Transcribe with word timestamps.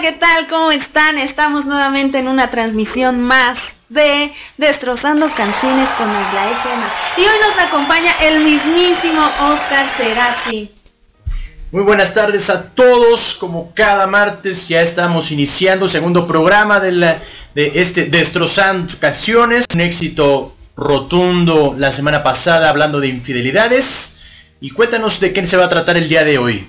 ¿qué 0.00 0.12
tal? 0.12 0.46
¿Cómo 0.48 0.72
están? 0.72 1.18
Estamos 1.18 1.66
nuevamente 1.66 2.18
en 2.18 2.28
una 2.28 2.50
transmisión 2.50 3.20
más 3.20 3.58
de 3.90 4.32
Destrozando 4.56 5.28
Canciones 5.36 5.90
con 5.90 6.08
Aglaé 6.08 6.52
Y 7.18 7.20
hoy 7.20 7.36
nos 7.46 7.58
acompaña 7.58 8.12
el 8.22 8.40
mismísimo 8.40 9.20
Oscar 9.20 9.86
Cerati. 9.98 10.70
Muy 11.70 11.82
buenas 11.82 12.14
tardes 12.14 12.48
a 12.48 12.70
todos, 12.70 13.36
como 13.38 13.74
cada 13.74 14.06
martes 14.06 14.68
ya 14.68 14.80
estamos 14.80 15.30
iniciando 15.32 15.86
segundo 15.86 16.26
programa 16.26 16.80
de, 16.80 16.92
la, 16.92 17.22
de 17.54 17.72
este 17.74 18.06
Destrozando 18.06 18.94
Canciones, 18.98 19.66
un 19.74 19.82
éxito 19.82 20.56
rotundo 20.76 21.74
la 21.76 21.92
semana 21.92 22.22
pasada 22.22 22.70
hablando 22.70 23.00
de 23.00 23.08
infidelidades 23.08 24.16
y 24.62 24.70
cuéntanos 24.70 25.20
de 25.20 25.34
qué 25.34 25.46
se 25.46 25.58
va 25.58 25.66
a 25.66 25.68
tratar 25.68 25.98
el 25.98 26.08
día 26.08 26.24
de 26.24 26.38
hoy. 26.38 26.66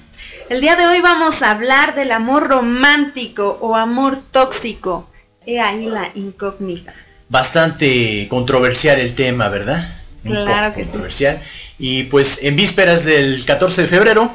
El 0.50 0.62
día 0.62 0.76
de 0.76 0.86
hoy 0.86 1.02
vamos 1.02 1.42
a 1.42 1.52
hablar 1.52 1.96
del 1.96 2.12
amor 2.12 2.48
romántico 2.48 3.58
o 3.62 3.76
amor 3.76 4.20
tóxico. 4.32 5.10
He 5.46 5.60
ahí 5.60 5.86
la 5.86 6.12
incógnita. 6.16 6.94
Bastante 7.30 8.28
controversial 8.30 9.00
el 9.00 9.16
tema, 9.16 9.50
¿verdad? 9.50 9.94
Claro 10.24 10.74
que 10.74 10.84
controversial. 10.84 11.42
Y 11.80 12.04
pues 12.04 12.40
en 12.44 12.56
vísperas 12.56 13.06
del 13.06 13.46
14 13.46 13.84
de 13.84 13.88
febrero 13.88 14.32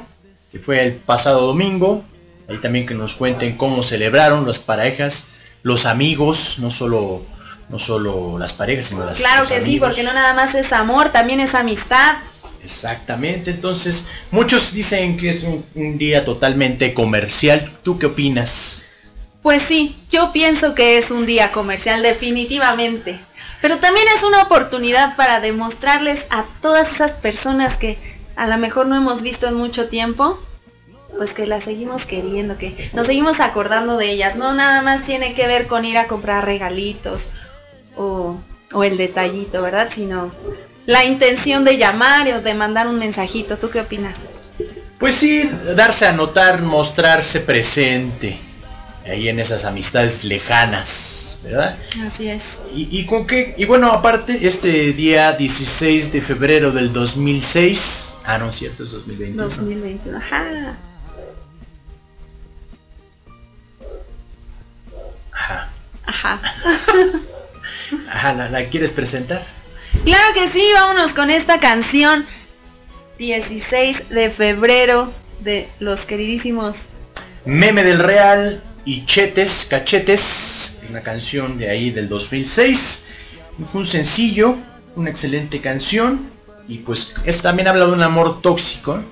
que 0.57 0.59
fue 0.59 0.83
el 0.83 0.95
pasado 0.95 1.47
domingo. 1.47 2.05
Ahí 2.49 2.59
también 2.59 2.87
que 2.87 2.95
nos 2.95 3.15
cuenten 3.15 3.57
cómo 3.57 3.83
celebraron 3.83 4.47
las 4.47 4.59
parejas, 4.59 5.27
los 5.63 5.85
amigos, 5.85 6.57
no 6.59 6.71
solo 6.71 7.23
no 7.69 7.81
solo 7.81 8.39
las 8.39 8.53
parejas, 8.53 8.87
sino 8.87 9.05
las 9.05 9.19
Claro 9.19 9.47
que 9.47 9.61
sí, 9.61 9.81
porque 9.81 10.05
no 10.05 10.13
nada 10.13 10.35
más 10.35 10.55
es 10.55 10.73
amor, 10.73 11.11
también 11.11 11.41
es 11.41 11.55
amistad. 11.55 12.15
Exactamente, 12.67 13.53
entonces 13.53 14.07
muchos 14.33 14.73
dicen 14.73 15.17
que 15.17 15.31
es 15.31 15.45
un, 15.45 15.99
día 15.99 16.25
totalmente 16.25 16.93
comercial. 16.95 17.71
¿Tú 17.85 17.97
qué 17.97 18.07
opinas? 18.07 18.83
Pues 19.41 19.63
sí, 19.63 19.97
yo 20.11 20.33
pienso 20.33 20.75
que 20.75 20.99
es 20.99 21.13
un 21.13 21.27
día 21.27 21.53
comercial 21.53 22.03
definitivamente. 22.03 23.21
Pero 23.63 23.79
también 23.79 24.07
es 24.17 24.25
una 24.25 24.43
oportunidad 24.43 25.15
para 25.15 25.41
demostrarles 25.41 26.27
a 26.31 26.45
todas 26.61 26.93
esas 26.93 27.13
personas 27.13 27.77
que 27.77 27.99
a 28.35 28.49
lo 28.49 28.59
mejor 28.59 28.87
no 28.87 28.97
hemos 28.97 29.23
visto 29.23 29.47
en 29.47 29.55
mucho 29.55 29.89
tiempo, 29.89 30.41
pues 31.17 31.31
que 31.31 31.47
las 31.47 31.63
seguimos 31.63 32.05
queriendo, 32.05 32.59
que 32.59 32.91
nos 32.95 33.07
seguimos 33.07 33.39
acordando 33.39 33.97
de 33.97 34.11
ellas. 34.11 34.35
No 34.35 34.55
nada 34.55 34.83
más 34.83 35.05
tiene 35.05 35.35
que 35.35 35.47
ver 35.47 35.69
con 35.69 35.85
ir 35.85 35.99
a 35.99 36.09
comprar 36.09 36.45
regalitos 36.45 37.29
o, 37.97 38.41
el 38.83 38.97
detallito, 38.97 39.63
¿verdad? 39.63 39.89
Sino 39.95 40.33
la 40.87 41.05
intención 41.05 41.65
de 41.65 41.77
llamar 41.77 42.29
o 42.29 42.41
de 42.41 42.55
mandar 42.55 42.89
un 42.89 42.99
mensajito. 42.99 43.57
¿Tú 43.57 43.71
qué 43.71 43.81
opinas? 43.81 44.17
Pues 44.99 45.17
sí, 45.17 45.49
darse 45.75 46.07
a 46.07 46.13
notar, 46.13 46.63
mostrarse 46.63 47.41
presente 47.41 48.39
ahí 49.05 49.29
en 49.29 49.39
esas 49.39 49.65
amistades 49.65 50.25
lejanas, 50.25 51.39
¿verdad? 51.45 51.77
Así 52.07 52.29
es. 52.29 52.43
Y, 52.75 52.89
y 52.99 53.05
con 53.05 53.27
qué, 53.27 53.55
y 53.59 53.67
bueno, 53.67 53.91
aparte, 53.91 54.47
este 54.47 54.93
día 54.93 55.33
16 55.33 56.13
de 56.13 56.23
febrero 56.23 56.73
del 56.73 56.93
2006, 56.93 58.07
Ah, 58.27 58.39
no, 58.39 58.53
cierto, 58.53 58.83
es 58.83 58.91
2021. 58.91 59.41
2021, 59.45 60.19
ajá. 60.19 60.77
Ajá. 65.33 65.69
Ajá. 66.05 66.41
Ajá, 68.11 68.49
¿la, 68.49 68.65
quieres 68.65 68.91
presentar? 68.91 69.47
Claro 70.07 70.35
que 70.35 70.47
sí, 70.47 70.65
vámonos 70.73 71.13
con 71.13 71.31
esta 71.31 71.59
canción. 71.59 72.27
16 73.19 74.09
de 74.11 74.31
febrero 74.31 75.13
de 75.41 75.69
los 75.81 76.03
queridísimos 76.03 76.77
Meme 77.45 77.83
del 77.83 77.99
Real 77.99 78.63
y 78.85 79.05
Chetes, 79.05 79.67
Cachetes, 79.69 80.79
una 80.89 81.01
canción 81.01 81.59
de 81.59 81.71
ahí 81.71 81.91
del 81.91 82.09
2006. 82.09 83.05
Fue 83.65 83.81
un 83.81 83.85
sencillo, 83.85 84.55
una 84.95 85.11
excelente 85.11 85.61
canción. 85.61 86.31
Y 86.69 86.79
pues 86.79 87.13
esto 87.25 87.43
también 87.43 87.67
habla 87.67 87.87
de 87.87 87.93
un 87.93 88.03
amor 88.05 88.41
tóxico. 88.41 89.03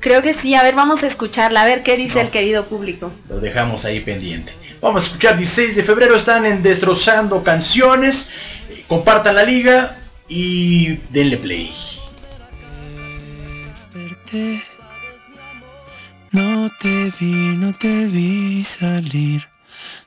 Creo 0.00 0.22
que 0.22 0.32
sí, 0.32 0.54
a 0.54 0.62
ver, 0.62 0.74
vamos 0.74 1.02
a 1.02 1.06
escucharla, 1.06 1.64
a 1.64 1.66
ver 1.66 1.82
qué 1.82 1.98
dice 1.98 2.22
el 2.22 2.30
querido 2.30 2.64
público. 2.64 3.12
Lo 3.28 3.40
dejamos 3.40 3.84
ahí 3.84 4.00
pendiente. 4.00 4.54
Vamos 4.80 5.02
a 5.02 5.06
escuchar 5.08 5.36
16 5.36 5.76
de 5.76 5.84
febrero, 5.84 6.16
están 6.16 6.46
en 6.46 6.62
Destrozando 6.62 7.44
Canciones. 7.44 8.30
Compartan 8.88 9.34
la 9.34 9.44
liga 9.44 9.96
y 10.28 10.96
denle 11.10 11.36
play. 11.36 11.70
No 16.30 16.70
te 16.80 17.12
vi, 17.20 17.56
no 17.58 17.74
te 17.74 18.06
vi 18.06 18.64
salir. 18.64 19.42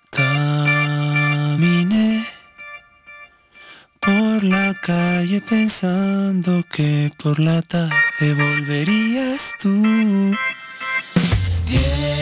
Caminé 0.09 2.25
por 3.99 4.43
la 4.43 4.73
calle 4.81 5.41
pensando 5.41 6.63
que 6.71 7.11
por 7.21 7.39
la 7.39 7.61
tarde 7.61 8.33
volverías 8.33 9.53
tú. 9.59 10.35
16 11.67 12.14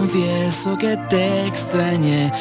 confieso 0.00 0.78
que 0.78 0.96
te 1.10 1.46
extrañé 1.46 2.32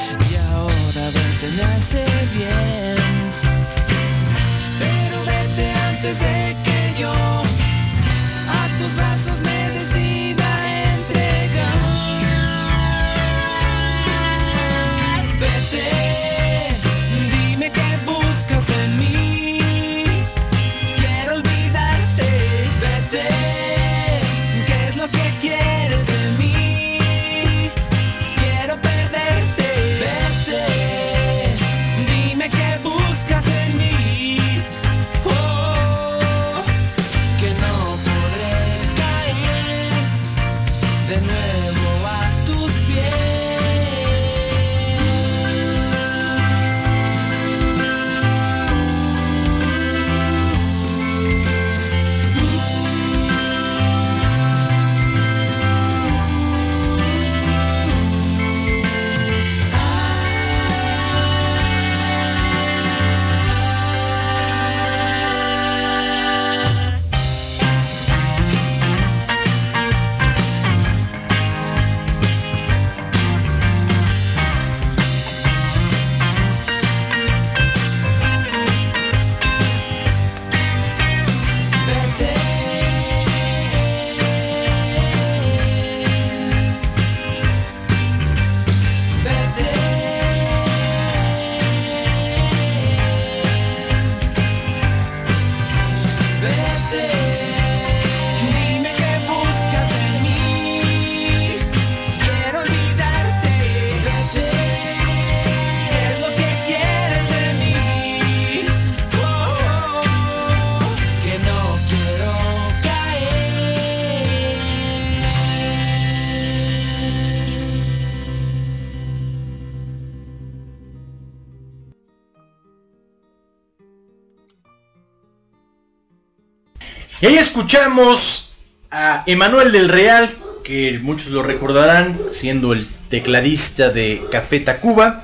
escuchamos 127.50 128.52
a 128.92 129.24
Emanuel 129.26 129.72
del 129.72 129.90
Real, 129.90 130.30
que 130.64 131.00
muchos 131.02 131.32
lo 131.32 131.42
recordarán 131.42 132.20
siendo 132.32 132.74
el 132.74 132.88
tecladista 133.10 133.90
de 133.90 134.22
Café 134.32 134.60
Tacuba, 134.60 135.24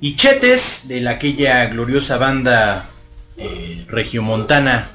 y 0.00 0.16
Chetes 0.16 0.88
de 0.88 1.00
la, 1.00 1.12
aquella 1.12 1.66
gloriosa 1.66 2.16
banda 2.16 2.90
eh, 3.36 3.84
regiomontana 3.86 4.88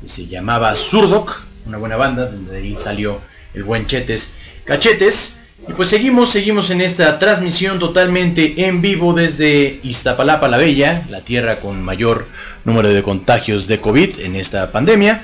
que 0.00 0.08
se 0.08 0.28
llamaba 0.28 0.74
Surdoc, 0.74 1.42
una 1.66 1.76
buena 1.76 1.96
banda, 1.96 2.24
donde 2.24 2.56
ahí 2.56 2.74
salió 2.78 3.20
el 3.52 3.62
buen 3.62 3.86
Chetes 3.86 4.32
Cachetes. 4.64 5.40
Y 5.68 5.72
pues 5.74 5.90
seguimos, 5.90 6.30
seguimos 6.30 6.70
en 6.70 6.80
esta 6.80 7.18
transmisión 7.18 7.78
totalmente 7.78 8.66
en 8.66 8.80
vivo 8.80 9.12
desde 9.12 9.78
Iztapalapa 9.82 10.48
la 10.48 10.56
Bella, 10.56 11.04
la 11.10 11.20
tierra 11.20 11.60
con 11.60 11.82
mayor 11.82 12.28
número 12.64 12.88
de 12.88 13.02
contagios 13.02 13.66
de 13.66 13.78
COVID 13.78 14.20
en 14.20 14.36
esta 14.36 14.72
pandemia. 14.72 15.22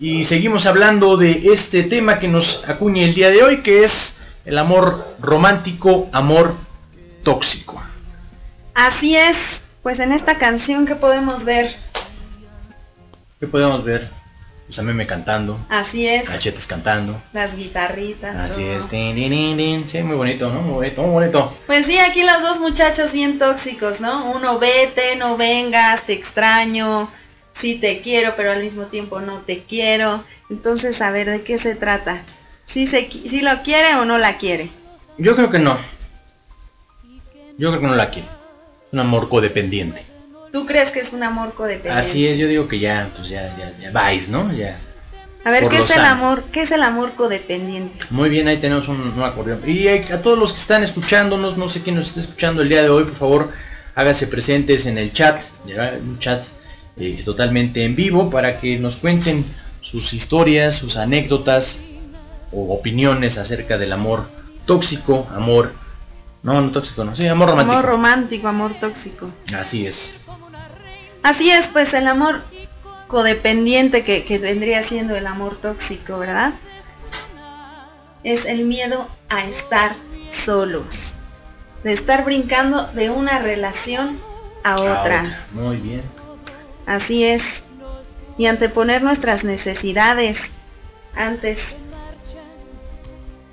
Y 0.00 0.24
seguimos 0.24 0.66
hablando 0.66 1.16
de 1.16 1.52
este 1.52 1.82
tema 1.82 2.20
que 2.20 2.28
nos 2.28 2.68
acuña 2.68 3.02
el 3.02 3.14
día 3.14 3.30
de 3.30 3.42
hoy, 3.42 3.62
que 3.62 3.82
es 3.82 4.16
el 4.44 4.56
amor 4.58 5.16
romántico, 5.20 6.08
amor 6.12 6.54
tóxico. 7.24 7.82
Así 8.74 9.16
es, 9.16 9.64
pues 9.82 9.98
en 9.98 10.12
esta 10.12 10.38
canción 10.38 10.86
que 10.86 10.94
podemos 10.94 11.44
ver, 11.44 11.74
¿Qué 13.40 13.46
podemos 13.46 13.84
ver? 13.84 14.08
Pues 14.66 14.78
a 14.80 14.82
meme 14.82 15.06
cantando, 15.06 15.58
así 15.68 16.06
es, 16.06 16.24
cachetes 16.28 16.66
cantando. 16.66 17.20
las 17.32 17.56
guitarritas. 17.56 18.36
Así 18.36 18.62
todo. 18.62 18.72
es. 18.78 18.88
Tin, 18.88 19.14
tin. 19.16 19.88
Sí, 19.90 20.02
muy 20.02 20.16
bonito, 20.16 20.50
¿no? 20.50 20.60
Muy 20.60 20.74
bonito, 20.74 21.02
muy 21.02 21.10
bonito. 21.12 21.56
Pues 21.66 21.86
sí, 21.86 21.98
aquí 21.98 22.22
los 22.22 22.42
dos 22.42 22.60
muchachos 22.60 23.12
bien 23.12 23.38
tóxicos, 23.38 24.00
¿no? 24.00 24.30
Uno 24.32 24.58
vete, 24.58 25.16
no 25.16 25.36
vengas, 25.36 26.02
te 26.02 26.12
extraño, 26.12 27.08
sí 27.60 27.76
te 27.76 28.00
quiero, 28.00 28.34
pero 28.36 28.52
al 28.52 28.62
mismo 28.62 28.84
tiempo 28.84 29.20
no 29.20 29.38
te 29.38 29.62
quiero. 29.62 30.24
Entonces, 30.50 31.00
a 31.00 31.10
ver, 31.10 31.30
¿de 31.30 31.42
qué 31.42 31.58
se 31.58 31.74
trata? 31.74 32.22
¿Si 32.66 32.86
se, 32.86 33.08
si 33.10 33.40
lo 33.40 33.62
quiere 33.62 33.94
o 33.96 34.04
no 34.04 34.18
la 34.18 34.38
quiere? 34.38 34.68
Yo 35.16 35.34
creo 35.34 35.50
que 35.50 35.58
no. 35.58 35.78
Yo 37.56 37.68
creo 37.68 37.80
que 37.80 37.86
no 37.86 37.96
la 37.96 38.10
quiere. 38.10 38.28
Un 38.92 39.00
amor 39.00 39.28
codependiente. 39.28 40.04
¿Tú 40.52 40.64
crees 40.64 40.90
que 40.90 41.00
es 41.00 41.12
un 41.12 41.22
amor 41.22 41.52
codependiente? 41.54 41.98
Así 41.98 42.26
es, 42.26 42.38
yo 42.38 42.46
digo 42.46 42.68
que 42.68 42.78
ya, 42.78 43.10
pues 43.16 43.28
ya, 43.28 43.54
ya, 43.58 43.72
ya 43.78 43.90
vais, 43.90 44.28
¿no? 44.28 44.52
Ya. 44.52 44.78
A 45.44 45.50
ver, 45.50 45.68
¿qué 45.68 45.78
es 45.78 45.90
el 45.90 46.00
amor? 46.00 46.44
¿Qué 46.52 46.62
es 46.62 46.70
el 46.70 46.82
amor 46.82 47.12
codependiente? 47.12 48.04
Muy 48.10 48.28
bien, 48.28 48.48
ahí 48.48 48.58
tenemos 48.58 48.88
un, 48.88 49.00
un 49.00 49.22
acordeón. 49.22 49.62
Y 49.66 49.88
a 49.88 50.22
todos 50.22 50.38
los 50.38 50.52
que 50.52 50.60
están 50.60 50.84
escuchándonos, 50.84 51.56
no 51.56 51.68
sé 51.68 51.82
quién 51.82 51.96
nos 51.96 52.08
está 52.08 52.20
escuchando 52.20 52.62
el 52.62 52.68
día 52.68 52.82
de 52.82 52.88
hoy, 52.88 53.04
por 53.04 53.16
favor, 53.16 53.52
hágase 53.94 54.26
presentes 54.26 54.86
en 54.86 54.98
el 54.98 55.12
chat, 55.12 55.42
un 55.66 56.18
chat 56.18 56.44
eh, 57.00 57.22
totalmente 57.24 57.84
en 57.84 57.94
vivo 57.94 58.30
para 58.30 58.60
que 58.60 58.78
nos 58.78 58.96
cuenten 58.96 59.44
sus 59.80 60.12
historias, 60.12 60.74
sus 60.74 60.96
anécdotas 60.96 61.78
o 62.52 62.74
opiniones 62.74 63.38
acerca 63.38 63.78
del 63.78 63.92
amor 63.92 64.28
tóxico, 64.66 65.26
amor, 65.34 65.72
no, 66.42 66.60
no 66.60 66.70
tóxico, 66.70 67.04
no, 67.04 67.16
sí, 67.16 67.26
amor 67.26 67.50
romántico. 67.50 67.72
Amor 67.72 67.90
romántico, 67.90 68.48
amor 68.48 68.74
tóxico. 68.80 69.30
Así 69.54 69.86
es. 69.86 70.20
Así 71.22 71.50
es, 71.50 71.66
pues 71.68 71.94
el 71.94 72.06
amor 72.06 72.42
codependiente 73.06 74.04
que, 74.04 74.24
que 74.24 74.38
vendría 74.38 74.82
siendo 74.82 75.16
el 75.16 75.26
amor 75.26 75.56
tóxico, 75.56 76.18
¿verdad? 76.18 76.52
Es 78.24 78.44
el 78.44 78.64
miedo 78.64 79.08
a 79.28 79.44
estar 79.44 79.96
solos. 80.30 81.14
De 81.82 81.92
estar 81.92 82.24
brincando 82.24 82.88
de 82.92 83.10
una 83.10 83.38
relación 83.38 84.18
a 84.64 84.74
A 84.74 84.80
otra. 84.80 85.46
Muy 85.52 85.76
bien. 85.76 86.02
Así 86.88 87.22
es. 87.24 87.42
Y 88.38 88.46
anteponer 88.46 89.02
nuestras 89.02 89.44
necesidades 89.44 90.38
antes 91.14 91.60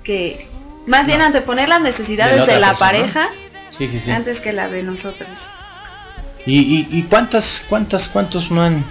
que... 0.02 0.48
Más 0.86 1.06
bien 1.06 1.20
anteponer 1.20 1.68
las 1.68 1.82
necesidades 1.82 2.46
De 2.46 2.54
de 2.54 2.60
la 2.60 2.74
pareja 2.74 3.28
Sí, 3.76 3.88
sí, 3.88 4.00
sí. 4.00 4.10
antes 4.10 4.40
que 4.40 4.52
la 4.52 4.68
de 4.68 4.82
nosotros. 4.84 5.28
¿Y, 6.46 6.60
y, 6.60 6.88
y 6.90 7.02
cuántas, 7.02 7.60
cuántas, 7.68 8.08
cuántos 8.08 8.50
no 8.50 8.62
han, 8.62 8.84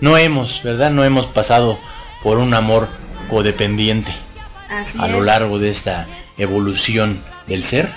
no 0.00 0.18
hemos, 0.18 0.62
verdad? 0.64 0.90
No 0.90 1.04
hemos 1.04 1.26
pasado 1.26 1.78
por 2.22 2.38
un 2.38 2.52
amor 2.54 2.88
codependiente 3.30 4.12
Así 4.68 4.98
a 5.00 5.06
lo 5.06 5.22
largo 5.22 5.58
de 5.58 5.70
esta 5.70 6.06
evolución 6.36 7.22
del 7.46 7.64
ser. 7.64 7.88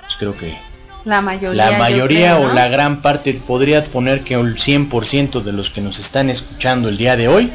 Pues 0.00 0.16
creo 0.18 0.34
que 0.36 0.58
La 1.04 1.20
mayoría. 1.20 1.64
la 1.64 1.72
yo 1.72 1.78
mayoría 1.78 2.36
creo, 2.36 2.50
o 2.50 2.54
la 2.54 2.68
gran 2.68 3.02
parte 3.02 3.34
podría 3.34 3.84
poner 3.84 4.22
que 4.22 4.34
el 4.34 4.56
100% 4.56 5.42
de 5.42 5.52
los 5.52 5.70
que 5.70 5.80
nos 5.80 5.98
están 5.98 6.30
escuchando 6.30 6.88
el 6.88 6.96
día 6.96 7.16
de 7.16 7.28
hoy 7.28 7.52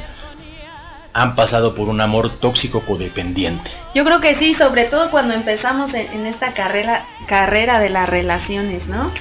han 1.13 1.36
pasado 1.36 1.74
por 1.74 1.89
un 1.89 2.00
amor 2.01 2.30
tóxico 2.39 2.82
codependiente. 2.82 3.72
Yo 3.96 4.04
creo 4.06 4.22
que 4.22 4.36
sí, 4.36 4.54
sobre 4.54 4.86
todo 4.86 5.10
cuando 5.10 5.34
empezamos 5.34 5.94
en, 5.94 6.08
en 6.13 6.27
esta 6.27 6.54
carrera, 6.54 7.06
carrera 7.25 7.80
de 7.80 7.89
las 7.89 8.08
relaciones, 8.08 8.88
¿no? 8.88 9.12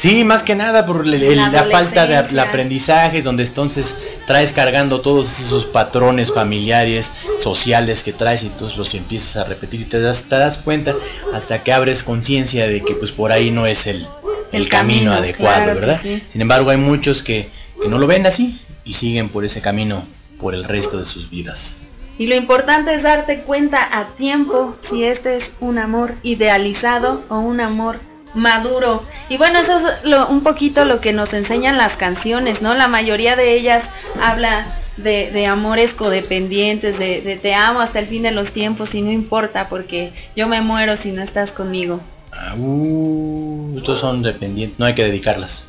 Sí, 0.00 0.24
más 0.24 0.42
que 0.42 0.54
nada 0.54 0.86
por 0.86 1.04
el- 1.06 1.12
el- 1.12 1.36
La 1.36 1.48
la 1.50 1.64
falta 1.64 2.06
de 2.06 2.16
aprendizaje, 2.16 3.20
donde 3.20 3.42
entonces 3.44 3.94
traes 4.26 4.50
cargando 4.50 5.02
todos 5.02 5.38
esos 5.40 5.66
patrones 5.66 6.32
familiares, 6.32 7.10
sociales 7.38 8.02
que 8.02 8.14
traes 8.14 8.42
y 8.42 8.46
entonces 8.46 8.78
los 8.78 8.94
empiezas 8.94 9.36
a 9.36 9.44
repetir 9.44 9.82
y 9.82 9.84
te 9.84 10.00
das, 10.00 10.22
te 10.22 10.36
das 10.36 10.56
cuenta 10.56 10.94
hasta 11.34 11.62
que 11.62 11.72
abres 11.74 12.02
conciencia 12.02 12.66
de 12.66 12.82
que 12.82 12.94
pues 12.94 13.10
por 13.12 13.30
ahí 13.30 13.50
no 13.50 13.66
es 13.66 13.86
el, 13.86 14.06
el 14.52 14.68
camino, 14.70 15.10
camino, 15.10 15.12
adecuado, 15.12 15.64
claro 15.64 15.74
que 15.74 15.80
¿verdad? 15.86 16.00
sí. 16.02 16.22
Sin 16.32 16.40
embargo 16.40 16.70
hay 16.70 16.78
muchos 16.78 17.22
que, 17.22 17.50
que 17.82 17.88
no 17.88 17.98
lo 17.98 18.06
ven 18.06 18.26
así 18.26 18.58
y 18.84 18.94
siguen 18.94 19.28
por 19.28 19.44
ese 19.44 19.60
camino 19.60 20.04
por 20.40 20.54
el 20.54 20.64
resto 20.64 20.98
de 20.98 21.04
sus 21.04 21.28
vidas. 21.28 21.76
Y 22.18 22.26
lo 22.26 22.34
importante 22.36 22.94
es 22.94 23.02
darte 23.02 23.40
cuenta 23.40 23.86
a 23.98 24.06
tiempo 24.16 24.76
si 24.80 25.04
este 25.04 25.36
es 25.36 25.52
un 25.60 25.76
amor 25.78 26.14
idealizado 26.22 27.22
o 27.28 27.38
un 27.38 27.60
amor 27.60 27.98
maduro. 28.34 29.02
Y 29.28 29.36
bueno, 29.36 29.58
eso 29.58 29.76
es 29.78 29.84
lo- 30.04 30.28
un 30.28 30.42
poquito 30.42 30.84
lo 30.84 31.00
que 31.00 31.12
nos 31.12 31.32
enseñan 31.34 31.76
las 31.78 31.94
canciones, 31.96 32.62
¿no? 32.62 32.74
La 32.74 32.88
mayoría 32.88 33.36
de 33.36 33.54
ellas 33.54 33.84
habla 34.22 34.76
de, 34.96 35.30
de 35.30 35.46
amores 35.46 35.94
codependientes, 35.94 36.98
de, 36.98 37.22
de 37.22 37.36
te 37.36 37.54
amo 37.54 37.80
hasta 37.80 37.98
el 38.00 38.06
fin 38.06 38.22
de 38.22 38.32
los 38.32 38.50
tiempos 38.52 38.94
y 38.94 39.02
no 39.02 39.10
importa 39.10 39.68
porque 39.68 40.12
yo 40.36 40.46
me 40.48 40.60
muero 40.60 40.96
si 40.96 41.12
no 41.12 41.22
estás 41.22 41.52
conmigo. 41.52 42.00
Ah, 42.32 42.54
uh, 42.56 43.74
estos 43.78 44.00
son 44.00 44.22
dependientes, 44.22 44.78
no 44.78 44.86
hay 44.86 44.94
que 44.94 45.04
dedicarlas. 45.04 45.62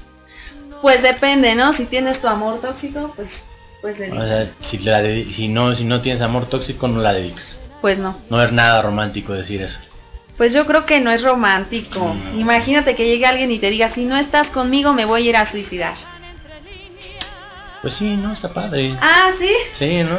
Pues 0.81 1.01
depende, 1.03 1.55
¿no? 1.55 1.73
Si 1.73 1.85
tienes 1.85 2.19
tu 2.21 2.27
amor 2.27 2.59
tóxico, 2.61 3.13
pues, 3.15 3.43
pues, 3.81 3.97
O 3.99 4.21
sea, 4.25 4.49
si, 4.59 4.77
la 4.79 5.01
de- 5.01 5.23
si, 5.25 5.47
no, 5.47 5.73
si 5.75 5.83
no 5.83 6.01
tienes 6.01 6.21
amor 6.21 6.47
tóxico 6.47 6.87
no 6.87 7.01
la 7.01 7.13
dedicas. 7.13 7.57
pues 7.81 7.97
no. 7.97 8.15
No 8.29 8.43
es 8.43 8.51
nada 8.51 8.81
romántico 8.81 9.33
decir 9.33 9.61
eso. 9.61 9.79
Pues 10.41 10.53
yo 10.53 10.65
creo 10.65 10.87
que 10.87 10.99
no 10.99 11.11
es 11.11 11.21
romántico. 11.21 12.15
Imagínate 12.35 12.95
que 12.95 13.05
llegue 13.05 13.27
alguien 13.27 13.51
y 13.51 13.59
te 13.59 13.69
diga, 13.69 13.91
si 13.91 14.05
no 14.05 14.17
estás 14.17 14.47
conmigo 14.47 14.91
me 14.91 15.05
voy 15.05 15.27
a 15.27 15.29
ir 15.29 15.37
a 15.37 15.45
suicidar. 15.45 15.93
Pues 17.83 17.93
sí, 17.93 18.15
no, 18.15 18.33
está 18.33 18.51
padre. 18.51 18.97
Ah, 19.01 19.29
sí. 19.39 19.51
Sí, 19.71 20.01
¿no? 20.01 20.17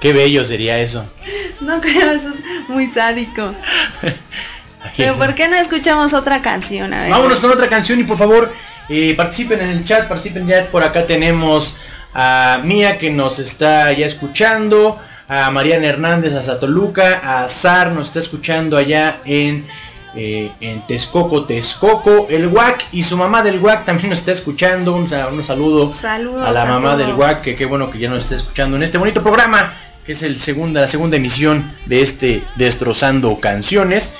Qué 0.00 0.12
bello 0.12 0.44
sería 0.44 0.80
eso. 0.80 1.08
No 1.60 1.80
creo, 1.80 2.10
eso 2.10 2.30
es 2.30 2.68
muy 2.68 2.90
sádico. 2.90 3.54
Pero 4.96 5.14
¿por 5.14 5.36
qué 5.36 5.46
no 5.46 5.54
escuchamos 5.54 6.12
otra 6.14 6.42
canción? 6.42 6.92
A 6.92 7.02
ver. 7.02 7.10
Vámonos 7.12 7.38
con 7.38 7.52
otra 7.52 7.68
canción 7.68 8.00
y 8.00 8.02
por 8.02 8.18
favor 8.18 8.52
eh, 8.88 9.14
participen 9.16 9.60
en 9.60 9.68
el 9.68 9.84
chat, 9.84 10.08
participen 10.08 10.48
ya. 10.48 10.66
Por 10.66 10.82
acá 10.82 11.06
tenemos 11.06 11.76
a 12.12 12.60
Mía 12.64 12.98
que 12.98 13.12
nos 13.12 13.38
está 13.38 13.92
ya 13.92 14.06
escuchando, 14.06 15.00
a 15.32 15.50
Mariana 15.50 15.86
Hernández, 15.86 16.34
a 16.34 16.42
Satoluca, 16.42 17.20
a 17.42 17.48
Sar 17.48 17.92
nos 17.92 18.08
está 18.08 18.18
escuchando 18.18 18.76
allá 18.76 19.16
en, 19.24 19.66
eh, 20.14 20.52
en 20.60 20.86
Texcoco, 20.86 21.44
Texcoco, 21.46 22.26
el 22.28 22.48
WAC 22.48 22.84
y 22.92 23.02
su 23.02 23.16
mamá 23.16 23.42
del 23.42 23.58
WAC 23.58 23.86
también 23.86 24.10
nos 24.10 24.18
está 24.18 24.32
escuchando. 24.32 24.94
Un, 24.94 25.08
sa- 25.08 25.28
un 25.28 25.42
saludo 25.42 25.90
Saludos 25.90 26.46
a 26.46 26.52
la 26.52 26.62
a 26.62 26.66
mamá 26.66 26.96
del. 26.98 27.14
WAC, 27.14 27.40
que 27.40 27.56
qué 27.56 27.64
bueno 27.64 27.90
que 27.90 27.98
ya 27.98 28.10
nos 28.10 28.24
está 28.24 28.34
escuchando 28.34 28.76
en 28.76 28.82
este 28.82 28.98
bonito 28.98 29.22
programa, 29.22 29.72
que 30.04 30.12
es 30.12 30.22
el 30.22 30.38
segunda, 30.38 30.82
la 30.82 30.86
segunda 30.86 31.16
emisión 31.16 31.64
de 31.86 32.02
este 32.02 32.42
Destrozando 32.56 33.40
Canciones. 33.40 34.12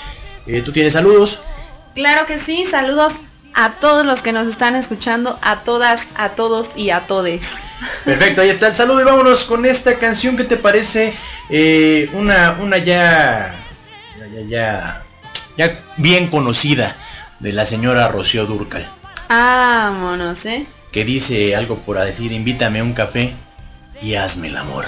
Eh, 0.46 0.62
¿Tú 0.64 0.72
tienes 0.72 0.94
saludos? 0.94 1.40
Claro 1.94 2.24
que 2.24 2.38
sí, 2.38 2.64
saludos 2.70 3.12
a 3.52 3.70
todos 3.72 4.06
los 4.06 4.22
que 4.22 4.32
nos 4.32 4.48
están 4.48 4.76
escuchando, 4.76 5.38
a 5.42 5.58
todas, 5.58 6.00
a 6.16 6.30
todos 6.30 6.68
y 6.74 6.88
a 6.88 7.00
todes. 7.00 7.42
Perfecto, 8.04 8.40
ahí 8.40 8.50
está 8.50 8.68
el 8.68 8.74
saludo 8.74 9.00
y 9.00 9.04
vámonos 9.04 9.44
con 9.44 9.64
esta 9.64 9.98
canción 9.98 10.36
que 10.36 10.44
te 10.44 10.56
parece 10.56 11.14
eh, 11.50 12.10
una, 12.12 12.58
una 12.60 12.78
ya, 12.78 13.54
ya, 14.18 14.42
ya, 14.48 15.02
ya, 15.56 15.78
bien 15.96 16.28
conocida 16.28 16.96
de 17.38 17.52
la 17.52 17.66
señora 17.66 18.08
Rocío 18.08 18.46
Durcal, 18.46 18.86
Vámonos, 19.28 20.44
¿eh? 20.46 20.66
que 20.92 21.04
dice 21.04 21.56
algo 21.56 21.78
por 21.78 21.98
decir, 21.98 22.32
invítame 22.32 22.80
a 22.80 22.84
un 22.84 22.92
café 22.92 23.34
y 24.00 24.14
hazme 24.14 24.48
el 24.48 24.56
amor. 24.56 24.86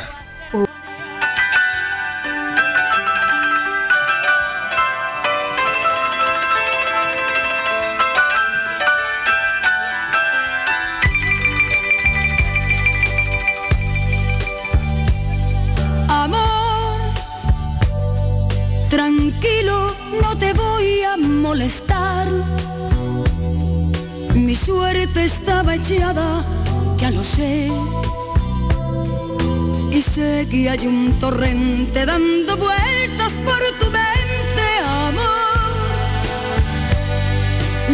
Torrente 31.21 32.07
dando 32.07 32.57
vueltas 32.57 33.33
por 33.45 33.61
tu 33.79 33.87
mente, 33.91 34.67
amor. 34.85 35.25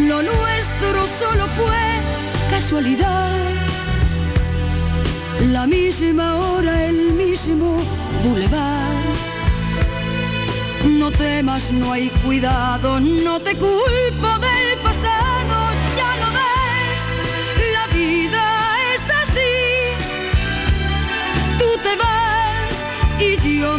Lo 0.08 0.22
nuestro 0.22 1.06
solo 1.18 1.46
fue 1.48 2.00
casualidad. 2.50 3.38
La 5.52 5.66
misma 5.66 6.36
hora, 6.36 6.84
el 6.86 7.12
mismo 7.12 7.78
bulevar. 8.24 9.04
No 10.84 11.10
temas, 11.10 11.70
no 11.72 11.92
hay 11.92 12.08
cuidado, 12.24 13.00
no 13.00 13.40
te 13.40 13.54
culpo 13.56 14.38
del 14.38 14.59
y 23.42 23.58
yo 23.58 23.78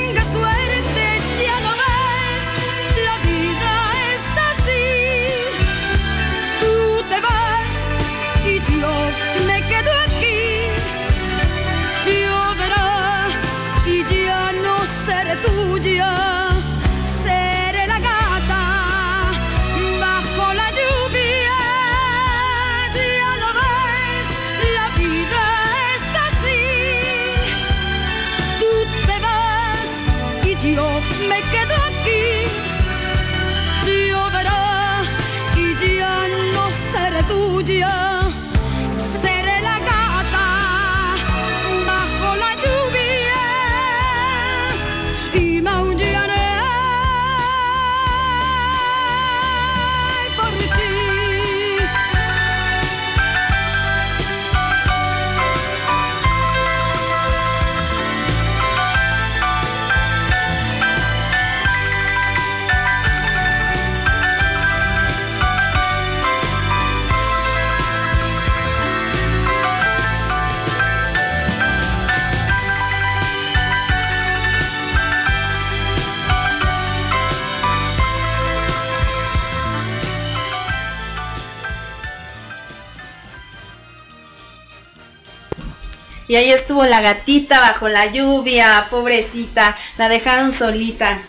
Y 86.31 86.37
ahí 86.37 86.49
estuvo 86.49 86.85
la 86.85 87.01
gatita 87.01 87.59
bajo 87.59 87.89
la 87.89 88.05
lluvia, 88.05 88.85
pobrecita, 88.89 89.75
la 89.97 90.07
dejaron 90.07 90.53
solita. 90.53 91.19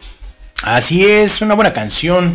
Así 0.63 1.05
es, 1.05 1.41
una 1.43 1.55
buena 1.55 1.73
canción, 1.73 2.27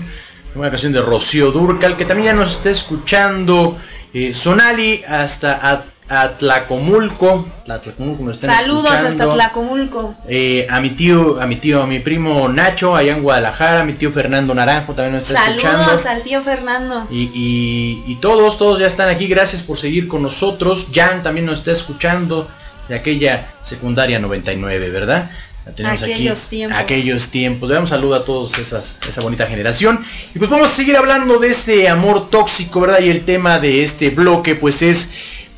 una 0.48 0.56
buena 0.56 0.72
canción 0.72 0.92
de 0.92 1.02
Rocío 1.02 1.54
Durcal, 1.54 1.96
que 1.96 2.04
también 2.04 2.26
ya 2.26 2.34
nos 2.34 2.58
está 2.58 2.70
escuchando. 2.70 3.78
eh, 4.14 4.34
Sonali 4.34 5.02
hasta 5.08 5.54
At- 5.72 5.86
Atlacomulco, 6.10 7.48
Atlacomulco 7.70 8.24
nos 8.24 8.36
están 8.36 8.50
Saludos 8.54 8.86
escuchando. 8.94 9.24
hasta 9.24 9.34
Tlacomulco. 9.36 10.16
Eh, 10.28 10.68
a 10.70 10.82
mi 10.82 10.90
tío, 10.90 11.42
a 11.42 11.46
mi 11.46 11.56
tío, 11.58 11.82
a 11.84 11.88
mi 11.88 12.00
primo 12.00 12.50
Nacho 12.50 12.96
allá 12.98 13.14
en 13.14 13.24
Guadalajara, 13.24 13.82
a 13.82 13.84
mi 13.86 13.94
tío 13.94 14.12
Fernando 14.12 14.54
Naranjo 14.54 14.94
también 14.94 15.20
nos 15.22 15.30
está 15.30 15.46
Saludos 15.46 15.64
escuchando. 15.64 16.10
al 16.10 16.22
tío 16.24 16.42
Fernando. 16.44 17.08
Y, 17.12 17.30
y- 17.34 18.04
y 18.12 18.16
todos, 18.16 18.58
todos 18.58 18.80
ya 18.80 18.88
están 18.88 19.08
aquí, 19.10 19.28
gracias 19.28 19.62
por 19.62 19.78
seguir 19.78 20.08
con 20.10 20.22
nosotros. 20.22 20.88
Jan 20.94 21.24
también 21.24 21.46
nos 21.46 21.60
está 21.60 21.72
escuchando 21.72 22.50
de 22.88 22.96
aquella 22.96 23.54
secundaria 23.64 24.20
99, 24.20 24.90
¿verdad? 24.90 25.32
La 25.66 25.74
tenemos 25.74 26.02
Aquellos 26.02 26.40
aquí. 26.40 26.50
tiempos. 26.50 26.78
Aquellos 26.80 27.28
tiempos. 27.28 27.68
Le 27.70 27.76
damos 27.76 27.90
saludo 27.90 28.16
a 28.16 28.24
todos 28.26 28.58
esas, 28.58 28.98
esa 29.08 29.22
bonita 29.22 29.46
generación. 29.48 30.04
Y 30.34 30.40
pues 30.40 30.50
vamos 30.50 30.70
a 30.72 30.74
seguir 30.76 30.96
hablando 30.96 31.40
de 31.40 31.50
este 31.50 31.90
amor 31.90 32.30
tóxico, 32.30 32.80
¿verdad? 32.82 33.00
Y 33.02 33.10
el 33.10 33.26
tema 33.26 33.60
de 33.60 33.84
este 33.84 34.10
bloque, 34.10 34.56
pues 34.56 34.82
es 34.82 35.10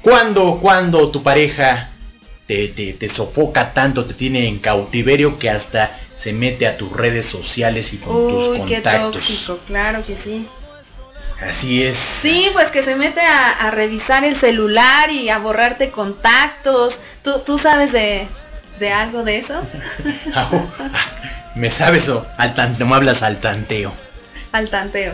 cuando, 0.01 0.57
cuando 0.61 1.09
tu 1.09 1.21
pareja 1.21 1.91
te, 2.47 2.69
te- 2.69 2.93
te 2.93 3.07
sofoca 3.09 3.73
tanto, 3.73 4.05
te 4.05 4.15
tiene 4.15 4.47
en 4.47 4.57
cautiverio 4.59 5.37
que 5.37 5.49
hasta 5.51 5.99
se 6.15 6.33
mete 6.33 6.65
a 6.67 6.75
tus 6.75 6.91
redes 6.91 7.27
sociales 7.27 7.93
y 7.93 7.97
con 7.97 8.15
tus 8.29 8.65
qué 8.67 8.73
contactos. 8.75 9.11
tóxico, 9.13 9.59
claro 9.67 10.03
que 10.05 10.15
sí. 10.15 10.47
Así 11.47 11.83
es. 11.83 11.95
Sí, 11.95 12.49
pues 12.53 12.67
que 12.69 12.83
se 12.83 12.95
mete 12.95 13.21
a, 13.21 13.51
a 13.51 13.71
revisar 13.71 14.23
el 14.25 14.35
celular 14.35 15.09
y 15.09 15.29
a 15.29 15.37
borrarte 15.39 15.89
contactos. 15.89 16.99
¿Tú, 17.23 17.39
tú 17.45 17.57
sabes 17.57 17.91
de, 17.93 18.27
de 18.79 18.91
algo 18.91 19.23
de 19.23 19.37
eso? 19.37 19.61
Ah, 20.35 20.49
oh, 20.51 20.67
ah, 20.79 21.05
¿Me 21.55 21.69
sabes 21.71 22.07
o 22.09 22.25
al 22.37 22.53
tanteo? 22.55 22.87
¿Me 22.87 22.95
hablas 22.95 23.23
al 23.23 23.39
tanteo? 23.39 23.93
Al 24.51 24.69
tanteo. 24.69 25.13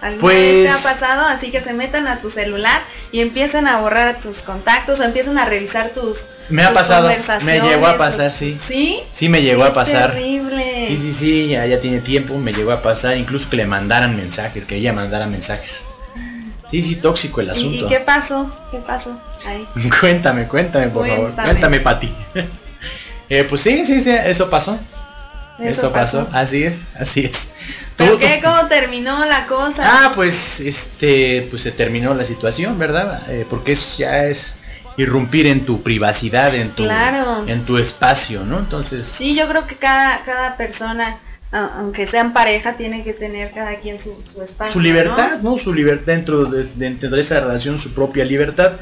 ¿Alguna 0.00 0.20
Pues- 0.22 0.36
vez 0.36 0.64
te 0.64 0.70
ha 0.70 0.92
pasado? 0.92 1.26
Así 1.26 1.50
que 1.50 1.60
se 1.62 1.72
metan 1.72 2.08
a 2.08 2.20
tu 2.20 2.30
celular 2.30 2.82
y 3.12 3.20
empiezan 3.20 3.66
a 3.68 3.78
borrar 3.78 4.16
tus 4.20 4.38
contactos 4.38 4.98
o 4.98 5.02
empiezan 5.04 5.38
a 5.38 5.44
revisar 5.44 5.90
tus 5.90 6.18
Me 6.50 6.62
ha 6.64 6.72
pasado, 6.74 7.08
me 7.42 7.60
llegó 7.60 7.86
a 7.86 7.96
pasar, 7.96 8.32
sí. 8.32 8.58
¿Sí? 8.66 9.00
Sí 9.12 9.28
me 9.28 9.42
llegó 9.42 9.64
a 9.64 9.72
pasar. 9.72 10.12
Terrible. 10.12 10.84
Sí, 10.86 10.96
sí, 10.96 11.14
sí, 11.18 11.48
ya, 11.48 11.66
ya 11.66 11.80
tiene 11.80 12.00
tiempo, 12.00 12.36
me 12.38 12.52
llegó 12.52 12.72
a 12.72 12.82
pasar, 12.82 13.16
incluso 13.16 13.48
que 13.48 13.56
le 13.56 13.66
mandaran 13.66 14.16
mensajes, 14.16 14.64
que 14.64 14.76
ella 14.76 14.92
mandara 14.92 15.26
mensajes. 15.26 15.82
Sí, 16.70 16.82
sí, 16.82 16.96
tóxico 16.96 17.40
el 17.40 17.48
¿Y, 17.48 17.50
asunto. 17.50 17.86
y 17.86 17.88
qué 17.88 18.00
pasó? 18.00 18.50
¿Qué 18.70 18.78
pasó? 18.78 19.20
Ahí. 19.44 19.66
cuéntame, 20.00 20.46
cuéntame, 20.46 20.88
por 20.88 21.06
favor. 21.08 21.32
Cuéntame. 21.32 21.80
Pati. 21.80 22.12
eh, 23.28 23.44
pues 23.44 23.60
sí, 23.60 23.84
sí, 23.84 24.00
sí, 24.00 24.10
eso 24.10 24.48
pasó. 24.48 24.78
Eso, 25.58 25.92
pasó. 25.92 26.26
así 26.32 26.64
es, 26.64 26.82
así 26.98 27.26
es. 27.26 27.50
¿Pero 27.96 28.12
Tú- 28.12 28.18
qué? 28.18 28.40
¿Cómo 28.42 28.66
terminó 28.66 29.26
la 29.26 29.46
cosa? 29.46 29.82
Ah, 29.84 30.12
pues 30.14 30.58
este, 30.60 31.46
pues 31.50 31.62
se 31.62 31.70
terminó 31.70 32.14
la 32.14 32.24
situación, 32.24 32.78
¿verdad? 32.78 33.22
Eh, 33.28 33.46
porque 33.48 33.72
es, 33.72 33.98
ya 33.98 34.24
es, 34.24 34.54
irrumpir 34.96 35.46
en 35.46 35.64
tu 35.64 35.82
privacidad, 35.82 36.54
en 36.54 36.70
tu, 36.70 36.84
Claro. 36.84 37.44
en 37.46 37.64
tu 37.64 37.78
espacio, 37.78 38.42
¿no? 38.44 38.58
Entonces, 38.58 39.04
Sí, 39.06 39.34
yo 39.34 39.48
creo 39.48 39.66
que 39.66 39.76
cada, 39.76 40.22
cada 40.24 40.56
persona, 40.56 41.18
aunque 41.52 42.06
sean 42.06 42.32
pareja, 42.32 42.74
tiene 42.74 43.02
que 43.02 43.12
tener 43.12 43.52
cada 43.52 43.76
quien 43.76 43.98
su, 44.00 44.16
su 44.32 44.42
espacio. 44.42 44.72
su 44.72 44.80
liberdad, 44.80 45.40
¿no? 45.42 45.56
Su 45.58 45.72
libertad 45.72 46.06
dentro 46.12 46.44
de, 46.44 46.64
dentro 46.74 47.08
de 47.10 47.20
esa 47.20 47.40
relación, 47.40 47.78
su 47.78 47.94
propia 47.94 48.24
libertad. 48.24 48.72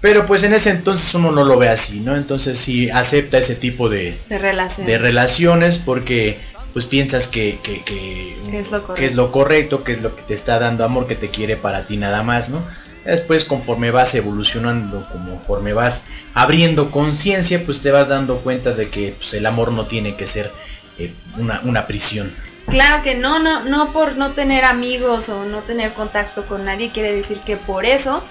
Pero 0.00 0.26
pues 0.26 0.42
en 0.42 0.52
ese 0.52 0.70
entonces 0.70 1.14
uno 1.14 1.30
no 1.30 1.44
lo 1.44 1.56
ve 1.58 1.68
así, 1.68 2.00
¿no? 2.00 2.16
Entonces 2.16 2.58
sí 2.58 2.90
acepta 2.90 3.38
ese 3.38 3.54
tipo 3.54 3.88
de, 3.88 4.18
De 4.28 4.98
relaciones 4.98 5.78
porque 5.78 6.40
pues 6.72 6.86
piensas 6.86 7.28
que, 7.28 7.58
que, 7.62 7.82
que- 7.84 8.36
Que 8.50 8.58
es 8.58 8.70
lo 8.72 8.94
que 8.94 9.04
es 9.06 9.14
lo 9.14 9.30
correcto, 9.30 9.84
que 9.84 9.92
es 9.92 10.02
lo 10.02 10.16
que 10.16 10.22
te 10.22 10.34
está 10.34 10.58
dando 10.58 10.84
amor, 10.84 11.06
que 11.06 11.14
te 11.14 11.28
quiere 11.28 11.56
para 11.56 11.86
ti 11.86 11.98
nada 11.98 12.22
más, 12.24 12.48
¿no? 12.48 12.64
Después 13.04 13.44
conforme 13.44 13.90
vas 13.90 14.14
evolucionando, 14.14 15.06
conforme 15.10 15.72
vas 15.72 16.02
abriendo 16.34 16.90
conciencia, 16.90 17.64
pues 17.64 17.80
te 17.80 17.90
vas 17.90 18.08
dando 18.08 18.38
cuenta 18.38 18.72
de 18.72 18.88
que 18.88 19.14
pues, 19.18 19.34
el 19.34 19.46
amor 19.46 19.72
no 19.72 19.86
tiene 19.86 20.14
que 20.14 20.26
ser 20.26 20.50
eh, 20.98 21.12
una, 21.36 21.60
una 21.64 21.86
prisión. 21.86 22.32
Claro 22.68 23.02
que 23.02 23.16
no, 23.16 23.38
no, 23.38 23.64
no 23.64 23.92
por 23.92 24.16
no 24.16 24.30
tener 24.30 24.64
amigos 24.64 25.28
o 25.28 25.44
no 25.44 25.58
tener 25.58 25.92
contacto 25.92 26.46
con 26.46 26.64
nadie 26.64 26.90
quiere 26.90 27.12
decir 27.12 27.38
que 27.40 27.56
por 27.56 27.84
eso 27.84 28.22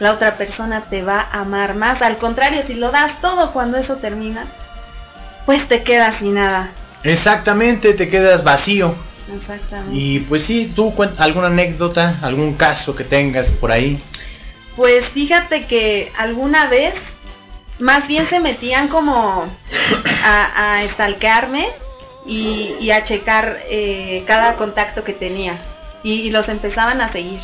la 0.00 0.12
otra 0.12 0.36
persona 0.36 0.82
te 0.82 1.02
va 1.02 1.20
a 1.20 1.40
amar 1.40 1.74
más. 1.74 2.02
Al 2.02 2.16
contrario, 2.16 2.62
si 2.66 2.74
lo 2.74 2.90
das 2.90 3.20
todo 3.20 3.52
cuando 3.52 3.76
eso 3.76 3.96
termina, 3.96 4.46
pues 5.46 5.68
te 5.68 5.82
quedas 5.82 6.16
sin 6.16 6.34
nada. 6.34 6.70
Exactamente, 7.02 7.92
te 7.92 8.08
quedas 8.08 8.42
vacío. 8.42 8.94
Exactamente. 9.34 9.96
Y 9.96 10.20
pues 10.20 10.44
sí, 10.44 10.72
tú 10.74 10.92
alguna 11.18 11.46
anécdota, 11.46 12.18
algún 12.22 12.54
caso 12.54 12.96
que 12.96 13.04
tengas 13.04 13.48
por 13.48 13.70
ahí. 13.70 14.02
Pues 14.76 15.06
fíjate 15.06 15.66
que 15.66 16.12
alguna 16.16 16.68
vez 16.68 16.94
más 17.78 18.08
bien 18.08 18.26
se 18.26 18.40
metían 18.40 18.88
como 18.88 19.44
a, 20.24 20.72
a 20.74 20.82
estalquearme 20.84 21.68
y, 22.26 22.74
y 22.80 22.90
a 22.90 23.04
checar 23.04 23.58
eh, 23.68 24.24
cada 24.26 24.54
contacto 24.54 25.04
que 25.04 25.12
tenía. 25.12 25.56
Y, 26.02 26.14
y 26.22 26.30
los 26.30 26.48
empezaban 26.48 27.00
a 27.00 27.08
seguir. 27.08 27.40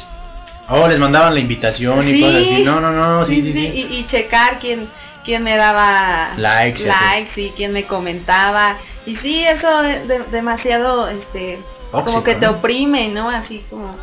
Oh, 0.68 0.86
les 0.86 0.98
mandaban 0.98 1.34
la 1.34 1.40
invitación 1.40 2.06
y 2.06 2.20
cosas 2.20 2.42
así. 2.42 2.62
No, 2.64 2.80
no, 2.80 2.92
no, 2.92 3.26
sí, 3.26 3.42
sí, 3.42 3.52
sí. 3.52 3.86
Y, 3.90 3.96
y 3.96 4.06
checar 4.06 4.58
quién, 4.60 4.88
quién 5.24 5.42
me 5.42 5.56
daba 5.56 6.32
Likes 6.36 6.88
así. 6.88 7.16
likes 7.16 7.40
y 7.40 7.50
quién 7.56 7.72
me 7.72 7.84
comentaba. 7.86 8.76
Y 9.06 9.16
sí, 9.16 9.42
eso 9.44 9.82
es 9.82 10.06
de- 10.06 10.24
demasiado, 10.30 11.08
este, 11.08 11.58
como 11.90 12.22
que 12.22 12.34
te 12.34 12.46
¿no? 12.46 12.52
oprime, 12.52 13.08
¿no? 13.08 13.30
Así 13.30 13.64
como, 13.70 13.96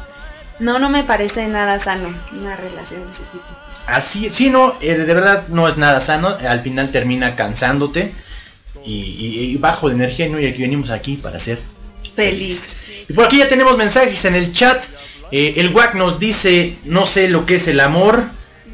no, 0.60 0.80
no 0.80 0.90
me 0.90 1.04
parece 1.04 1.48
nada 1.48 1.80
sano 1.80 2.10
una 2.32 2.56
relación 2.56 3.02
de 3.06 3.12
ese 3.12 3.24
tipo. 3.32 3.44
Así, 3.88 4.30
sí, 4.30 4.50
no, 4.50 4.74
eh, 4.82 4.96
de 4.96 5.14
verdad 5.14 5.48
no 5.50 5.68
es 5.68 5.78
nada 5.78 6.02
sano. 6.02 6.36
Al 6.48 6.62
final 6.62 6.92
termina 6.92 7.36
cansándote 7.36 8.12
y, 8.86 8.94
y- 8.94 9.40
y 9.52 9.58
bajo 9.58 9.88
de 9.90 9.96
energía, 9.96 10.28
¿no? 10.30 10.40
Y 10.40 10.46
aquí 10.48 10.62
venimos 10.62 10.90
aquí 10.90 11.16
para 11.18 11.40
ser 11.40 11.60
Feliz. 12.16 13.06
Y 13.08 13.14
por 13.14 13.26
aquí 13.26 13.38
ya 13.38 13.48
tenemos 13.48 13.78
mensajes 13.78 14.26
en 14.26 14.36
el 14.36 14.52
chat. 14.52 14.84
Eh, 15.32 15.54
el 15.58 15.74
WAC 15.74 15.94
nos 15.96 16.20
dice, 16.20 16.76
no 16.86 17.06
sé 17.06 17.30
lo 17.30 17.46
que 17.46 17.56
es 17.56 17.68
el 17.68 17.80
amor. 17.80 18.24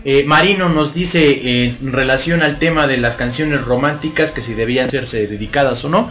Eh, 0.06 0.24
Marino 0.26 0.70
nos 0.70 0.94
dice 0.94 1.66
en 1.66 1.92
relación 1.94 2.42
al 2.42 2.58
tema 2.60 2.88
de 2.88 2.98
las 2.98 3.16
canciones 3.16 3.62
románticas, 3.62 4.32
que 4.32 4.42
si 4.42 4.54
debían 4.54 4.90
serse 4.90 5.28
dedicadas 5.28 5.84
o 5.86 5.90
no. 5.90 6.10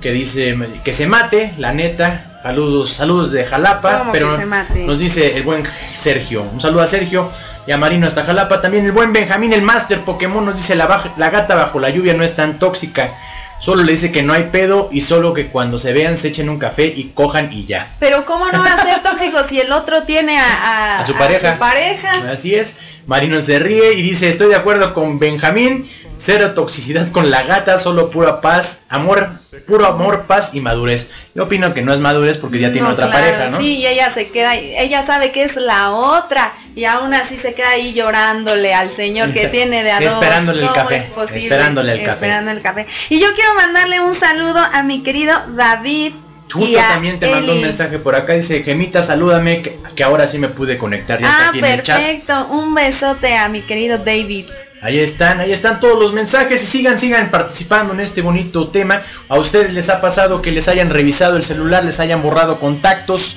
Que 0.00 0.12
dice 0.12 0.56
que 0.84 0.92
se 0.92 1.06
mate, 1.06 1.52
la 1.58 1.72
neta. 1.74 2.29
Saludos, 2.42 2.92
saludos 2.94 3.32
de 3.32 3.44
Jalapa. 3.44 3.98
¿Cómo 3.98 4.12
pero 4.12 4.38
nos 4.86 4.98
dice 4.98 5.36
el 5.36 5.42
buen 5.42 5.64
Sergio. 5.94 6.42
Un 6.42 6.60
saludo 6.60 6.82
a 6.82 6.86
Sergio 6.86 7.30
y 7.66 7.72
a 7.72 7.76
Marino 7.76 8.06
hasta 8.06 8.24
Jalapa. 8.24 8.62
También 8.62 8.86
el 8.86 8.92
buen 8.92 9.12
Benjamín, 9.12 9.52
el 9.52 9.60
Master 9.62 10.00
Pokémon, 10.00 10.44
nos 10.46 10.56
dice 10.56 10.74
la, 10.74 10.86
baja- 10.86 11.12
la 11.18 11.28
gata 11.28 11.54
bajo 11.54 11.78
la 11.80 11.90
lluvia 11.90 12.14
no 12.14 12.24
es 12.24 12.34
tan 12.36 12.58
tóxica. 12.58 13.10
Solo 13.58 13.82
le 13.82 13.92
dice 13.92 14.10
que 14.10 14.22
no 14.22 14.32
hay 14.32 14.44
pedo 14.44 14.88
y 14.90 15.02
solo 15.02 15.34
que 15.34 15.48
cuando 15.48 15.78
se 15.78 15.92
vean 15.92 16.16
se 16.16 16.28
echen 16.28 16.48
un 16.48 16.58
café 16.58 16.86
y 16.86 17.10
cojan 17.12 17.52
y 17.52 17.66
ya. 17.66 17.88
Pero 17.98 18.24
cómo 18.24 18.50
no 18.50 18.60
va 18.60 18.72
a 18.72 18.82
ser 18.84 19.02
tóxico 19.02 19.42
si 19.46 19.60
el 19.60 19.70
otro 19.70 20.04
tiene 20.04 20.38
a, 20.38 20.46
a- 20.46 21.00
A 21.00 21.04
su 21.04 21.12
pareja. 21.12 21.52
su 21.52 21.58
pareja? 21.58 22.30
Así 22.32 22.54
es. 22.54 22.72
Marino 23.06 23.38
se 23.42 23.58
ríe 23.58 23.92
y 23.92 24.02
dice, 24.02 24.30
estoy 24.30 24.48
de 24.48 24.54
acuerdo 24.56 24.94
con 24.94 25.18
Benjamín. 25.18 25.90
Cero 26.22 26.52
toxicidad 26.54 27.10
con 27.12 27.30
la 27.30 27.44
gata, 27.44 27.78
solo 27.78 28.10
pura 28.10 28.42
paz, 28.42 28.82
amor, 28.90 29.30
puro 29.66 29.86
amor, 29.86 30.24
paz 30.26 30.50
y 30.52 30.60
madurez. 30.60 31.08
Yo 31.34 31.44
opino 31.44 31.72
que 31.72 31.80
no 31.80 31.94
es 31.94 32.00
madurez 32.00 32.36
porque 32.36 32.58
ya 32.58 32.72
tiene 32.72 32.86
No, 32.88 32.92
otra 32.92 33.06
claro, 33.08 33.24
pareja, 33.24 33.48
¿no? 33.48 33.58
Sí, 33.58 33.76
y 33.78 33.86
ella 33.86 34.12
se 34.12 34.28
queda, 34.28 34.54
ella 34.54 35.06
sabe 35.06 35.32
que 35.32 35.44
es 35.44 35.56
la 35.56 35.90
otra 35.90 36.52
y 36.76 36.84
aún 36.84 37.14
así 37.14 37.38
se 37.38 37.54
queda 37.54 37.70
ahí 37.70 37.94
llorándole 37.94 38.74
al 38.74 38.90
señor 38.90 39.32
que 39.32 39.46
tiene 39.48 39.82
de 39.82 39.92
a 39.92 39.98
esperándole 39.98 40.60
el 40.60 40.68
¿Cómo 40.68 40.74
café, 40.82 40.96
es 40.96 41.04
posible? 41.04 41.42
esperándole 41.44 41.92
el 41.92 41.98
café. 42.00 42.12
Esperando 42.12 42.50
el 42.50 42.60
café. 42.60 42.86
Y 43.08 43.18
yo 43.18 43.28
quiero 43.34 43.54
mandarle 43.54 44.00
un 44.00 44.14
saludo 44.14 44.58
a 44.58 44.82
mi 44.82 45.02
querido 45.02 45.34
David. 45.56 46.12
Justo 46.52 46.76
también 46.76 47.18
te 47.18 47.30
mandó 47.30 47.54
un 47.54 47.62
mensaje 47.62 47.98
por 47.98 48.14
acá, 48.14 48.34
dice, 48.34 48.62
Gemita, 48.62 49.02
salúdame, 49.02 49.62
que, 49.62 49.78
que 49.94 50.02
ahora 50.04 50.26
sí 50.26 50.36
me 50.38 50.48
pude 50.48 50.76
conectar 50.76 51.18
ya 51.20 51.28
está 51.28 51.44
Ah, 51.46 51.48
aquí 51.50 51.58
en 51.60 51.64
el 51.64 51.82
chat. 51.82 51.96
perfecto. 51.96 52.46
Un 52.50 52.74
besote 52.74 53.36
a 53.36 53.48
mi 53.48 53.62
querido 53.62 53.98
David. 53.98 54.46
Ahí 54.82 54.98
están, 54.98 55.40
ahí 55.40 55.52
están 55.52 55.78
todos 55.78 55.98
los 55.98 56.12
mensajes 56.12 56.62
y 56.62 56.66
sigan, 56.66 56.98
sigan 56.98 57.30
participando 57.30 57.92
en 57.92 58.00
este 58.00 58.22
bonito 58.22 58.68
tema. 58.68 59.02
A 59.28 59.38
ustedes 59.38 59.74
les 59.74 59.88
ha 59.90 60.00
pasado 60.00 60.40
que 60.40 60.52
les 60.52 60.68
hayan 60.68 60.88
revisado 60.88 61.36
el 61.36 61.44
celular, 61.44 61.84
les 61.84 62.00
hayan 62.00 62.22
borrado 62.22 62.58
contactos. 62.58 63.36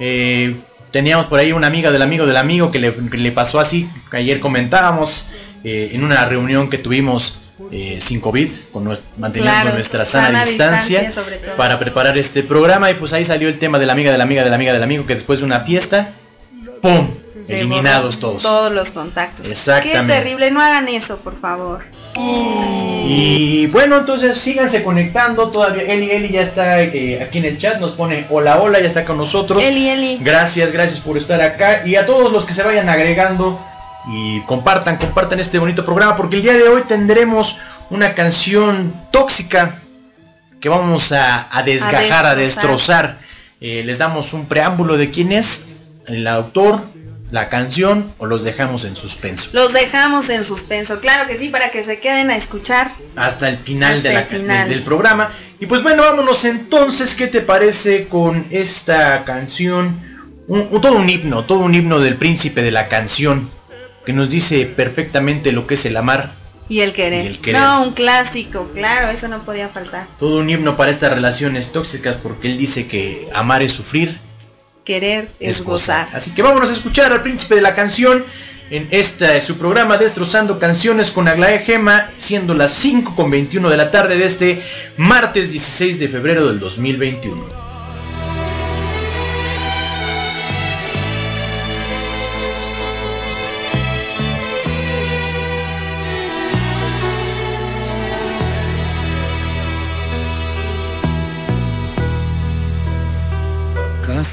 Eh, 0.00 0.56
teníamos 0.90 1.26
por 1.26 1.38
ahí 1.38 1.52
una 1.52 1.68
amiga 1.68 1.90
del 1.90 2.02
amigo 2.02 2.26
del 2.26 2.36
amigo 2.36 2.70
que 2.70 2.80
le, 2.80 2.92
que 2.92 3.16
le 3.16 3.32
pasó 3.32 3.60
así, 3.60 3.88
ayer 4.10 4.40
comentábamos 4.40 5.28
eh, 5.62 5.90
en 5.92 6.04
una 6.04 6.24
reunión 6.26 6.70
que 6.70 6.78
tuvimos 6.78 7.38
eh, 7.70 8.00
sin 8.02 8.20
COVID, 8.20 8.50
con 8.72 8.84
manteniendo 9.16 9.60
Claro, 9.60 9.74
nuestra 9.74 10.04
sana, 10.04 10.26
sana 10.26 10.44
distancia, 10.44 11.10
para 11.56 11.78
preparar 11.78 12.18
este 12.18 12.42
programa 12.42 12.90
y 12.90 12.94
pues 12.94 13.12
ahí 13.12 13.24
salió 13.24 13.48
el 13.48 13.58
tema 13.58 13.78
de 13.78 13.86
la 13.86 13.92
amiga 13.92 14.10
de 14.10 14.18
la 14.18 14.24
amiga 14.24 14.42
de 14.42 14.50
la 14.50 14.56
amiga 14.56 14.72
del 14.72 14.82
amigo 14.82 15.06
que 15.06 15.14
después 15.14 15.38
de 15.38 15.44
una 15.44 15.60
fiesta, 15.60 16.10
¡pum! 16.84 17.08
Eliminados 17.48 18.20
todos. 18.20 18.42
Todos 18.42 18.72
los 18.72 18.90
contactos. 18.90 19.46
Exactamente. 19.46 20.12
Qué 20.12 20.20
terrible, 20.20 20.50
no 20.50 20.60
hagan 20.60 20.88
eso, 20.88 21.18
por 21.18 21.38
favor. 21.38 21.82
Y 22.16 23.66
bueno, 23.68 23.98
entonces 23.98 24.36
síganse 24.36 24.82
conectando 24.82 25.50
todavía. 25.50 25.82
Eli, 25.82 26.10
Eli 26.10 26.30
ya 26.30 26.42
está 26.42 26.80
eh, 26.82 27.22
aquí 27.22 27.38
en 27.38 27.46
el 27.46 27.58
chat, 27.58 27.80
nos 27.80 27.92
pone 27.92 28.26
hola, 28.30 28.60
hola, 28.60 28.80
ya 28.80 28.86
está 28.86 29.04
con 29.04 29.16
nosotros. 29.16 29.62
Eli, 29.62 29.88
Eli. 29.88 30.18
Gracias, 30.20 30.72
gracias 30.72 31.00
por 31.00 31.16
estar 31.18 31.40
acá. 31.40 31.86
Y 31.86 31.96
a 31.96 32.06
todos 32.06 32.32
los 32.32 32.44
que 32.44 32.54
se 32.54 32.62
vayan 32.62 32.88
agregando 32.88 33.60
y 34.06 34.40
compartan, 34.42 34.96
compartan 34.96 35.40
este 35.40 35.58
bonito 35.58 35.84
programa 35.84 36.16
porque 36.16 36.36
el 36.36 36.42
día 36.42 36.54
de 36.54 36.68
hoy 36.68 36.82
tendremos 36.86 37.58
una 37.90 38.14
canción 38.14 38.94
tóxica 39.10 39.76
que 40.60 40.68
vamos 40.68 41.12
a, 41.12 41.48
a 41.50 41.62
desgajar, 41.62 42.26
a 42.26 42.34
destrozar. 42.34 43.16
destrozar. 43.16 43.24
Eh, 43.60 43.82
les 43.84 43.98
damos 43.98 44.32
un 44.32 44.46
preámbulo 44.46 44.96
de 44.96 45.10
quién 45.10 45.32
es 45.32 45.64
el 46.06 46.26
autor, 46.26 46.82
la 47.30 47.48
canción 47.48 48.12
o 48.18 48.26
los 48.26 48.44
dejamos 48.44 48.84
en 48.84 48.94
suspenso. 48.96 49.48
Los 49.52 49.72
dejamos 49.72 50.28
en 50.28 50.44
suspenso, 50.44 51.00
claro 51.00 51.26
que 51.26 51.36
sí, 51.38 51.48
para 51.48 51.70
que 51.70 51.82
se 51.82 51.98
queden 52.00 52.30
a 52.30 52.36
escuchar. 52.36 52.92
hasta 53.16 53.48
el 53.48 53.58
final, 53.58 53.96
Hasta 53.96 54.08
de 54.08 54.14
la- 54.14 54.20
el 54.20 54.26
final. 54.26 54.68
de- 54.68 54.74
del 54.74 54.84
programa. 54.84 55.30
Y 55.60 55.66
pues 55.66 55.82
bueno, 55.82 56.02
vámonos 56.02 56.44
entonces, 56.44 57.14
¿qué 57.14 57.26
te 57.26 57.40
parece 57.40 58.06
con 58.08 58.46
esta 58.50 59.24
canción? 59.24 59.98
Un, 60.46 60.68
un- 60.70 60.80
todo 60.80 60.94
un 60.94 61.08
himno, 61.08 61.44
todo 61.44 61.58
un 61.60 61.74
himno 61.74 61.98
del 62.00 62.16
príncipe 62.16 62.62
de 62.62 62.70
la 62.70 62.88
canción, 62.88 63.48
que 64.04 64.12
nos 64.12 64.28
dice 64.28 64.66
perfectamente 64.66 65.52
lo 65.52 65.66
que 65.66 65.74
es 65.74 65.84
el 65.86 65.96
amar. 65.96 66.32
Y 66.68 66.80
el 66.80 66.92
querer. 66.92 67.24
Y 67.24 67.28
el 67.28 67.38
querer. 67.40 67.60
No, 67.60 67.82
un 67.82 67.92
clásico, 67.92 68.70
claro, 68.74 69.08
eso 69.08 69.28
no 69.28 69.42
podía 69.44 69.68
faltar. 69.68 70.06
Todo 70.20 70.38
un 70.38 70.50
himno 70.50 70.76
para 70.76 70.90
estas 70.90 71.12
relaciones 71.12 71.72
tóxicas, 71.72 72.16
porque 72.22 72.48
él 72.48 72.58
dice 72.58 72.86
que 72.86 73.28
amar 73.34 73.62
es 73.62 73.72
sufrir, 73.72 74.18
Querer 74.84 75.28
es, 75.40 75.62
gozar. 75.62 76.08
Así 76.12 76.32
que 76.32 76.42
vámonos 76.42 76.68
a 76.70 76.72
escuchar 76.72 77.12
al 77.12 77.22
príncipe 77.22 77.54
de 77.54 77.62
la 77.62 77.74
canción 77.74 78.24
en 78.70 78.88
este 78.90 79.40
su 79.40 79.56
programa 79.56 79.98
Destrozando 79.98 80.58
Canciones 80.58 81.10
con 81.10 81.28
Aglaé 81.28 81.60
Gema, 81.60 82.10
siendo 82.18 82.54
las 82.54 82.72
5 82.72 83.14
con 83.16 83.30
21 83.30 83.70
de 83.70 83.76
la 83.76 83.90
tarde 83.90 84.16
de 84.16 84.26
este 84.26 84.62
martes 84.96 85.50
16 85.50 85.98
de 85.98 86.08
febrero 86.08 86.46
del 86.46 86.60
2021. 86.60 87.63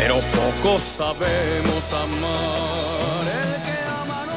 pero 0.00 0.14
pocos 0.20 0.80
sabemos 0.96 1.84
amar. 1.92 3.26
El 3.26 3.62
que 3.62 3.78
ama 3.86 4.24
no 4.24 4.32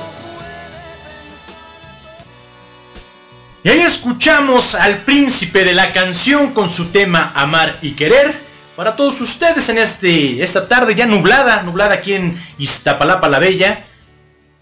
Y 3.63 3.69
ahí 3.69 3.79
escuchamos 3.79 4.75
al 4.75 4.97
príncipe 4.97 5.63
de 5.63 5.73
la 5.73 5.93
canción 5.93 6.53
con 6.53 6.69
su 6.69 6.87
tema 6.87 7.31
Amar 7.33 7.77
y 7.81 7.91
Querer. 7.93 8.33
Para 8.75 8.97
todos 8.97 9.21
ustedes 9.21 9.69
en 9.69 9.77
este, 9.77 10.43
esta 10.43 10.67
tarde 10.67 10.95
ya 10.95 11.05
nublada, 11.05 11.63
nublada 11.63 11.93
aquí 11.93 12.13
en 12.13 12.43
Iztapalapa 12.57 13.29
la 13.29 13.39
Bella. 13.39 13.85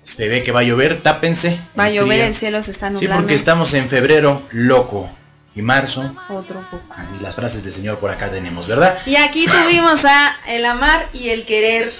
Se 0.03 0.27
ve 0.27 0.43
que 0.43 0.51
va 0.51 0.59
a 0.59 0.63
llover, 0.63 1.01
tápense. 1.01 1.57
Va 1.79 1.85
a 1.85 1.89
llover, 1.89 2.21
el 2.21 2.35
cielo 2.35 2.61
se 2.61 2.69
está 2.71 2.89
Sí, 2.89 2.93
nublando. 2.93 3.17
porque 3.17 3.33
estamos 3.33 3.73
en 3.73 3.89
febrero 3.89 4.43
loco. 4.51 5.09
Y 5.53 5.61
marzo. 5.61 6.13
Otro 6.29 6.61
poco. 6.71 6.81
ah, 6.91 7.03
y 7.19 7.23
las 7.23 7.35
frases 7.35 7.63
de 7.63 7.71
señor 7.71 7.99
por 7.99 8.09
acá 8.09 8.29
tenemos, 8.31 8.67
¿verdad? 8.67 8.99
Y 9.05 9.17
aquí 9.17 9.45
tuvimos 9.47 10.05
a 10.05 10.35
el 10.47 10.65
amar 10.65 11.07
y 11.13 11.29
el 11.29 11.43
querer. 11.45 11.91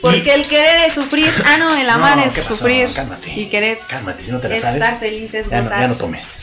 Porque 0.00 0.22
Y- 0.26 0.30
el 0.30 0.46
querer 0.46 0.86
es 0.86 0.94
sufrir. 0.94 1.30
Ah, 1.44 1.56
no, 1.58 1.76
el 1.76 1.88
amar 1.90 2.18
No, 2.18 2.24
es 2.24 2.32
sufrir. 2.46 2.92
Cálmate. 2.92 3.32
Y 3.34 3.46
querer. 3.46 3.78
Cálmate, 3.88 4.22
si 4.22 4.30
no 4.30 4.38
te 4.38 4.48
la 4.48 4.56
Estar 4.56 4.78
sabes. 4.78 4.98
feliz 5.00 5.34
es 5.34 5.48
ya, 5.50 5.62
no, 5.62 5.70
ya 5.70 5.88
no 5.88 5.96
tomes. 5.96 6.38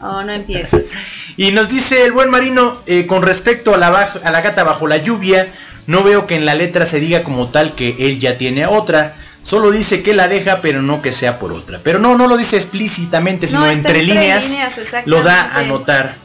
Oh, 0.00 0.22
no 0.22 0.32
empieces. 0.32 0.86
Y 1.36 1.50
nos 1.50 1.68
dice 1.68 2.04
el 2.04 2.12
buen 2.12 2.30
marino, 2.30 2.80
eh, 2.86 3.06
con 3.06 3.22
respecto 3.22 3.74
a 3.74 3.76
la, 3.78 3.90
baj- 3.90 4.20
a 4.22 4.30
la 4.30 4.40
gata 4.40 4.62
bajo 4.62 4.86
la 4.86 4.98
lluvia, 4.98 5.48
no 5.88 6.04
veo 6.04 6.28
que 6.28 6.36
en 6.36 6.46
la 6.46 6.54
letra 6.54 6.84
se 6.86 7.00
diga 7.00 7.24
como 7.24 7.48
tal 7.48 7.74
que 7.74 7.96
él 7.98 8.20
ya 8.20 8.38
tiene 8.38 8.62
a 8.62 8.70
otra. 8.70 9.16
Solo 9.44 9.70
dice 9.70 10.02
que 10.02 10.14
la 10.14 10.26
deja, 10.26 10.62
pero 10.62 10.80
no 10.80 11.02
que 11.02 11.12
sea 11.12 11.38
por 11.38 11.52
otra. 11.52 11.78
Pero 11.84 11.98
no, 11.98 12.16
no 12.16 12.26
lo 12.26 12.36
dice 12.36 12.56
explícitamente, 12.56 13.46
sino 13.46 13.60
No, 13.60 13.66
entre, 13.66 14.00
entre 14.00 14.02
líneas, 14.02 14.48
líneas, 14.48 14.72
lo 15.04 15.22
da 15.22 15.54
a 15.54 15.62
notar. 15.62 16.16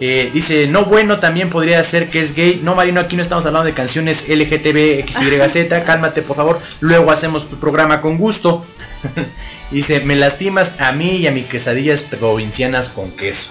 Eh, 0.00 0.30
dice, 0.32 0.68
no 0.68 0.84
bueno, 0.84 1.18
también 1.18 1.50
podría 1.50 1.82
ser 1.82 2.08
que 2.08 2.20
es 2.20 2.34
gay. 2.36 2.60
No, 2.62 2.76
Marino, 2.76 3.00
aquí 3.00 3.16
no 3.16 3.22
estamos 3.22 3.44
hablando 3.46 3.66
de 3.66 3.74
canciones 3.74 4.28
LGTB, 4.28 5.04
XYZ. 5.10 5.82
Cálmate, 5.86 6.22
por 6.22 6.36
favor. 6.36 6.60
Luego 6.80 7.10
hacemos 7.10 7.48
tu 7.48 7.58
programa 7.58 8.00
con 8.00 8.16
gusto. 8.16 8.64
dice, 9.72 9.98
me 10.00 10.14
lastimas 10.14 10.80
a 10.80 10.92
mí 10.92 11.16
y 11.16 11.26
a 11.26 11.32
mis 11.32 11.46
quesadillas 11.46 12.02
provincianas 12.02 12.90
con 12.90 13.10
queso. 13.10 13.50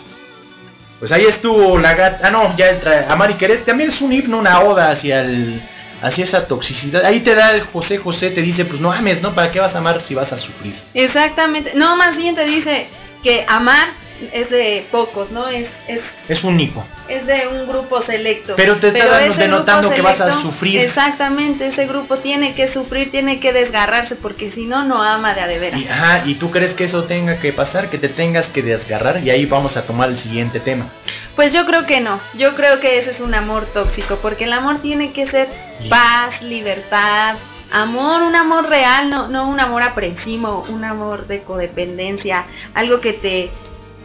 Pues 1.00 1.12
ahí 1.12 1.26
estuvo 1.26 1.78
la 1.78 1.96
gata. 1.96 2.28
Ah, 2.28 2.32
no, 2.32 2.56
ya 2.56 2.70
entra. 2.70 3.08
Amar 3.10 3.30
y 3.30 3.34
querer. 3.34 3.66
También 3.66 3.90
es 3.90 4.00
un 4.00 4.14
himno, 4.14 4.40
una 4.40 4.62
oda 4.62 4.90
hacia 4.90 5.20
el. 5.20 5.62
Hacia 6.02 6.24
esa 6.24 6.48
toxicidad. 6.48 7.06
Ahí 7.06 7.22
te 7.22 7.34
da 7.36 7.54
el 7.54 7.62
José 7.62 7.98
José, 7.98 8.30
te 8.30 8.42
dice, 8.42 8.66
pues 8.66 8.80
no 8.80 8.92
ames, 8.92 9.22
¿no? 9.22 9.34
¿Para 9.34 9.52
qué 9.52 9.60
vas 9.60 9.76
a 9.76 9.80
amar 9.80 10.02
si 10.02 10.14
vas 10.14 10.32
a 10.34 10.38
sufrir? 10.38 10.76
Exactamente. 10.94 11.72
No, 11.76 11.96
más 11.96 12.18
bien 12.18 12.36
te 12.36 12.46
dice 12.46 12.88
que 13.24 13.46
amar 13.48 13.88
es 14.34 14.50
de 14.50 14.86
pocos, 14.92 15.32
¿no? 15.32 15.48
Es, 15.48 15.68
es, 15.88 16.02
Es 16.28 16.44
único. 16.44 16.86
es 17.08 17.26
de 17.26 17.48
un 17.48 17.68
grupo 17.68 18.02
selecto. 18.02 18.56
Pero 18.56 18.78
te 18.78 18.88
está 18.90 19.06
dando- 19.08 19.34
ese 19.34 19.42
denotando 19.44 19.90
que 19.90 20.02
vas 20.02 20.22
a 20.22 20.42
sufrir. 20.42 20.80
Exactamente, 20.80 21.68
ese 21.68 21.86
grupo 21.88 22.18
tiene 22.18 22.54
que 22.56 22.72
sufrir, 22.72 23.12
tiene 23.12 23.40
que 23.40 23.54
desgarrarse, 23.54 24.16
porque 24.16 24.50
si 24.52 24.66
no, 24.66 24.84
no 24.84 25.02
ama 25.04 25.34
de 25.34 25.42
a 25.42 25.48
de 25.48 25.60
veras. 25.60 25.82
Y, 25.82 25.88
ajá, 25.88 26.24
y 26.26 26.36
tú 26.36 26.52
crees 26.52 26.74
que 26.74 26.84
eso 26.86 27.04
tenga 27.04 27.40
que 27.40 27.54
pasar, 27.54 27.90
que 27.90 27.98
te 27.98 28.10
tengas 28.10 28.50
que 28.50 28.62
desgarrar. 28.64 29.24
Y 29.24 29.30
ahí 29.30 29.46
vamos 29.46 29.78
a 29.78 29.84
tomar 29.86 30.10
el 30.10 30.18
siguiente 30.18 30.60
tema. 30.60 30.90
Pues 31.36 31.54
yo 31.54 31.66
creo 31.66 31.86
que 31.86 32.00
no. 32.02 32.20
Yo 32.34 32.56
creo 32.56 32.80
que 32.80 32.98
ese 32.98 33.12
es 33.12 33.20
un 33.20 33.36
amor 33.36 33.66
tóxico, 33.68 34.18
porque 34.22 34.46
el 34.46 34.54
amor 34.54 34.80
tiene 34.82 35.12
que 35.12 35.28
ser 35.28 35.48
paz, 35.90 36.42
libertad, 36.42 37.36
amor, 37.72 38.24
un 38.24 38.36
amor 38.36 38.70
real, 38.70 39.10
no, 39.10 39.28
no 39.28 39.48
un 39.48 39.60
amor 39.60 39.84
aprensivo, 39.84 40.66
un 40.70 40.84
amor 40.84 41.28
de 41.28 41.44
codependencia, 41.44 42.46
algo 42.74 43.02
que 43.02 43.14
te, 43.14 43.52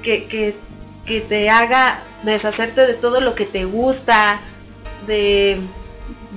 que, 0.03 0.25
que, 0.25 0.55
que 1.07 1.21
te 1.21 1.51
haga 1.51 2.01
deshacerte 2.23 2.87
de 2.87 2.95
todo 2.95 3.21
lo 3.21 3.35
que 3.35 3.47
te 3.47 3.65
gusta, 3.65 4.41
de, 5.07 5.59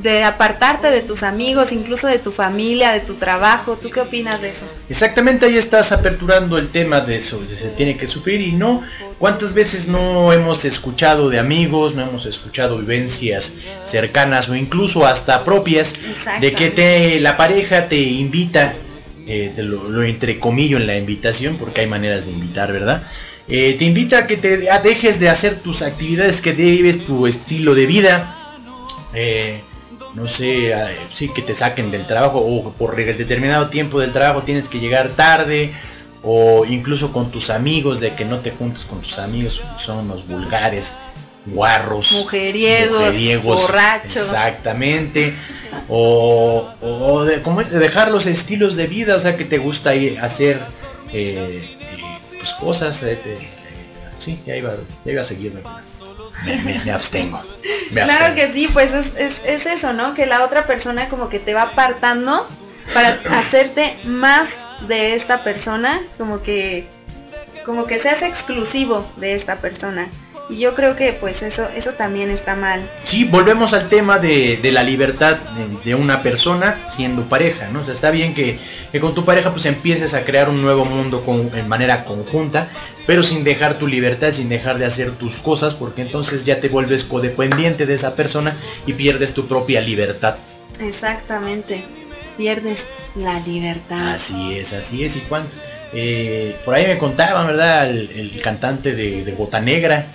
de 0.01 0.23
apartarte 0.23 0.89
de 0.91 1.01
tus 1.01 1.23
amigos, 1.23 1.71
incluso 1.71 2.07
de 2.07 2.19
tu 2.19 2.31
familia, 2.31 2.91
de 2.91 2.99
tu 2.99 3.15
trabajo. 3.15 3.77
¿Tú 3.81 3.89
qué 3.89 4.01
opinas 4.01 4.41
de 4.41 4.49
eso? 4.49 4.65
Exactamente, 4.89 5.45
ahí 5.45 5.57
estás 5.57 5.91
aperturando 5.91 6.57
el 6.57 6.69
tema 6.69 7.01
de 7.01 7.17
eso, 7.17 7.39
de 7.39 7.55
se 7.55 7.69
tiene 7.69 7.95
que 7.97 8.07
sufrir 8.07 8.41
y 8.41 8.51
no. 8.51 8.83
¿Cuántas 9.17 9.53
veces 9.53 9.87
no 9.87 10.33
hemos 10.33 10.65
escuchado 10.65 11.29
de 11.29 11.39
amigos, 11.39 11.95
no 11.95 12.03
hemos 12.03 12.25
escuchado 12.25 12.77
vivencias 12.79 13.53
cercanas 13.83 14.49
o 14.49 14.55
incluso 14.55 15.05
hasta 15.05 15.45
propias 15.45 15.93
de 16.41 16.53
que 16.53 16.69
te 16.69 17.19
la 17.21 17.37
pareja 17.37 17.87
te 17.87 17.97
invita, 17.97 18.73
eh, 19.25 19.53
te 19.55 19.63
lo, 19.63 19.89
lo 19.89 20.03
entrecomillo 20.03 20.77
en 20.77 20.87
la 20.87 20.97
invitación 20.97 21.55
porque 21.55 21.81
hay 21.81 21.87
maneras 21.87 22.25
de 22.25 22.31
invitar, 22.31 22.73
¿verdad? 22.73 23.03
Eh, 23.47 23.75
te 23.77 23.85
invita 23.85 24.19
a 24.19 24.27
que 24.27 24.37
te 24.37 24.57
dejes 24.83 25.19
de 25.19 25.29
hacer 25.29 25.59
tus 25.61 25.81
actividades 25.81 26.41
que 26.41 26.53
debes, 26.53 27.05
tu 27.05 27.27
estilo 27.27 27.75
de 27.75 27.85
vida. 27.85 28.35
eh, 29.13 29.61
no 30.15 30.27
sé, 30.29 30.71
eh, 30.71 30.97
sí 31.13 31.29
que 31.33 31.41
te 31.41 31.53
saquen 31.55 31.91
del 31.91 32.07
trabajo 32.07 32.39
o 32.39 32.71
por 32.71 32.95
determinado 32.95 33.67
tiempo 33.67 33.99
del 33.99 34.13
trabajo 34.13 34.43
tienes 34.43 34.69
que 34.69 34.79
llegar 34.79 35.09
tarde 35.09 35.73
o 36.23 36.65
incluso 36.65 37.11
con 37.11 37.31
tus 37.31 37.49
amigos 37.49 37.99
de 37.99 38.13
que 38.15 38.23
no 38.23 38.39
te 38.39 38.51
juntes 38.51 38.85
con 38.85 39.01
tus 39.01 39.19
amigos 39.19 39.61
son 39.77 39.97
unos 39.99 40.25
vulgares 40.25 40.93
guarros 41.45 42.11
Mujeriegos, 42.13 43.61
borrachos. 43.61 44.15
exactamente 44.15 45.33
o, 45.89 46.69
o 46.81 47.23
de, 47.25 47.37
de 47.69 47.79
dejar 47.79 48.09
los 48.09 48.25
estilos 48.25 48.75
de 48.77 48.87
vida, 48.87 49.15
o 49.15 49.19
sea, 49.19 49.35
que 49.37 49.43
te 49.45 49.57
gusta 49.57 49.95
ir 49.95 50.17
a 50.19 50.25
hacer 50.25 50.61
eh, 51.11 51.74
pues 52.45 52.53
cosas, 52.59 53.01
eh, 53.03 53.19
eh, 53.25 53.37
sí, 54.23 54.41
ya 54.45 54.55
iba, 54.55 54.73
ya 55.03 55.11
iba 55.11 55.21
a 55.21 55.25
seguir, 55.25 55.53
me, 56.45 56.55
me- 56.57 56.79
me 56.85 56.91
abstengo. 56.91 57.41
me 57.91 58.03
Claro 58.03 58.25
abstengo. 58.25 58.35
que 58.35 58.53
sí, 58.53 58.69
pues 58.71 58.93
es, 58.93 59.07
es- 59.17 59.41
es 59.45 59.65
eso, 59.65 59.93
¿no? 59.93 60.13
Que 60.13 60.25
la 60.25 60.43
otra 60.43 60.67
persona 60.67 61.09
como 61.09 61.29
que 61.29 61.39
te 61.39 61.53
va 61.53 61.63
apartando 61.63 62.47
para 62.93 63.09
hacerte 63.39 63.95
más 64.05 64.49
de 64.87 65.15
esta 65.15 65.43
persona, 65.43 65.99
como 66.17 66.41
que 66.43 66.87
como 67.65 67.85
que 67.85 67.97
seas 67.99 68.21
exclusivo 68.21 69.11
de 69.17 69.33
esta 69.33 69.55
persona. 69.55 70.07
Y 70.47 70.59
yo 70.59 70.75
creo 70.75 70.95
que 70.95 71.11
pues 71.13 71.41
eso 71.41 71.67
eso 71.75 71.93
también 71.93 72.29
está 72.29 72.55
mal. 72.55 72.87
Sí, 73.03 73.23
volvemos 73.25 73.73
al 73.73 73.89
tema 73.89 74.19
de, 74.19 74.57
de 74.61 74.71
la 74.71 74.83
libertad 74.83 75.37
de, 75.37 75.89
de 75.89 75.95
una 75.95 76.21
persona 76.21 76.77
siendo 76.89 77.23
pareja, 77.23 77.69
¿no? 77.69 77.81
O 77.81 77.83
sea, 77.83 77.95
está 77.95 78.11
bien 78.11 78.35
que, 78.35 78.59
que 78.91 78.99
con 78.99 79.15
tu 79.15 79.25
pareja 79.25 79.51
pues 79.51 79.65
empieces 79.65 80.13
a 80.13 80.23
crear 80.23 80.47
un 80.49 80.61
nuevo 80.61 80.85
mundo 80.85 81.25
con, 81.25 81.49
en 81.57 81.67
manera 81.67 82.05
conjunta, 82.05 82.67
pero 83.07 83.23
sin 83.23 83.43
dejar 83.43 83.79
tu 83.79 83.87
libertad, 83.87 84.31
sin 84.33 84.47
dejar 84.49 84.77
de 84.77 84.85
hacer 84.85 85.11
tus 85.13 85.37
cosas, 85.37 85.73
porque 85.73 86.03
entonces 86.03 86.45
ya 86.45 86.59
te 86.59 86.69
vuelves 86.69 87.03
codependiente 87.03 87.87
de 87.87 87.95
esa 87.95 88.15
persona 88.15 88.55
y 88.85 88.93
pierdes 88.93 89.33
tu 89.33 89.47
propia 89.47 89.81
libertad. 89.81 90.35
Exactamente. 90.79 91.83
Pierdes 92.37 92.81
la 93.15 93.39
libertad. 93.39 94.13
Así 94.13 94.57
es, 94.57 94.73
así 94.73 95.03
es. 95.03 95.15
Y 95.15 95.21
cuánto. 95.21 95.49
eh, 95.93 96.55
por 96.65 96.75
ahí 96.75 96.85
me 96.85 96.97
contaban, 96.97 97.47
¿verdad? 97.47 97.89
El, 97.89 98.11
el 98.11 98.41
cantante 98.41 98.93
de, 98.93 99.23
de 99.23 99.31
Bota 99.31 99.59
Negra 99.59 100.05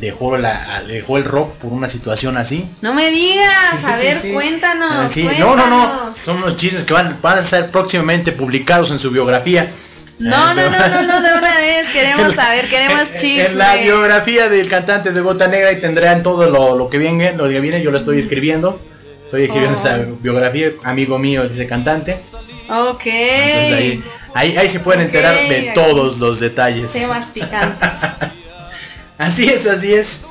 dejó, 0.00 0.36
la, 0.36 0.82
dejó 0.86 1.16
el 1.18 1.24
rock 1.24 1.54
por 1.54 1.72
una 1.72 1.88
situación 1.88 2.36
así. 2.36 2.68
No 2.80 2.94
me 2.94 3.10
digas, 3.10 3.52
Sí, 3.80 3.86
a 3.86 3.96
sí, 3.98 4.06
ver, 4.06 4.16
sí. 4.16 4.32
cuéntanos, 4.32 4.90
Ah, 4.90 5.08
cuéntanos. 5.12 5.38
No, 5.38 5.56
no, 5.56 5.66
no. 5.68 6.14
Son 6.22 6.36
unos 6.38 6.56
chismes 6.56 6.84
que 6.84 6.92
van, 6.92 7.16
van 7.22 7.38
a 7.38 7.42
ser 7.42 7.70
próximamente 7.70 8.32
publicados 8.32 8.90
en 8.90 8.98
su 8.98 9.10
biografía. 9.10 9.70
No, 10.18 10.34
Ah, 10.36 10.54
no, 10.54 10.68
no, 10.68 10.78
no, 10.88 11.02
no, 11.02 11.20
de 11.20 11.32
una 11.38 11.56
vez, 11.58 11.86
queremos 11.92 12.34
saber, 12.34 12.68
queremos 12.68 13.02
En- 13.14 13.16
chisme. 13.20 13.46
En 13.46 13.58
la 13.58 13.76
biografía 13.76 14.48
del 14.48 14.68
cantante 14.68 15.12
de 15.12 15.20
Bota 15.20 15.46
Negra 15.46 15.70
y 15.72 15.80
tendrán 15.80 16.22
todo 16.22 16.48
lo, 16.50 16.76
lo 16.76 16.88
que 16.90 16.98
viene, 16.98 17.32
lo 17.34 17.48
que 17.48 17.60
viene, 17.60 17.82
yo 17.82 17.90
lo 17.90 17.98
estoy 17.98 18.18
escribiendo. 18.18 18.80
Estoy 19.26 19.44
escribiendo 19.44 19.76
Oh. 19.78 19.80
esa 19.80 19.98
biografía, 20.20 20.70
amigo 20.84 21.18
mío, 21.18 21.44
ese 21.44 21.66
cantante. 21.66 22.16
Ok. 22.70 23.02
Entonces 23.06 23.72
ahí, 23.76 24.02
ahí, 24.34 24.56
ahí 24.56 24.68
se 24.68 24.80
pueden 24.80 25.02
enterar 25.02 25.34
de 25.34 25.70
todos 25.74 26.18
los 26.18 26.40
detalles. 26.40 26.92
Temas 26.92 27.26
picantes. 27.28 27.88
Así 29.18 29.48
es, 29.48 29.66
así 29.66 29.92
es. 29.92 30.22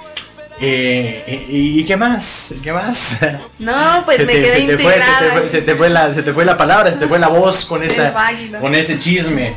Eh, 0.60 1.24
eh, 1.28 1.46
¿Y 1.50 1.84
qué 1.86 1.96
más? 1.96 2.54
¿Qué 2.64 2.74
más? 2.74 3.18
No, 3.60 4.02
pues 4.06 4.18
se, 4.18 4.26
me 4.26 4.34
te, 4.34 4.42
quedé 4.42 4.58
se 4.62 4.66
te 4.66 4.78
fue, 4.80 4.94
se, 4.94 5.00
te 5.00 5.32
fue, 5.32 5.50
se 5.50 5.62
te 5.62 5.76
fue 5.76 5.90
la, 5.90 6.14
se 6.14 6.24
te 6.24 6.34
fue 6.34 6.46
la 6.46 6.58
palabra, 6.58 6.90
se 6.92 6.98
te 6.98 7.08
fue 7.08 7.20
la 7.20 7.28
voz 7.28 7.66
con 7.66 7.84
esa, 7.84 8.14
con 8.60 8.74
ese 8.74 8.98
chisme. 8.98 9.54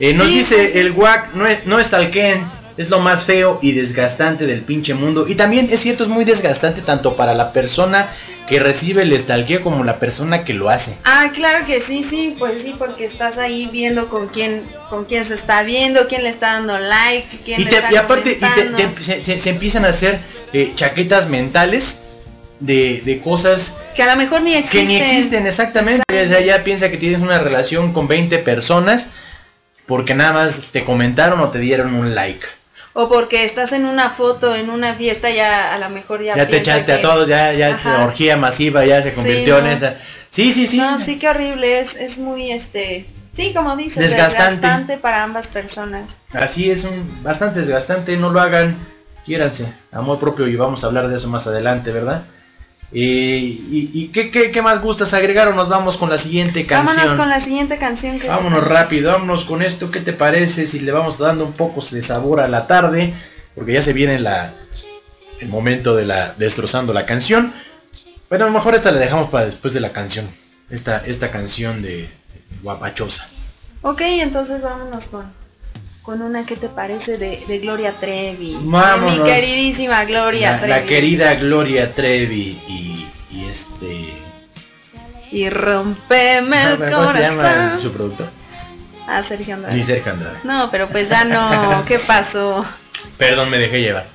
Eh, 0.00 0.12
nos 0.12 0.26
Sí, 0.26 0.34
dice 0.38 0.72
sí, 0.72 0.78
el 0.78 0.92
guac, 0.92 1.34
no 1.34 1.46
es, 1.46 1.64
no 1.66 1.78
es 1.78 1.88
talquen, 1.88 2.44
es 2.76 2.90
lo 2.90 2.98
más 2.98 3.24
feo 3.24 3.58
y 3.62 3.72
desgastante 3.72 4.46
del 4.46 4.60
pinche 4.62 4.94
mundo. 4.94 5.26
Y 5.28 5.34
también 5.36 5.68
es 5.70 5.80
cierto, 5.80 6.04
es 6.04 6.10
muy 6.10 6.24
desgastante 6.24 6.80
tanto 6.80 7.14
para 7.16 7.34
la 7.34 7.52
persona 7.52 8.08
que 8.48 8.58
recibe 8.60 9.02
el 9.02 9.12
estalqueo 9.12 9.62
como 9.62 9.84
la 9.84 9.98
persona 9.98 10.44
que 10.44 10.52
lo 10.52 10.68
hace. 10.68 10.94
Ah, 11.04 11.30
claro 11.34 11.64
que 11.66 11.80
sí, 11.80 12.04
sí, 12.08 12.36
pues 12.38 12.60
sí, 12.62 12.74
porque 12.78 13.04
estás 13.06 13.38
ahí 13.38 13.68
viendo 13.72 14.08
con 14.08 14.26
quién, 14.28 14.62
con 14.90 15.04
quién 15.06 15.24
se 15.26 15.34
está 15.34 15.62
viendo, 15.62 16.08
quién 16.08 16.24
le 16.24 16.28
está 16.28 16.54
dando 16.54 16.78
like, 16.78 17.38
quién 17.44 17.60
Y, 17.60 17.64
le 17.64 17.70
te- 17.70 17.76
está 17.76 17.92
y 17.92 17.96
aparte 17.96 18.38
y 18.38 19.24
te- 19.24 19.38
se, 19.38 19.50
empiezan 19.50 19.84
a 19.84 19.88
hacer 19.88 20.18
eh, 20.52 20.72
chaquetas 20.74 21.28
mentales 21.28 21.96
de, 22.60 23.00
de 23.04 23.20
cosas 23.20 23.74
que 23.96 24.02
a 24.02 24.06
lo 24.06 24.16
mejor 24.16 24.42
ni 24.42 24.52
que 24.52 24.58
existen. 24.58 24.88
ni 24.88 24.96
existen 24.96 25.46
exactamente. 25.46 26.02
O 26.10 26.28
sea, 26.28 26.40
ya 26.40 26.64
piensa 26.64 26.90
que 26.90 26.96
tienes 26.96 27.20
una 27.20 27.38
relación 27.38 27.92
con 27.92 28.08
20 28.08 28.38
personas 28.40 29.06
porque 29.86 30.14
nada 30.14 30.32
más 30.32 30.56
te 30.72 30.84
comentaron 30.84 31.38
o 31.40 31.48
te 31.50 31.60
dieron 31.60 31.94
un 31.94 32.14
like. 32.14 32.44
O 32.96 33.08
porque 33.08 33.44
estás 33.44 33.72
en 33.72 33.84
una 33.86 34.10
foto, 34.10 34.54
en 34.54 34.70
una 34.70 34.94
fiesta, 34.94 35.28
ya 35.30 35.74
a 35.74 35.78
lo 35.78 35.90
mejor 35.90 36.22
ya 36.22 36.36
Ya, 36.36 36.46
te 36.46 36.58
echaste 36.58 36.92
a 36.92 37.02
todos, 37.02 37.28
ya, 37.28 37.52
ya 37.52 37.74
Ajá. 37.74 38.04
orgía 38.04 38.36
masiva 38.36 38.84
ya 38.86 39.02
se 39.02 39.12
convirtió 39.12 39.58
en 39.58 39.64
no. 39.64 39.70
esa. 39.72 39.96
Sí, 40.30 40.52
sí, 40.52 40.66
sí. 40.66 40.78
No, 40.78 40.98
sí 41.00 41.18
que 41.18 41.28
horrible, 41.28 41.80
es, 41.80 41.94
es 41.96 42.18
muy 42.18 42.52
este, 42.52 43.06
sí, 43.36 43.52
como 43.52 43.76
dices, 43.76 43.96
Desgastante. 43.98 44.52
desgastante 44.54 44.96
para 44.96 45.22
ambas 45.24 45.48
personas. 45.48 46.04
Así 46.32 46.70
es 46.70 46.84
un 46.84 47.22
bastante 47.24 47.60
desgastante, 47.60 48.16
no 48.16 48.30
lo 48.30 48.40
hagan, 48.40 48.76
quiéranse, 49.26 49.72
amor 49.92 50.18
propio 50.20 50.46
y 50.46 50.54
vamos 50.56 50.84
a 50.84 50.86
hablar 50.86 51.08
de 51.08 51.18
eso 51.18 51.28
más 51.28 51.46
adelante, 51.48 51.90
¿verdad? 51.90 52.22
Eh, 52.96 53.38
y 53.38 53.90
y 53.92 54.08
¿qué, 54.08 54.30
qué, 54.30 54.52
qué 54.52 54.62
más 54.62 54.80
gustas 54.80 55.12
agregar 55.14 55.48
o 55.48 55.54
nos 55.54 55.68
vamos 55.68 55.96
con 55.96 56.08
la 56.08 56.16
siguiente 56.16 56.64
canción? 56.64 56.96
Vámonos 56.96 57.18
con 57.18 57.28
la 57.28 57.40
siguiente 57.40 57.76
canción 57.76 58.20
que 58.20 58.28
Vámonos 58.28 58.62
rápido, 58.62 59.10
vámonos 59.10 59.44
con 59.44 59.62
esto, 59.62 59.90
¿qué 59.90 60.00
te 60.00 60.12
parece 60.12 60.64
si 60.64 60.78
le 60.78 60.92
vamos 60.92 61.18
dando 61.18 61.44
un 61.44 61.54
poco 61.54 61.84
de 61.90 62.02
sabor 62.02 62.40
a 62.40 62.46
la 62.46 62.68
tarde? 62.68 63.12
Porque 63.56 63.72
ya 63.72 63.82
se 63.82 63.92
viene 63.92 64.20
la, 64.20 64.52
el 65.40 65.48
momento 65.48 65.96
de 65.96 66.06
la 66.06 66.34
destrozando 66.38 66.92
la 66.92 67.04
canción. 67.04 67.52
Pero 68.28 68.44
a 68.44 68.46
lo 68.46 68.52
mejor 68.52 68.74
esta 68.74 68.90
la 68.90 68.98
dejamos 68.98 69.30
para 69.30 69.46
después 69.46 69.74
de 69.74 69.80
la 69.80 69.90
canción. 69.90 70.28
Esta, 70.70 70.98
esta 71.04 71.30
canción 71.30 71.82
de 71.82 72.08
Guapachosa. 72.62 73.28
Ok, 73.82 74.00
entonces 74.00 74.62
vámonos 74.62 75.06
con, 75.06 75.30
con 76.04 76.20
una 76.22 76.44
que 76.44 76.54
te 76.56 76.68
parece 76.68 77.16
de, 77.18 77.42
de 77.48 77.58
Gloria 77.58 77.92
Trevi. 77.92 78.52
De 78.52 78.58
Vámonos. 78.62 79.18
mi 79.18 79.24
queridísima 79.24 80.04
Gloria 80.04 80.52
La, 80.52 80.58
Trevi. 80.58 80.70
la 80.70 80.82
querida 80.84 81.34
Gloria 81.34 81.94
Trevi 81.94 82.60
y, 82.68 83.08
y 83.30 83.44
este... 83.46 84.14
Y 85.32 85.48
rompeme 85.50 86.62
el 86.72 86.78
¿Cómo 86.78 87.12
se 87.12 87.20
llama 87.20 87.42
corazón. 87.42 87.80
su 87.82 87.92
productor? 87.92 88.28
Ah, 89.08 89.22
Sergio 89.26 89.54
Andrade. 89.54 89.76
Ni 89.76 89.82
Sergio 89.82 90.12
Andrade. 90.12 90.36
No, 90.44 90.68
pero 90.70 90.88
pues 90.88 91.08
ya 91.08 91.24
no. 91.24 91.84
¿Qué 91.86 91.98
pasó? 91.98 92.64
Perdón, 93.18 93.50
me 93.50 93.58
dejé 93.58 93.80
llevar. 93.80 94.06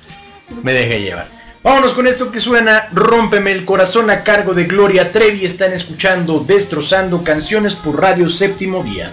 Me 0.62 0.72
dejé 0.72 1.00
llevar. 1.02 1.28
Vámonos 1.62 1.92
con 1.92 2.06
esto 2.06 2.32
que 2.32 2.40
suena 2.40 2.88
Rómpeme 2.92 3.52
el 3.52 3.64
corazón 3.66 4.08
a 4.10 4.24
cargo 4.24 4.54
de 4.54 4.64
Gloria 4.64 5.12
Trevi. 5.12 5.44
Están 5.44 5.72
escuchando 5.72 6.40
Destrozando 6.40 7.22
Canciones 7.22 7.74
por 7.74 8.00
Radio 8.00 8.28
Séptimo 8.30 8.82
Día. 8.82 9.12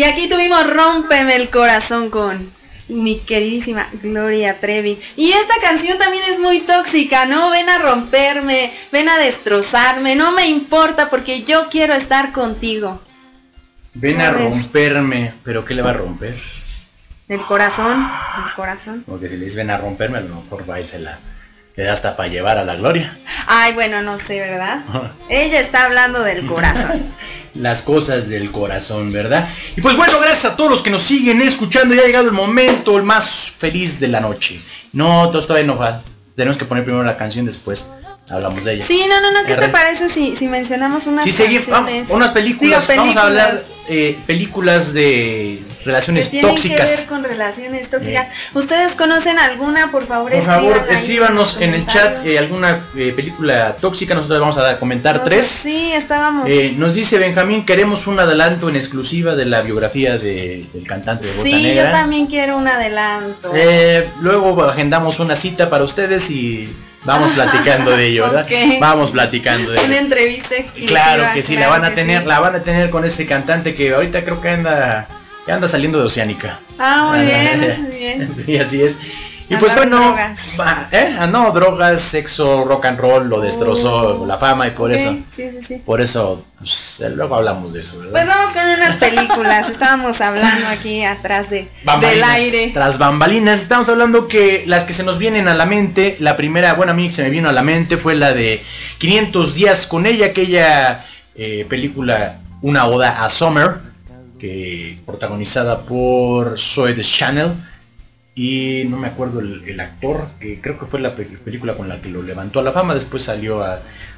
Y 0.00 0.04
aquí 0.04 0.30
tuvimos 0.30 0.66
Rómpeme 0.66 1.36
el 1.36 1.50
corazón 1.50 2.08
con 2.08 2.50
mi 2.88 3.18
queridísima 3.18 3.86
Gloria 4.02 4.58
Trevi. 4.58 4.98
Y 5.14 5.32
esta 5.32 5.52
canción 5.60 5.98
también 5.98 6.24
es 6.32 6.38
muy 6.38 6.60
tóxica, 6.60 7.26
¿no? 7.26 7.50
Ven 7.50 7.68
a 7.68 7.76
romperme, 7.76 8.72
ven 8.90 9.10
a 9.10 9.18
destrozarme, 9.18 10.16
no 10.16 10.32
me 10.32 10.46
importa 10.46 11.10
porque 11.10 11.44
yo 11.44 11.68
quiero 11.68 11.92
estar 11.92 12.32
contigo. 12.32 13.02
Ven 13.92 14.22
a 14.22 14.30
romperme, 14.30 15.34
pero 15.44 15.66
¿qué 15.66 15.74
le 15.74 15.82
va 15.82 15.90
a 15.90 15.92
romper? 15.92 16.40
El 17.28 17.42
corazón, 17.42 18.10
el 18.46 18.54
corazón. 18.54 19.04
Porque 19.06 19.28
si 19.28 19.36
le 19.36 19.44
dices 19.44 19.56
ven 19.56 19.70
a 19.70 19.76
romperme, 19.76 20.16
a 20.16 20.22
lo 20.22 20.36
mejor 20.36 20.64
va 20.66 20.80
y 20.80 20.88
se 20.88 20.98
la 21.00 21.18
le 21.80 21.86
da 21.86 21.94
hasta 21.94 22.14
para 22.14 22.28
llevar 22.28 22.58
a 22.58 22.64
la 22.66 22.74
gloria. 22.74 23.16
Ay, 23.46 23.72
bueno, 23.72 24.02
no 24.02 24.18
sé, 24.18 24.38
¿verdad? 24.38 24.82
Ella 25.30 25.60
está 25.60 25.86
hablando 25.86 26.22
del 26.22 26.44
corazón. 26.44 27.06
Las 27.54 27.80
cosas 27.80 28.28
del 28.28 28.52
corazón, 28.52 29.10
¿verdad? 29.10 29.48
Y 29.76 29.80
pues 29.80 29.96
bueno, 29.96 30.20
gracias 30.20 30.52
a 30.52 30.56
todos 30.56 30.70
los 30.70 30.82
que 30.82 30.90
nos 30.90 31.00
siguen 31.00 31.40
escuchando. 31.40 31.94
Ya 31.94 32.02
ha 32.02 32.04
llegado 32.04 32.26
el 32.26 32.32
momento 32.32 32.98
el 32.98 33.02
más 33.02 33.50
feliz 33.56 33.98
de 33.98 34.08
la 34.08 34.20
noche. 34.20 34.60
No, 34.92 35.30
todavía 35.30 35.66
no 35.66 35.78
va. 35.78 36.02
Tenemos 36.36 36.58
que 36.58 36.66
poner 36.66 36.84
primero 36.84 37.02
la 37.02 37.16
canción 37.16 37.46
después 37.46 37.82
hablamos 38.30 38.64
de 38.64 38.74
ella. 38.74 38.84
Sí, 38.86 39.04
no, 39.08 39.20
no, 39.20 39.32
no, 39.32 39.44
¿qué 39.44 39.54
te 39.56 39.68
parece 39.68 40.08
si, 40.08 40.36
si 40.36 40.46
mencionamos 40.46 41.06
unas 41.06 41.24
sí, 41.24 41.32
canciones? 41.32 42.06
unas 42.08 42.30
películas. 42.30 42.86
Vamos 42.86 43.16
a 43.16 43.22
hablar 43.22 43.62
eh, 43.88 44.16
películas 44.24 44.92
de 44.92 45.60
relaciones 45.84 46.26
que 46.26 46.30
tienen 46.32 46.50
tóxicas. 46.54 46.88
que 46.88 46.96
ver 46.96 47.06
con 47.06 47.24
relaciones 47.24 47.90
tóxicas. 47.90 48.28
Eh. 48.28 48.30
¿Ustedes 48.54 48.92
conocen 48.92 49.38
alguna, 49.38 49.90
por 49.90 50.06
favor? 50.06 50.30
Por 50.30 50.42
favor, 50.42 50.86
escríbanos 50.90 51.60
en 51.60 51.74
el 51.74 51.86
chat 51.86 52.24
eh, 52.24 52.38
alguna 52.38 52.86
película 52.94 53.74
tóxica. 53.80 54.14
Nosotros 54.14 54.40
vamos 54.40 54.58
a 54.58 54.78
comentar 54.78 55.24
tres. 55.24 55.46
Sí, 55.46 55.92
estábamos. 55.92 56.48
nos 56.76 56.94
dice 56.94 57.18
Benjamín, 57.18 57.66
queremos 57.66 58.06
un 58.06 58.20
adelanto 58.20 58.68
en 58.68 58.76
exclusiva 58.76 59.34
de 59.34 59.46
la 59.46 59.62
biografía 59.62 60.18
de, 60.18 60.66
del 60.72 60.86
cantante 60.86 61.26
de 61.26 61.32
Bota 61.32 61.48
Sí, 61.48 61.74
yo 61.74 61.82
también 61.90 62.26
quiero 62.26 62.56
un 62.58 62.68
adelanto. 62.68 63.52
luego 64.20 64.62
agendamos 64.64 65.18
una 65.18 65.34
cita 65.34 65.68
para 65.68 65.82
ustedes 65.82 66.30
y 66.30 66.68
Vamos 67.04 67.30
platicando 67.34 67.96
de 67.96 68.06
ello, 68.06 68.30
¿verdad? 68.30 68.46
Vamos 68.80 69.10
platicando 69.10 69.70
de 69.70 69.78
ello. 69.78 69.86
Una 69.86 69.98
entrevista 69.98 70.54
Claro 70.86 71.24
que 71.34 71.42
sí, 71.42 71.56
la 71.56 71.68
van 71.68 71.84
a 71.84 71.90
tener, 71.94 72.26
la 72.26 72.40
van 72.40 72.56
a 72.56 72.60
tener 72.60 72.90
con 72.90 73.04
ese 73.04 73.26
cantante 73.26 73.74
que 73.74 73.94
ahorita 73.94 74.22
creo 74.24 74.40
que 74.40 74.48
anda, 74.50 75.08
que 75.46 75.52
anda 75.52 75.68
saliendo 75.68 75.98
de 75.98 76.06
Oceánica. 76.06 76.58
Ah, 76.78 77.06
muy 77.10 77.24
bien, 77.26 77.82
muy 77.82 77.90
bien. 77.98 78.36
Sí, 78.36 78.58
así 78.58 78.82
es. 78.82 78.98
Y 79.50 79.56
pues 79.56 79.74
bueno, 79.74 80.16
¿eh? 80.92 81.16
ah, 81.18 81.26
no, 81.26 81.50
drogas, 81.50 82.00
sexo, 82.00 82.64
rock 82.64 82.84
and 82.84 83.00
roll, 83.00 83.28
lo 83.28 83.40
destrozó 83.40 84.20
oh. 84.20 84.26
la 84.26 84.38
fama 84.38 84.68
y 84.68 84.70
por 84.70 84.92
eso, 84.92 85.10
sí, 85.34 85.50
sí, 85.50 85.58
sí. 85.66 85.82
por 85.84 86.00
eso, 86.00 86.44
pues, 86.56 87.00
eh, 87.00 87.10
luego 87.10 87.34
hablamos 87.34 87.72
de 87.72 87.80
eso, 87.80 87.98
¿verdad? 87.98 88.12
Pues 88.12 88.28
vamos 88.28 88.52
con 88.52 88.64
unas 88.64 88.96
películas, 88.98 89.68
estábamos 89.68 90.20
hablando 90.20 90.68
aquí 90.68 91.02
atrás 91.02 91.50
de, 91.50 91.66
del 92.00 92.22
aire. 92.22 92.70
Tras 92.72 92.96
bambalinas, 92.96 93.60
estamos 93.60 93.88
hablando 93.88 94.28
que 94.28 94.62
las 94.68 94.84
que 94.84 94.92
se 94.92 95.02
nos 95.02 95.18
vienen 95.18 95.48
a 95.48 95.54
la 95.54 95.66
mente, 95.66 96.16
la 96.20 96.36
primera, 96.36 96.74
bueno, 96.74 96.92
a 96.92 96.94
mí 96.94 97.08
que 97.08 97.14
se 97.14 97.24
me 97.24 97.30
vino 97.30 97.48
a 97.48 97.52
la 97.52 97.64
mente 97.64 97.96
fue 97.96 98.14
la 98.14 98.32
de 98.32 98.62
500 98.98 99.54
días 99.56 99.84
con 99.88 100.06
ella, 100.06 100.26
aquella 100.26 101.06
eh, 101.34 101.66
película, 101.68 102.38
una 102.62 102.86
oda 102.86 103.24
a 103.24 103.28
Summer, 103.28 103.78
que 104.38 104.96
protagonizada 105.04 105.80
por 105.80 106.56
Zoe 106.56 106.94
de 106.94 107.02
Chanel 107.02 107.50
y 108.42 108.84
no 108.88 108.96
me 108.96 109.08
acuerdo 109.08 109.40
el, 109.40 109.78
actor, 109.80 110.28
que 110.40 110.62
creo 110.62 110.78
que 110.78 110.86
fue 110.86 110.98
la 110.98 111.14
película 111.14 111.74
con 111.76 111.90
la 111.90 112.00
que 112.00 112.08
lo 112.08 112.22
levantó 112.22 112.60
a 112.60 112.62
la 112.62 112.72
fama, 112.72 112.94
después 112.94 113.24
salió 113.24 113.62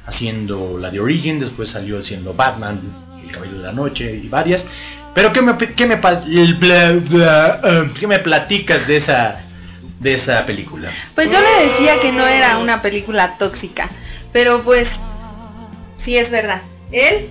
haciendo 0.05 0.77
la 0.79 0.89
de 0.89 1.01
Origin, 1.01 1.41
después 1.41 1.71
salió 1.71 1.99
haciendo 1.99 2.33
Batman, 2.33 2.79
El 3.21 3.29
Cabello 3.33 3.57
de 3.57 3.63
la 3.63 3.73
Noche 3.73 4.15
y 4.15 4.29
varias. 4.29 4.65
Pero 5.13 5.33
¿qué 5.33 5.41
me, 5.41 5.57
qué 5.57 5.85
me, 5.85 5.99
qué 7.99 8.07
me 8.07 8.19
platicas 8.19 8.87
de 8.87 8.95
esa, 8.95 9.41
de 9.99 10.13
esa 10.13 10.45
película? 10.45 10.89
Pues 11.15 11.29
yo 11.29 11.41
le 11.41 11.67
decía 11.67 11.99
que 11.99 12.13
no 12.13 12.25
era 12.25 12.59
una 12.59 12.81
película 12.81 13.35
tóxica, 13.37 13.89
pero 14.31 14.63
pues 14.63 14.87
sí 15.97 16.15
es 16.15 16.31
verdad. 16.31 16.61
Él 16.93 17.27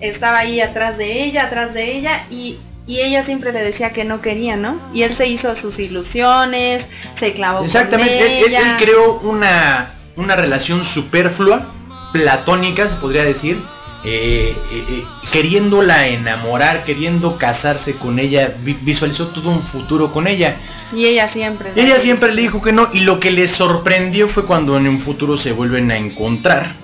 estaba 0.00 0.38
ahí 0.38 0.62
atrás 0.62 0.96
de 0.96 1.22
ella, 1.22 1.44
atrás 1.44 1.74
de 1.74 1.98
ella 1.98 2.24
y 2.30 2.56
y 2.86 3.00
ella 3.00 3.24
siempre 3.24 3.52
le 3.52 3.62
decía 3.62 3.92
que 3.92 4.04
no 4.04 4.20
quería, 4.20 4.56
¿no? 4.56 4.80
Y 4.92 5.02
él 5.02 5.14
se 5.14 5.26
hizo 5.26 5.54
sus 5.56 5.78
ilusiones, 5.78 6.84
se 7.18 7.32
clavó 7.32 7.64
Exactamente, 7.64 8.42
con 8.42 8.50
ella. 8.50 8.60
Él, 8.60 8.66
él, 8.66 8.76
creó 8.78 9.20
una, 9.20 9.92
una 10.16 10.36
relación 10.36 10.84
superflua, 10.84 11.66
platónica, 12.12 12.88
se 12.88 12.96
podría 12.96 13.24
decir, 13.24 13.62
eh, 14.02 14.56
eh, 14.72 14.84
eh, 14.88 15.04
queriéndola 15.30 16.08
enamorar, 16.08 16.84
queriendo 16.84 17.36
casarse 17.36 17.96
con 17.96 18.18
ella, 18.18 18.54
visualizó 18.62 19.26
todo 19.28 19.50
un 19.50 19.62
futuro 19.62 20.10
con 20.10 20.26
ella. 20.26 20.56
Y 20.94 21.04
ella 21.04 21.28
siempre. 21.28 21.70
Ella 21.76 21.98
siempre 21.98 22.34
le 22.34 22.40
dijo 22.40 22.62
que 22.62 22.72
no, 22.72 22.88
y 22.94 23.00
lo 23.00 23.20
que 23.20 23.30
le 23.30 23.46
sorprendió 23.46 24.26
fue 24.26 24.46
cuando 24.46 24.78
en 24.78 24.88
un 24.88 25.00
futuro 25.00 25.36
se 25.36 25.52
vuelven 25.52 25.90
a 25.90 25.98
encontrar, 25.98 26.76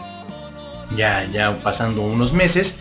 ya, 0.94 1.26
ya 1.32 1.56
pasando 1.62 2.02
unos 2.02 2.34
meses, 2.34 2.76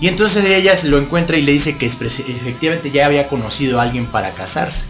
y 0.00 0.08
entonces 0.08 0.44
ella 0.44 0.76
se 0.76 0.88
lo 0.88 0.98
encuentra 0.98 1.36
y 1.36 1.42
le 1.42 1.52
dice 1.52 1.76
que 1.76 1.86
efectivamente 1.86 2.90
ya 2.90 3.04
había 3.04 3.28
conocido 3.28 3.78
a 3.78 3.82
alguien 3.82 4.06
para 4.06 4.32
casarse. 4.32 4.86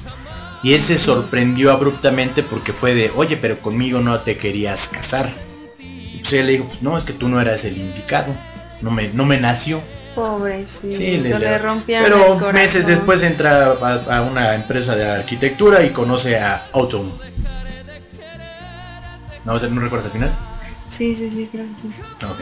Y 0.63 0.75
él 0.75 0.83
se 0.83 0.99
sorprendió 0.99 1.73
abruptamente 1.73 2.43
porque 2.43 2.73
fue 2.73 2.95
de, 2.95 3.11
oye, 3.17 3.37
pero 3.37 3.59
conmigo 3.59 4.01
no 4.01 4.21
te 4.21 4.37
querías 4.37 4.87
casar. 4.89 5.29
Y 5.79 6.19
pues 6.21 6.33
ella 6.35 6.45
le 6.45 6.53
dijo, 6.53 6.65
pues 6.67 6.83
no, 6.83 6.97
es 6.97 7.05
que 7.05 7.13
tú 7.13 7.29
no 7.29 7.41
eras 7.41 7.65
el 7.65 7.79
indicado. 7.79 8.35
No 8.83 8.91
me, 8.91 9.09
no 9.09 9.25
me 9.25 9.41
nació. 9.41 9.81
Pobrecito, 10.15 10.97
sí, 10.97 11.17
le, 11.17 11.39
le 11.39 11.61
Pero 11.87 12.53
meses 12.53 12.87
después 12.87 13.23
entra 13.23 13.73
a, 13.73 14.23
una 14.23 14.55
empresa 14.55 14.95
de 14.95 15.09
arquitectura 15.09 15.83
y 15.83 15.91
conoce 15.91 16.39
a 16.39 16.67
Autumn. 16.73 17.11
¿No, 19.45 19.59
¿No 19.59 19.81
recuerdas 19.81 20.07
el 20.07 20.13
final? 20.13 20.37
Sí, 20.91 21.15
sí, 21.15 21.31
sí, 21.31 21.49
creo 21.51 21.65
que 21.67 21.81
sí. 21.81 21.91
Ok. 22.27 22.41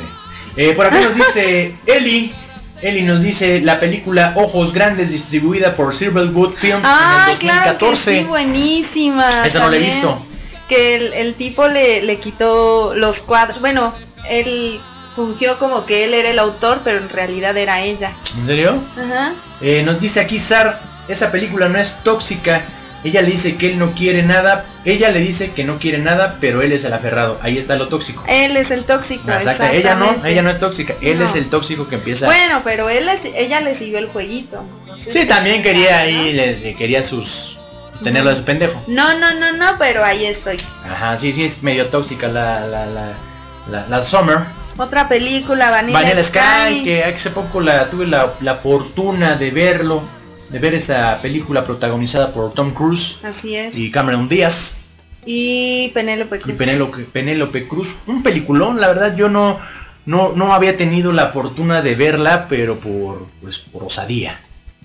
Eh, 0.57 0.73
por 0.75 0.87
aquí 0.87 0.97
nos 1.05 1.15
dice 1.15 1.77
Eli, 1.87 2.33
Eli 2.81 3.03
nos 3.03 3.23
dice 3.23 3.61
la 3.61 3.81
película 3.81 4.35
Ojos 4.37 4.73
Grandes 4.73 5.11
distribuida 5.11 5.75
por 5.75 5.95
Silverwood 5.95 6.55
Films 6.55 6.83
ah, 6.85 7.25
en 7.27 7.31
el 7.31 7.37
2014. 7.37 7.79
Claro 7.79 7.97
sí, 7.97 8.29
buenísima. 8.29 9.47
Esa 9.47 9.61
no 9.61 9.71
la 9.71 9.77
he 9.77 9.81
visto. 9.81 10.23
Que 10.69 11.21
el, 11.21 11.35
tipo 11.35 11.67
le, 11.67 12.03
le, 12.03 12.19
quitó 12.19 12.95
los 12.95 13.21
cuadros. 13.21 13.61
Bueno, 13.61 13.95
él 14.29 14.81
fungió 15.17 15.59
como 15.59 15.87
que 15.87 16.05
él 16.05 16.15
era 16.15 16.31
el 16.31 16.39
autor, 16.39 16.83
pero 16.85 16.99
en 16.99 17.09
realidad 17.09 17.57
era 17.57 17.83
ella. 17.83 18.13
¿En 18.39 18.47
serio? 18.47 18.83
Ajá. 18.97 19.33
Eh, 19.61 19.83
nos 19.83 20.01
dice 20.01 20.21
aquí 20.21 20.39
Sar, 20.39 20.81
esa 21.09 21.33
película 21.33 21.69
no 21.69 21.79
es 21.79 21.99
tóxica, 22.05 22.63
ella 23.05 23.23
le 23.23 23.31
dice 23.31 23.57
que 23.57 23.71
él 23.71 23.79
no 23.79 23.93
quiere 23.93 24.23
nada, 24.23 24.65
ella 24.85 25.11
le 25.11 25.21
dice 25.21 25.53
que 25.53 25.65
no 25.65 25.79
quiere 25.79 25.99
nada, 25.99 26.39
pero 26.41 26.63
él 26.63 26.73
es 26.73 26.85
el 26.85 26.93
aferrado. 26.93 27.39
Ahí 27.43 27.57
está 27.57 27.77
lo 27.77 27.89
tóxico. 27.89 28.25
Él 28.27 28.57
es 28.57 28.71
el 28.71 28.85
tóxico. 28.85 29.31
Exacto. 29.31 29.65
Ella 29.65 29.95
no, 29.95 30.25
ella 30.25 30.43
no 30.43 30.51
es 30.51 30.59
tóxica. 30.59 30.95
Él 31.01 31.23
es 31.23 31.35
el 31.35 31.49
tóxico 31.49 31.89
que 31.89 31.97
empieza. 31.97 32.27
Bueno, 32.27 32.63
pero 32.65 32.91
él 32.91 33.09
ella 33.37 33.61
le 33.61 33.75
siguió 33.75 33.99
el 33.99 34.09
jueguito. 34.09 34.65
sí, 35.01 35.27
también 35.27 35.63
quería 35.63 36.01
ahí, 36.01 36.75
quería 36.77 37.03
sus 37.03 37.59
tenerlo 38.03 38.31
de 38.31 38.37
su 38.37 38.45
pendejo. 38.45 38.83
No, 38.87 39.17
no, 39.19 39.35
no, 39.35 39.53
no, 39.53 39.77
pero 39.79 40.05
ahí 40.05 40.27
estoy. 40.27 40.57
Ajá, 40.85 41.19
sí, 41.19 41.33
sí, 41.33 41.45
es 41.45 41.63
medio 41.63 41.87
tóxica 41.87 42.29
la, 42.29 42.67
la, 42.67 42.87
la, 42.87 43.87
la, 43.89 44.03
Summer. 44.03 44.39
Otra 44.77 45.09
película, 45.09 45.71
Vanilla, 45.71 46.01
Vanilla 46.01 46.23
Sky, 46.23 46.85
que 46.85 47.05
hace 47.05 47.31
poco 47.31 47.61
la 47.61 47.91
tuve 47.91 48.07
la, 48.07 48.35
la 48.41 48.57
fortuna 48.57 49.35
de 49.35 49.51
verlo 49.51 50.18
de 50.51 50.59
ver 50.59 50.75
esta 50.75 51.21
película 51.21 51.65
protagonizada 51.65 52.33
por 52.33 52.53
Tom 52.55 52.73
Cruise. 52.73 53.19
Así 53.23 53.55
es. 53.55 53.75
Y 53.77 53.91
Cameron 53.91 54.29
Díaz. 54.29 54.77
Y 55.25 55.89
Penélope 55.95 56.39
Cruz. 56.39 56.55
Y 56.55 56.57
Penélope, 56.57 57.03
Penélope 57.05 57.69
Cruz. 57.69 57.99
Un 58.07 58.23
peliculón, 58.23 58.81
la 58.81 58.89
verdad 58.89 59.15
yo 59.17 59.29
no, 59.29 59.59
no, 60.07 60.33
no 60.33 60.55
había 60.55 60.77
tenido 60.77 61.13
la 61.13 61.29
fortuna 61.29 61.83
de 61.83 61.95
verla, 61.95 62.47
pero 62.49 62.79
por, 62.79 63.27
pues, 63.43 63.59
por 63.59 63.85
osadía. 63.85 64.41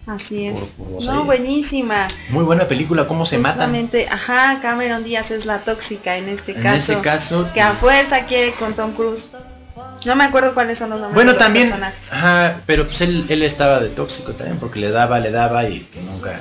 Así 0.06 0.48
es. 0.48 0.60
no, 1.06 1.24
buenísima. 1.24 2.08
Muy 2.30 2.44
buena 2.44 2.68
película, 2.68 3.08
cómo 3.08 3.26
se 3.26 3.38
Justamente, 3.38 4.10
ajá, 4.10 4.60
Cameron 4.62 5.06
Díaz 5.06 5.32
es 5.32 5.46
la 5.46 5.60
tóxica 5.60 6.18
en 6.18 6.28
este 6.28 6.52
en 6.52 6.62
caso. 6.62 6.94
Ese 6.94 7.02
caso. 7.02 7.50
Que 7.54 7.62
a 7.62 7.72
fuerza 7.72 8.26
quiere 8.26 8.52
con 8.52 8.74
Tom 8.74 8.92
Cruise. 8.92 9.30
No 10.06 10.16
me 10.16 10.26
acuerdo 10.26 10.54
cuáles 10.54 10.78
son 10.78 10.90
los 10.90 11.00
nombres. 11.00 11.16
Bueno, 11.16 11.38
también, 11.38 11.74
ajá, 12.12 12.58
pero 12.66 12.86
pues 12.86 13.02
él, 13.02 13.26
él 13.30 13.42
estaba 13.44 13.80
de 13.80 13.90
tóxico 13.90 14.34
también 14.34 14.58
porque 14.58 14.80
le 14.80 14.92
daba, 14.92 15.20
le 15.20 15.32
daba 15.32 15.64
y 15.64 15.88
nunca 16.04 16.40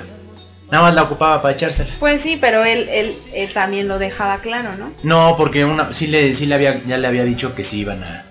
nada 0.69 0.85
más 0.85 0.95
la 0.95 1.03
ocupaba 1.03 1.41
para 1.41 1.53
echársela. 1.53 1.89
Pues 1.99 2.21
sí, 2.21 2.37
pero 2.39 2.65
él, 2.65 2.89
él, 2.89 3.15
él 3.33 3.53
también 3.53 3.87
lo 3.87 3.99
dejaba 3.99 4.39
claro, 4.39 4.75
¿no? 4.75 4.91
No, 5.03 5.35
porque 5.37 5.63
una, 5.63 5.93
sí 5.93 6.07
le, 6.07 6.33
sí 6.33 6.45
le 6.45 6.55
había, 6.55 6.81
ya 6.85 6.97
le 6.97 7.07
había 7.07 7.23
dicho 7.23 7.55
que 7.55 7.63
sí 7.63 7.79
iban 7.79 8.03
a, 8.03 8.25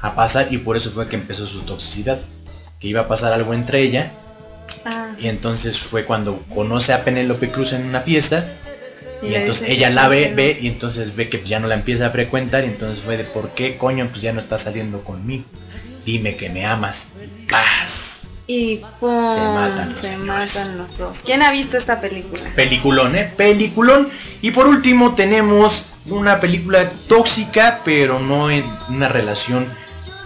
a 0.00 0.14
pasar 0.14 0.48
y 0.50 0.58
por 0.58 0.76
eso 0.76 0.90
fue 0.90 1.08
que 1.08 1.16
empezó 1.16 1.46
su 1.46 1.62
toxicidad, 1.62 2.18
que 2.78 2.88
iba 2.88 3.02
a 3.02 3.08
pasar 3.08 3.32
algo 3.32 3.54
entre 3.54 3.80
ella. 3.80 4.10
Ah. 4.84 5.08
Y 5.18 5.28
entonces 5.28 5.78
fue 5.78 6.04
cuando 6.04 6.38
conoce 6.54 6.92
a 6.92 7.02
Penélope 7.02 7.50
Cruz 7.50 7.72
en 7.72 7.86
una 7.86 8.02
fiesta 8.02 8.44
y, 9.22 9.34
entonces 9.34 9.68
ella 9.68 9.90
la 9.90 10.08
ve, 10.08 10.32
ve 10.34 10.58
y 10.60 10.66
entonces 10.66 11.14
ve 11.16 11.28
que 11.28 11.42
ya 11.44 11.58
no 11.58 11.68
la 11.68 11.74
empieza 11.74 12.06
a 12.06 12.10
frecuentar 12.10 12.64
y 12.64 12.68
entonces 12.68 13.02
fue 13.04 13.16
de 13.16 13.24
por 13.24 13.50
qué 13.50 13.76
coño 13.76 14.08
pues 14.10 14.22
ya 14.22 14.32
no 14.32 14.40
está 14.40 14.58
saliendo 14.58 15.02
conmigo. 15.02 15.44
Dime 16.04 16.36
que 16.36 16.48
me 16.48 16.64
amas. 16.64 17.08
Paz. 17.50 18.22
Y 18.46 18.80
¡pum! 19.00 19.34
Se 19.34 19.40
matan 19.40 19.88
los 19.88 19.98
se 19.98 20.16
matan 20.18 20.78
los 20.78 20.98
dos. 20.98 21.18
¿Quién 21.24 21.42
ha 21.42 21.50
visto 21.50 21.76
esta 21.76 22.00
película? 22.00 22.44
Peliculón, 22.54 23.16
¿eh? 23.16 23.32
Peliculón. 23.36 24.10
Y 24.40 24.52
por 24.52 24.68
último 24.68 25.14
tenemos 25.14 25.86
una 26.06 26.38
película 26.38 26.90
tóxica, 27.08 27.80
pero 27.84 28.20
no 28.20 28.50
en 28.50 28.64
una 28.88 29.08
relación 29.08 29.66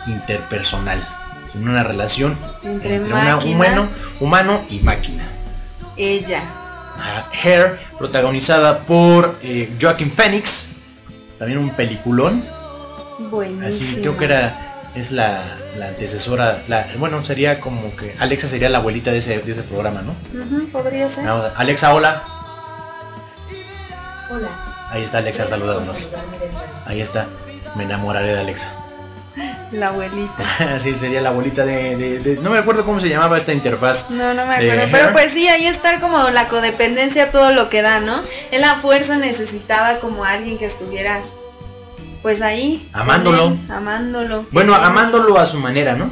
interpersonal, 0.06 1.02
sino 1.50 1.70
una 1.70 1.82
relación 1.82 2.36
Entre 2.62 2.96
entre, 2.96 3.14
una 3.14 3.36
máquina. 3.36 3.56
humano, 3.56 3.88
humano 4.20 4.60
y 4.68 4.80
máquina. 4.80 5.24
Ella. 5.96 6.42
Hair, 7.32 7.78
protagonizada 7.98 8.80
por 8.80 9.36
eh, 9.42 9.72
Joaquin 9.80 10.10
Phoenix, 10.12 10.68
también 11.38 11.58
un 11.58 11.70
peliculón. 11.70 12.44
Buenísimo. 13.18 13.66
Así 13.66 14.00
creo 14.00 14.16
que 14.16 14.24
era 14.24 14.70
es 14.94 15.12
la, 15.12 15.44
la 15.78 15.88
antecesora, 15.88 16.62
la, 16.66 16.86
bueno 16.98 17.24
sería 17.24 17.60
como 17.60 17.94
que 17.94 18.16
Alexa 18.18 18.48
sería 18.48 18.68
la 18.68 18.78
abuelita 18.78 19.12
de 19.12 19.18
ese, 19.18 19.38
de 19.38 19.52
ese 19.52 19.62
programa, 19.62 20.02
¿no? 20.02 20.14
Podría 20.72 21.08
ser. 21.08 21.24
No, 21.24 21.42
Alexa, 21.56 21.94
hola. 21.94 22.22
Hola. 24.30 24.48
Ahí 24.90 25.02
está 25.02 25.18
Alexa 25.18 25.48
saludándonos. 25.48 26.08
Ahí 26.86 27.00
está. 27.00 27.26
Me 27.76 27.84
enamoraré 27.84 28.34
de 28.34 28.40
Alexa. 28.40 28.68
La 29.72 29.88
abuelita. 29.88 30.34
Así 30.76 30.94
sería 30.98 31.20
la 31.20 31.28
abuelita 31.28 31.64
de, 31.64 31.96
de- 31.96 32.18
de- 32.18 32.36
No 32.42 32.50
me 32.50 32.58
acuerdo 32.58 32.84
cómo 32.84 33.00
se 33.00 33.08
llamaba 33.08 33.38
esta 33.38 33.52
interfaz. 33.52 34.10
No, 34.10 34.34
no 34.34 34.46
me 34.46 34.58
de 34.62 34.72
acuerdo. 34.72 34.90
Pero 34.92 35.12
pues 35.12 35.32
sí, 35.32 35.48
ahí 35.48 35.66
está 35.66 36.00
como 36.00 36.28
la 36.30 36.48
codependencia, 36.48 37.30
todo 37.30 37.52
lo 37.52 37.68
que 37.70 37.82
da, 37.82 38.00
¿no? 38.00 38.20
Él 38.50 38.64
a 38.64 38.76
fuerza 38.80 39.16
necesitaba 39.16 39.98
como 40.00 40.24
alguien 40.24 40.58
que 40.58 40.66
estuviera 40.66 41.20
pues 42.22 42.42
ahí. 42.42 42.88
Amándolo. 42.92 43.56
amándolo. 43.70 44.44
Bueno, 44.50 44.74
amándolo 44.74 45.38
a 45.38 45.46
su 45.46 45.58
manera, 45.58 45.94
¿no? 45.94 46.10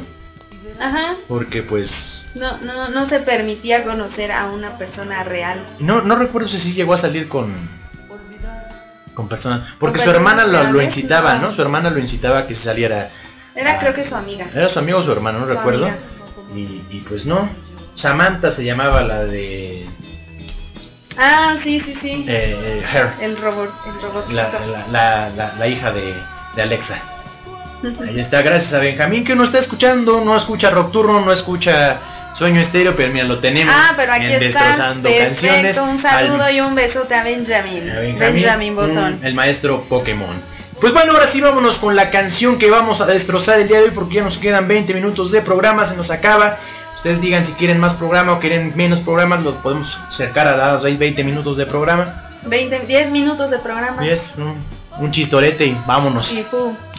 Ajá. 0.79 1.15
Porque 1.27 1.61
pues... 1.61 2.31
No, 2.35 2.57
no, 2.59 2.89
no 2.89 3.07
se 3.09 3.19
permitía 3.19 3.83
conocer 3.83 4.31
a 4.31 4.45
una 4.45 4.77
persona 4.77 5.23
real. 5.23 5.59
No, 5.79 6.01
no 6.01 6.15
recuerdo 6.15 6.47
si 6.47 6.59
sí 6.59 6.73
llegó 6.73 6.93
a 6.93 6.97
salir 6.97 7.27
con... 7.27 7.53
Con 9.13 9.27
personas. 9.27 9.63
Porque 9.79 9.97
Con 9.97 10.05
su 10.05 10.11
hermana 10.11 10.45
lo, 10.45 10.63
lo 10.71 10.81
incitaba, 10.81 11.35
no. 11.35 11.47
¿no? 11.49 11.53
Su 11.53 11.61
hermana 11.61 11.89
lo 11.89 11.99
incitaba 11.99 12.39
a 12.39 12.47
que 12.47 12.55
se 12.55 12.63
saliera. 12.63 13.09
Era 13.55 13.79
creo 13.79 13.93
que 13.93 14.05
su 14.05 14.15
amiga. 14.15 14.45
Era 14.53 14.69
su 14.69 14.79
amigo 14.79 14.99
o 14.99 15.03
su 15.03 15.11
hermano, 15.11 15.39
no 15.39 15.47
Su 15.47 15.53
recuerdo. 15.53 15.89
Y, 16.55 16.81
y 16.89 17.05
pues 17.07 17.25
no. 17.25 17.49
Samantha 17.95 18.51
se 18.51 18.63
llamaba 18.63 19.01
la 19.01 19.25
de... 19.25 19.85
Ah, 21.17 21.55
sí, 21.61 21.79
sí, 21.79 21.93
sí. 21.99 22.25
eh, 22.29 22.81
Hair. 22.93 23.09
El 23.21 23.35
robot, 23.37 23.69
el 23.87 24.01
robotcito. 24.01 24.35
la, 24.91 25.29
la- 25.35 25.53
la- 25.59 25.67
hija 25.67 25.91
de, 25.91 26.13
de 26.55 26.61
Alexa. 26.61 26.95
Ahí 28.07 28.19
está, 28.19 28.41
gracias 28.41 28.73
a 28.73 28.79
Benjamín 28.79 29.23
que 29.25 29.35
no 29.35 29.43
está 29.43 29.59
escuchando, 29.59 30.21
no 30.23 30.35
escucha 30.37 30.69
Rockturno, 30.69 31.19
no 31.21 31.31
escucha 31.33 31.97
Sueño 32.35 32.61
Estéreo, 32.61 32.95
pero 32.95 33.11
mira, 33.11 33.25
lo 33.25 33.39
tenemos 33.39 33.73
Ah, 33.77 33.93
pero 33.97 34.13
aquí 34.13 34.25
en 34.25 34.31
está. 34.43 34.45
Destrozando 34.67 35.09
Perfecto. 35.09 35.47
Canciones. 35.47 35.77
Un 35.77 35.99
saludo 35.99 36.43
al- 36.45 36.55
y 36.55 36.61
un 36.61 36.75
besote 36.75 37.13
a 37.15 37.23
Benjamin. 37.23 37.89
a 37.89 37.99
Benjamin, 37.99 38.19
Benjamín, 38.19 38.75
Botón. 38.77 39.19
mm, 39.21 39.25
el 39.25 39.33
maestro 39.33 39.81
Pokémon. 39.89 40.39
Pues 40.79 40.93
bueno, 40.93 41.11
ahora 41.11 41.27
sí 41.27 41.41
vámonos 41.41 41.77
con 41.77 41.95
la 41.97 42.09
canción 42.09 42.57
que 42.57 42.69
vamos 42.69 43.01
a 43.01 43.05
destrozar 43.05 43.59
el 43.59 43.67
día 43.67 43.79
de 43.79 43.85
hoy 43.85 43.91
porque 43.93 44.15
ya 44.15 44.23
nos 44.23 44.37
quedan 44.37 44.65
20 44.67 44.93
minutos 44.93 45.29
de 45.29 45.41
programa, 45.41 45.83
se 45.83 45.97
nos 45.97 46.09
acaba. 46.09 46.57
Ustedes 46.95 47.19
digan 47.19 47.45
si 47.45 47.51
quieren 47.53 47.79
más 47.79 47.93
programa 47.93 48.33
o 48.33 48.39
quieren 48.39 48.71
menos 48.75 48.99
programa, 48.99 49.35
lo 49.35 49.61
podemos 49.61 49.97
acercar 50.07 50.47
a 50.47 50.55
las 50.55 50.83
20 50.83 51.21
minutos 51.25 51.57
de 51.57 51.65
programa. 51.65 52.13
20, 52.43 52.79
10 52.87 53.11
minutos 53.11 53.51
de 53.51 53.59
programa. 53.59 54.05
Y 54.05 54.09
es 54.09 54.21
un, 54.37 54.55
un 55.03 55.11
chistorete 55.11 55.65
y 55.65 55.77
vámonos. 55.85 56.31
Y. 56.31 56.45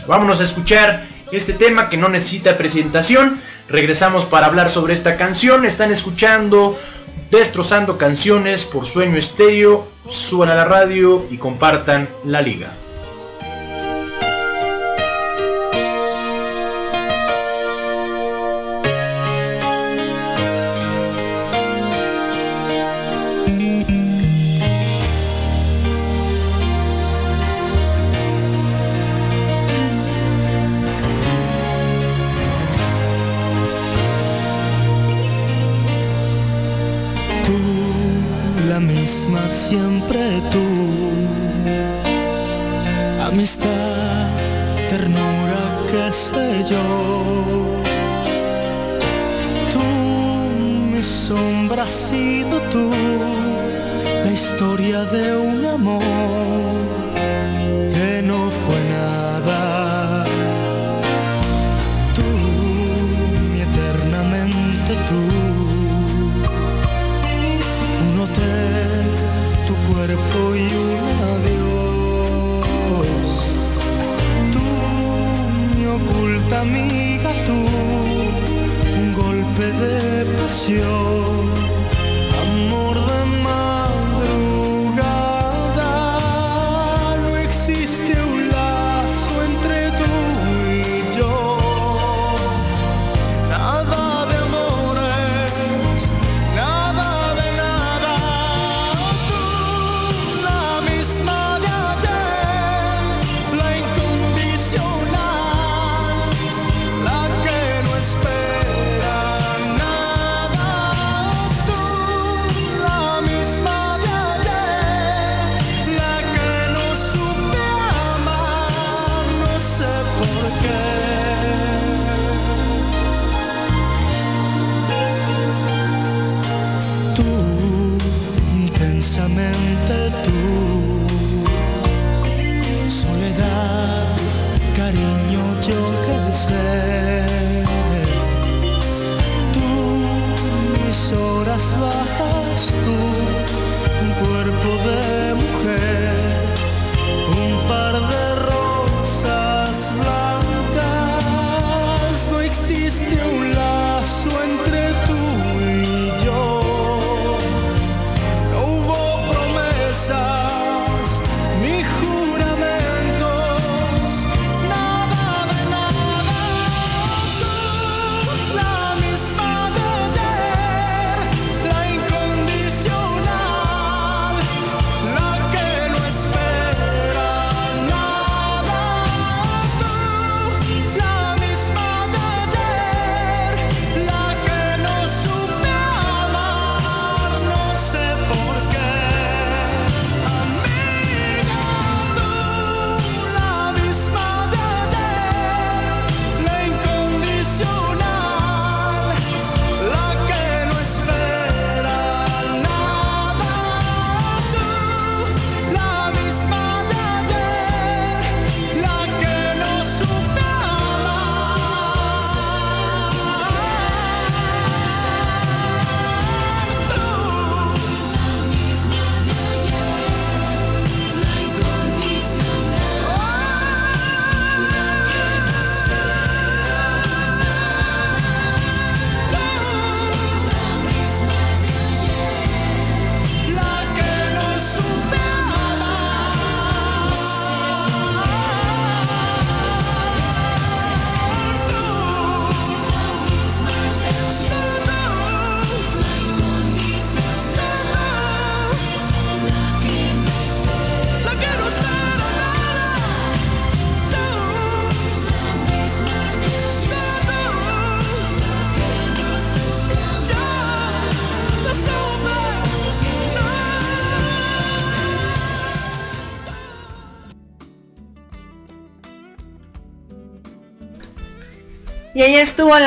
Vámonos 0.06 0.40
a 0.40 0.44
escuchar 0.44 1.06
este 1.32 1.54
tema 1.54 1.88
que 1.88 1.96
no 1.96 2.10
necesita 2.10 2.58
presentación. 2.58 3.40
Regresamos 3.70 4.26
para 4.26 4.46
hablar 4.46 4.68
sobre 4.68 4.92
esta 4.92 5.16
canción. 5.16 5.64
Están 5.64 5.90
escuchando 5.90 6.78
Destrozando 7.30 7.96
Canciones 7.96 8.64
por 8.64 8.84
Sueño 8.84 9.16
Estéreo. 9.16 9.88
Suban 10.10 10.50
a 10.50 10.54
la 10.54 10.66
radio 10.66 11.24
y 11.30 11.38
compartan 11.38 12.10
la 12.24 12.42
liga. 12.42 12.72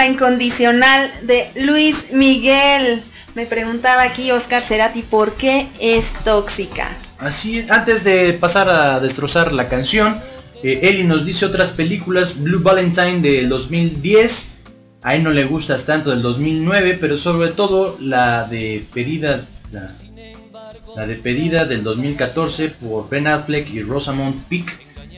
Incondicional 0.08 1.12
de 1.24 1.50
Luis 1.56 2.12
Miguel. 2.12 3.02
Me 3.36 3.46
preguntaba 3.46 4.04
aquí 4.04 4.32
Oscar 4.32 4.64
Cerati 4.64 5.02
por 5.02 5.34
qué 5.34 5.68
es 5.80 6.06
tóxica. 6.24 6.90
Así, 7.18 7.60
es. 7.60 7.72
antes 7.72 8.04
de 8.04 8.34
pasar 8.34 8.70
a 8.70 9.00
destrozar 9.00 9.54
la 9.54 9.70
canción, 9.70 10.20
eh, 10.64 10.80
Eli 10.84 11.04
nos 11.04 11.26
dice 11.26 11.46
otras 11.46 11.72
películas, 11.72 12.42
Blue 12.42 12.62
Valentine 12.62 13.22
del 13.22 13.50
2010, 13.50 14.54
a 15.02 15.16
él 15.16 15.24
no 15.24 15.32
le 15.32 15.44
gustas 15.44 15.86
tanto 15.86 16.12
del 16.12 16.22
2009, 16.22 16.98
pero 17.00 17.18
sobre 17.18 17.50
todo 17.50 17.98
la 18.00 18.46
de 18.46 18.86
pedida, 18.94 19.46
la, 19.72 21.06
de 21.06 21.16
pedida 21.16 21.66
del 21.66 21.84
2014 21.84 22.70
por 22.70 23.10
Ben 23.10 23.28
Affleck 23.28 23.70
y 23.70 23.82
Rosamund 23.82 24.46
Pike, 24.48 24.72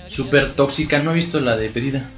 super 0.09 0.53
tóxica, 0.53 0.99
no 0.99 1.11
he 1.11 1.15
visto 1.15 1.39
la 1.39 1.55
de 1.57 1.69
pedida. 1.69 2.09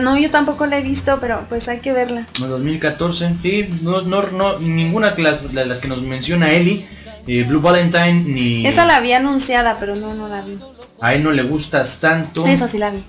No, 0.00 0.16
yo 0.18 0.30
tampoco 0.30 0.66
la 0.66 0.78
he 0.78 0.82
visto, 0.82 1.18
pero 1.20 1.44
pues 1.48 1.68
hay 1.68 1.78
que 1.80 1.92
verla. 1.92 2.26
No, 2.40 2.48
2014, 2.48 3.34
sí, 3.42 3.78
no, 3.82 4.02
no, 4.02 4.22
no, 4.30 4.58
ninguna 4.58 5.10
de 5.12 5.22
las, 5.22 5.42
las 5.52 5.78
que 5.78 5.86
nos 5.88 6.02
menciona 6.02 6.52
Eli, 6.52 6.86
eh, 7.26 7.44
Blue 7.44 7.60
Valentine 7.60 8.14
ni... 8.24 8.66
Esa 8.66 8.84
la 8.84 8.98
vi 9.00 9.12
anunciada, 9.12 9.76
pero 9.78 9.94
no, 9.94 10.14
no 10.14 10.28
la 10.28 10.42
vi. 10.42 10.58
A 11.00 11.14
él 11.14 11.22
no 11.22 11.30
le 11.30 11.42
gustas 11.44 11.98
tanto. 12.00 12.46
Esa 12.46 12.66
sí 12.66 12.78
la 12.78 12.90
vi. 12.90 13.02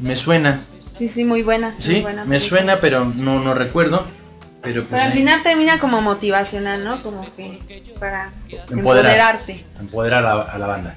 Me 0.00 0.16
suena. 0.16 0.60
Sí, 0.98 1.08
sí, 1.08 1.24
muy 1.24 1.42
buena. 1.42 1.70
muy 1.70 1.82
Sí, 1.82 2.00
buena 2.00 2.24
me 2.24 2.36
película. 2.36 2.48
suena, 2.58 2.76
pero 2.80 3.04
no, 3.04 3.38
no 3.40 3.54
recuerdo. 3.54 4.04
Pero 4.60 4.82
pues 4.84 5.00
Pero 5.00 5.02
al 5.04 5.12
final 5.16 5.42
termina 5.44 5.78
como 5.78 6.00
motivacional, 6.02 6.82
¿no? 6.84 7.00
Como 7.00 7.24
que 7.36 7.60
para 8.00 8.32
Empoderar. 8.48 8.72
empoderarte. 8.72 9.64
empoderar 9.80 10.26
a, 10.26 10.32
a 10.42 10.58
la 10.58 10.66
banda. 10.66 10.96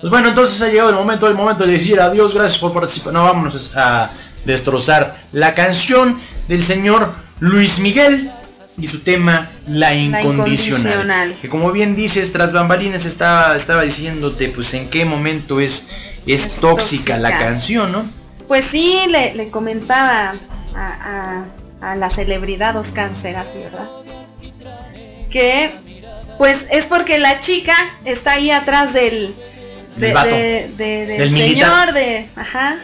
Pues 0.00 0.10
bueno, 0.10 0.28
entonces 0.28 0.62
ha 0.62 0.68
llegado 0.68 0.90
el 0.90 0.94
momento, 0.96 1.26
el 1.26 1.34
momento 1.34 1.66
de 1.66 1.72
decir 1.72 1.98
adiós, 2.00 2.32
gracias 2.34 2.58
por 2.60 2.72
participar. 2.72 3.12
No, 3.12 3.24
vámonos 3.24 3.72
a 3.76 4.10
destrozar 4.44 5.16
la 5.32 5.54
canción 5.54 6.20
del 6.48 6.62
señor 6.64 7.12
Luis 7.40 7.78
Miguel 7.78 8.30
y 8.76 8.86
su 8.88 9.00
tema 9.00 9.50
La 9.66 9.94
Incondicional. 9.94 10.82
Incondicional. 10.82 11.34
Que 11.40 11.48
como 11.48 11.70
bien 11.72 11.94
dices, 11.96 12.32
tras 12.32 12.52
bambalinas 12.52 13.04
estaba, 13.06 13.56
estaba 13.56 13.82
diciéndote 13.82 14.48
pues 14.48 14.74
en 14.74 14.88
qué 14.90 15.04
momento 15.04 15.60
es, 15.60 15.86
es, 16.26 16.44
Es 16.44 16.52
tóxica, 16.56 17.16
la 17.18 17.38
canción, 17.38 17.92
¿no? 17.92 18.04
Pues 18.48 18.64
sí, 18.64 18.98
le, 19.08 19.34
le 19.34 19.48
comentaba 19.50 20.34
a, 20.74 20.76
a- 20.76 21.44
a 21.92 21.96
la 21.96 22.10
celebridad 22.10 22.76
Oscar 22.76 23.14
Cerati, 23.14 23.58
¿verdad? 23.58 23.88
Que 25.30 25.70
pues 26.38 26.66
es 26.70 26.86
porque 26.86 27.18
la 27.18 27.40
chica 27.40 27.74
está 28.04 28.32
ahí 28.32 28.50
atrás 28.50 28.92
del, 28.92 29.34
de- 29.96 30.06
Del 30.06 30.14
vato. 30.14 30.30
de- 30.30 30.68
de- 30.76 31.06
del 31.06 31.18
Del 31.18 31.30
señor, 31.30 31.48
militar. 31.48 31.94
de. 31.94 32.26
Ajá. 32.36 32.76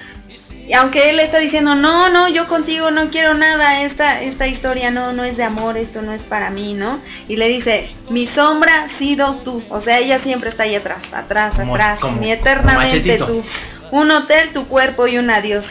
Y 0.70 0.74
aunque 0.74 1.10
él 1.10 1.18
está 1.18 1.38
diciendo, 1.38 1.74
no, 1.74 2.10
no, 2.10 2.28
yo 2.28 2.46
contigo 2.46 2.92
no 2.92 3.10
quiero 3.10 3.34
nada, 3.34 3.82
esta, 3.82 4.22
esta 4.22 4.46
historia 4.46 4.92
no, 4.92 5.12
no 5.12 5.24
es 5.24 5.36
de 5.36 5.42
amor, 5.42 5.76
esto 5.76 6.00
no 6.00 6.12
es 6.12 6.22
para 6.22 6.50
mí, 6.50 6.74
¿no? 6.74 7.00
Y 7.26 7.34
le 7.34 7.48
dice, 7.48 7.90
mi 8.08 8.28
sombra 8.28 8.84
ha 8.84 8.88
sido 8.88 9.34
tú. 9.42 9.64
O 9.68 9.80
sea, 9.80 9.98
ella 9.98 10.20
siempre 10.20 10.48
está 10.48 10.62
ahí 10.62 10.76
atrás, 10.76 11.12
atrás, 11.12 11.54
Como- 11.56 11.74
atrás, 11.74 11.98
como- 11.98 12.20
mi 12.20 12.30
eternamente 12.30 13.18
tú. 13.18 13.42
Un 13.90 14.12
hotel, 14.12 14.50
tu 14.52 14.68
cuerpo 14.68 15.08
y 15.08 15.18
un 15.18 15.28
adiós. 15.30 15.66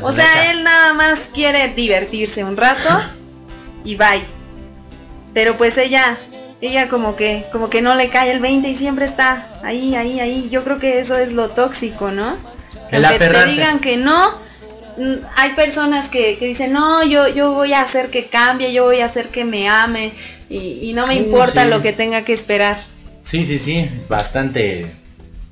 O 0.00 0.12
sea, 0.12 0.24
Neta. 0.24 0.50
él 0.50 0.64
nada 0.64 0.94
más 0.94 1.18
quiere 1.34 1.68
divertirse 1.74 2.42
un 2.42 2.56
rato 2.56 2.88
y 3.84 3.96
bye. 3.96 4.22
Pero 5.34 5.58
pues 5.58 5.76
ella, 5.76 6.16
ella 6.62 6.88
como 6.88 7.16
que, 7.16 7.44
como 7.52 7.68
que 7.68 7.82
no 7.82 7.94
le 7.94 8.08
cae 8.08 8.30
el 8.30 8.40
20 8.40 8.66
y 8.70 8.74
siempre 8.74 9.04
está 9.04 9.46
ahí, 9.62 9.94
ahí, 9.94 10.20
ahí. 10.20 10.48
Yo 10.50 10.64
creo 10.64 10.78
que 10.78 11.00
eso 11.00 11.18
es 11.18 11.34
lo 11.34 11.50
tóxico, 11.50 12.10
¿no? 12.12 12.57
El 12.90 13.04
Aunque 13.04 13.28
te 13.28 13.44
digan 13.46 13.78
que 13.80 13.96
no, 13.96 14.30
mm, 14.96 15.14
hay 15.36 15.50
personas 15.54 16.08
que, 16.08 16.38
que 16.38 16.46
dicen, 16.46 16.72
no, 16.72 17.04
yo, 17.04 17.28
yo 17.28 17.52
voy 17.52 17.72
a 17.72 17.82
hacer 17.82 18.10
que 18.10 18.26
cambie, 18.26 18.72
yo 18.72 18.84
voy 18.84 19.00
a 19.00 19.06
hacer 19.06 19.28
que 19.28 19.44
me 19.44 19.68
ame 19.68 20.12
y, 20.48 20.78
y 20.82 20.92
no 20.94 21.06
me 21.06 21.14
Uh, 21.16 21.24
importa 21.24 21.64
sí. 21.64 21.70
lo 21.70 21.82
que 21.82 21.92
tenga 21.92 22.22
que 22.22 22.32
esperar. 22.32 22.80
Sí, 23.24 23.44
sí, 23.46 23.58
sí, 23.58 23.88
bastante 24.08 24.86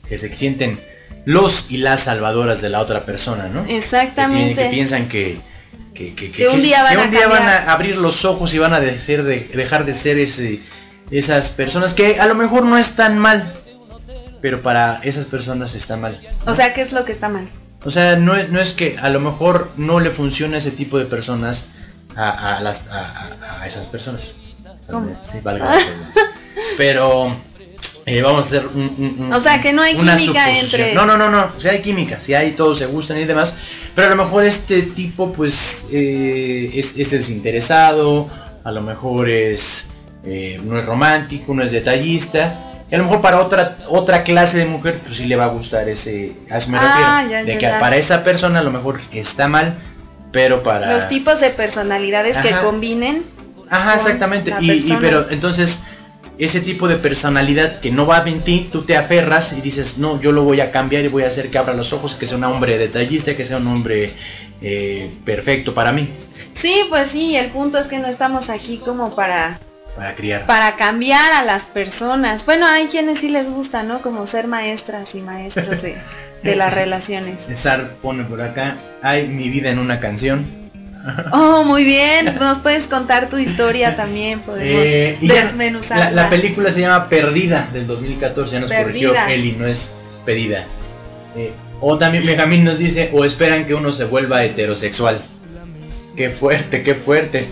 que 0.08 0.18
se 0.18 0.34
sienten 0.34 0.78
los 1.26 1.66
y 1.70 1.78
las 1.78 2.04
salvadoras 2.04 2.62
de 2.62 2.68
la 2.70 2.80
otra 2.80 3.04
persona, 3.04 3.48
¿no? 3.48 3.64
Exactamente. 3.68 4.48
Que, 4.50 4.54
tienen- 4.54 4.70
que 4.70 4.74
piensan 4.76 5.08
que, 5.08 5.36
que, 5.94 6.14
que- 6.14 6.30
Que 6.30 6.48
un 6.48 6.60
día 6.62 6.82
van 6.84 6.94
que 6.94 7.00
a 7.00 7.04
un 7.04 7.10
día 7.10 7.26
van 7.28 7.38
cambiar. 7.38 7.68
a 7.68 7.72
abrir 7.72 7.96
los 7.96 8.24
ojos 8.24 8.54
y 8.54 8.58
van 8.58 8.72
a 8.72 8.80
dejar 8.80 9.24
de, 9.24 9.40
dejar 9.52 9.84
de 9.84 9.92
ser 9.94 10.18
ese, 10.18 10.60
esas 11.10 11.48
personas 11.48 11.92
que 11.94 12.18
a 12.20 12.26
lo 12.26 12.34
mejor 12.34 12.64
no 12.64 12.78
están 12.78 13.18
mal, 13.18 13.52
pero 14.40 14.62
para 14.62 15.00
esas 15.02 15.24
personas 15.24 15.74
está 15.74 15.96
mal. 15.96 16.18
O 16.46 16.54
sea, 16.54 16.72
¿qué 16.72 16.82
es 16.82 16.92
lo 16.92 17.04
que 17.04 17.12
está 17.12 17.28
mal? 17.28 17.48
O 17.84 17.90
sea, 17.90 18.16
no 18.16 18.36
es, 18.36 18.50
no 18.50 18.60
es 18.60 18.72
que 18.72 18.96
a 18.98 19.08
lo 19.10 19.20
mejor 19.20 19.70
no 19.76 20.00
le 20.00 20.10
funciona 20.10 20.58
ese 20.58 20.70
tipo 20.70 20.98
de 20.98 21.04
personas 21.04 21.64
a, 22.16 22.56
a 22.56 22.60
las, 22.60 22.82
a, 22.90 23.66
esas 23.66 23.86
personas. 23.86 24.22
¿Cómo? 24.90 25.16
Sí, 25.24 25.38
valga. 25.42 25.78
Pero 26.76 27.36
eh, 28.06 28.22
vamos 28.22 28.46
a 28.46 28.48
hacer 28.48 28.66
un, 28.66 29.30
O 29.32 29.40
sea, 29.40 29.60
que 29.60 29.72
no 29.72 29.82
hay 29.82 29.96
química 29.96 30.58
entre- 30.58 30.94
No, 30.94 31.06
no, 31.06 31.16
no, 31.16 31.30
no. 31.30 31.50
O 31.56 31.60
sea, 31.60 31.72
hay 31.72 31.82
química, 31.82 32.18
sí 32.20 32.34
hay, 32.34 32.52
todos 32.52 32.78
se 32.78 32.86
gustan 32.86 33.18
y 33.18 33.24
demás. 33.24 33.54
Pero 33.94 34.08
a 34.08 34.14
lo 34.14 34.24
mejor 34.24 34.44
este 34.44 34.82
tipo, 34.82 35.32
pues, 35.32 35.86
eh, 35.90 36.70
es, 36.74 36.96
es 36.96 37.10
desinteresado, 37.10 38.28
a 38.62 38.72
lo 38.72 38.82
mejor 38.82 39.30
es 39.30 39.86
eh, 40.24 40.60
no 40.62 40.78
es 40.78 40.84
romántico, 40.84 41.54
no 41.54 41.62
es 41.62 41.70
detallista. 41.70 42.75
Y 42.90 42.94
a 42.94 42.98
lo 42.98 43.04
mejor 43.04 43.20
para 43.20 43.40
otra 43.40 43.78
otra 43.88 44.22
clase 44.22 44.58
de 44.58 44.66
mujer, 44.66 45.00
pues 45.04 45.16
sí 45.16 45.26
le 45.26 45.36
va 45.36 45.44
a 45.44 45.48
gustar 45.48 45.88
ese. 45.88 46.32
A 46.50 46.58
eso 46.58 46.70
me 46.70 46.78
Ah, 46.78 46.82
refiero. 47.22 47.30
ya, 47.32 47.44
de 47.44 47.52
ya, 47.54 47.58
que 47.58 47.66
ya. 47.66 47.80
para 47.80 47.96
esa 47.96 48.22
persona 48.22 48.60
a 48.60 48.62
lo 48.62 48.70
mejor 48.70 49.00
está 49.12 49.48
mal, 49.48 49.74
pero 50.32 50.62
para. 50.62 50.92
Los 50.92 51.08
tipos 51.08 51.40
de 51.40 51.50
personalidades 51.50 52.36
que 52.36 52.52
combinen. 52.52 53.24
Ajá, 53.68 53.92
con 53.96 54.00
exactamente. 54.00 54.50
la 54.50 54.62
Y, 54.62 54.96
pero 55.00 55.26
entonces 55.30 55.80
ese 56.38 56.60
tipo 56.60 56.86
de 56.86 56.96
personalidad 56.96 57.80
que 57.80 57.90
no 57.90 58.06
va 58.06 58.22
en 58.26 58.42
ti, 58.42 58.68
tú 58.70 58.82
te 58.82 58.96
aferras 58.96 59.52
y 59.54 59.60
dices, 59.62 59.98
no, 59.98 60.20
yo 60.20 60.30
lo 60.32 60.44
voy 60.44 60.60
a 60.60 60.70
cambiar 60.70 61.04
y 61.04 61.08
voy 61.08 61.22
a 61.24 61.28
hacer 61.28 61.50
que 61.50 61.58
abra 61.58 61.72
los 61.74 61.92
ojos, 61.92 62.14
que 62.14 62.26
sea 62.26 62.36
un 62.36 62.44
hombre 62.44 62.76
detallista, 62.78 63.34
que 63.34 63.44
sea 63.44 63.56
un 63.56 63.66
hombre 63.66 64.12
eh, 64.62 65.10
perfecto 65.24 65.74
para 65.74 65.92
mí, 65.92 66.08
Sí, 66.54 66.82
pues 66.88 67.10
sí, 67.10 67.36
el 67.36 67.48
punto 67.48 67.78
es 67.78 67.86
que 67.86 67.98
no 67.98 68.06
estamos 68.06 68.48
aquí 68.50 68.78
como 68.78 69.14
para 69.16 69.58
para 69.96 70.14
criar. 70.14 70.46
para 70.46 70.76
cambiar 70.76 71.32
a 71.32 71.42
las 71.44 71.66
personas. 71.66 72.44
Bueno, 72.46 72.66
hay 72.66 72.86
quienes 72.86 73.20
sí 73.20 73.28
les 73.28 73.48
gusta, 73.48 73.82
¿no? 73.82 74.02
Como 74.02 74.26
ser 74.26 74.46
maestras 74.46 75.14
y 75.14 75.20
maestros 75.22 75.82
de, 75.82 75.96
de 76.42 76.56
las 76.56 76.72
relaciones. 76.74 77.42
César 77.42 77.90
pone 78.02 78.24
por 78.24 78.40
acá, 78.42 78.76
hay 79.02 79.26
mi 79.26 79.48
vida 79.48 79.70
en 79.70 79.78
una 79.78 79.98
canción. 80.00 80.44
Oh, 81.30 81.62
muy 81.62 81.84
bien. 81.84 82.34
Nos 82.40 82.58
puedes 82.58 82.84
contar 82.88 83.28
tu 83.28 83.38
historia 83.38 83.94
también, 83.94 84.40
podemos 84.46 84.82
Eh, 84.84 85.16
desmenuzarla. 85.20 86.10
la, 86.10 86.22
la 86.24 86.28
película 86.30 86.72
se 86.72 86.80
llama 86.80 87.08
Perdida 87.08 87.68
del 87.72 87.86
2014, 87.86 88.50
ya 88.52 88.58
nos 88.60 88.72
corrigió. 88.72 89.14
Eli, 89.28 89.52
no 89.52 89.68
es 89.68 89.94
pedida. 90.24 90.64
Eh, 91.36 91.52
o 91.80 91.96
también 91.96 92.26
Benjamín 92.26 92.64
nos 92.64 92.78
dice, 92.78 93.10
o 93.12 93.24
esperan 93.24 93.66
que 93.66 93.74
uno 93.74 93.92
se 93.92 94.04
vuelva 94.04 94.42
heterosexual. 94.44 95.20
Qué 96.16 96.30
fuerte, 96.30 96.82
qué 96.82 96.96
fuerte. 96.96 97.46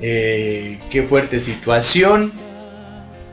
Eh, 0.00 0.78
qué 0.90 1.02
fuerte 1.02 1.40
situación. 1.40 2.30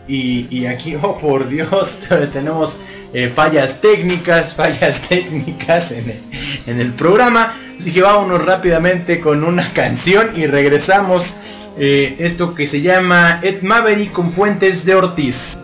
Y, 0.07 0.66
aquí, 0.66 0.95
oh 1.01 1.18
por 1.20 1.47
Dios, 1.47 1.99
tenemos 2.34 2.78
eh, 3.14 3.32
fallas 3.34 3.82
técnicas, 3.82 4.53
fallas 4.55 4.99
técnicas 5.07 5.91
en 5.91 6.09
el, 6.09 6.22
en 6.68 6.82
el 6.82 6.93
programa. 6.93 7.57
Así 7.80 7.91
que 7.91 8.01
vámonos 8.01 8.45
rápidamente 8.45 9.20
con 9.20 9.43
una 9.43 9.74
canción 9.74 10.32
y 10.36 10.45
regresamos. 10.45 11.38
eh, 11.76 12.18
esto 12.20 12.53
que 12.53 12.68
se 12.68 12.82
llama 12.82 13.39
Ed 13.41 13.64
Maverick 13.64 14.11
con 14.11 14.32
Fuentes 14.32 14.86
de 14.86 14.93
Ortiz. 14.93 15.57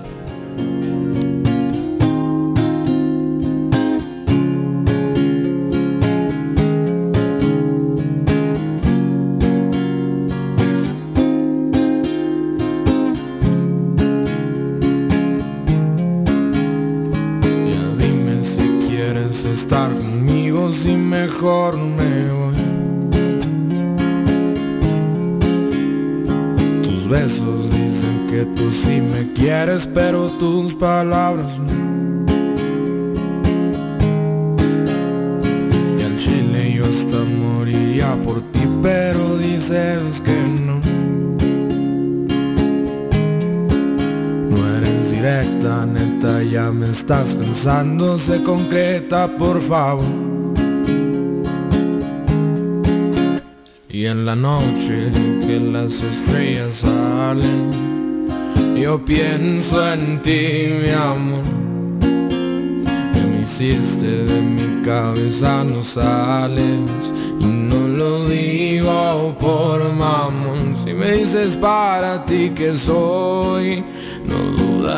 Estás 47.09 47.33
cansando, 47.33 48.19
se 48.19 48.43
concreta, 48.43 49.27
por 49.35 49.59
favor. 49.63 50.05
Y 53.89 54.05
en 54.05 54.27
la 54.27 54.35
noche 54.35 55.11
que 55.43 55.59
las 55.59 56.03
estrellas 56.03 56.73
salen, 56.73 58.27
yo 58.79 59.03
pienso 59.03 59.91
en 59.91 60.21
ti, 60.21 60.67
mi 60.83 60.89
amor. 60.91 61.41
Que 61.99 63.21
me 63.21 63.41
hiciste 63.41 64.25
de 64.25 64.41
mi 64.41 64.83
cabeza, 64.83 65.63
no 65.63 65.81
sales. 65.81 67.11
Y 67.39 67.45
no 67.45 67.87
lo 67.87 68.29
digo 68.29 69.35
por 69.39 69.81
mamón. 69.95 70.77
Si 70.83 70.93
me 70.93 71.13
dices 71.13 71.55
para 71.55 72.23
ti 72.23 72.51
que 72.51 72.75
soy, 72.75 73.83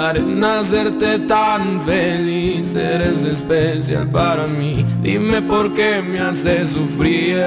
dudaré 0.02 0.20
en 0.20 0.44
hacerte 0.44 1.20
tan 1.28 1.80
feliz. 1.82 2.76
Eres 2.76 3.24
especial 3.24 4.10
para 4.10 4.48
mí. 4.48 4.84
Dime 5.02 5.42
por 5.44 5.74
qué 5.74 6.02
me 6.02 6.20
haces 6.20 6.70
sufrir. 6.70 7.38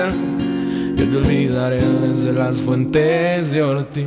Yo 0.95 1.09
te 1.09 1.17
olvidaré 1.17 1.81
desde 2.03 2.33
las 2.33 2.57
fuentes 2.57 3.51
de 3.51 3.63
Ortiz. 3.63 4.07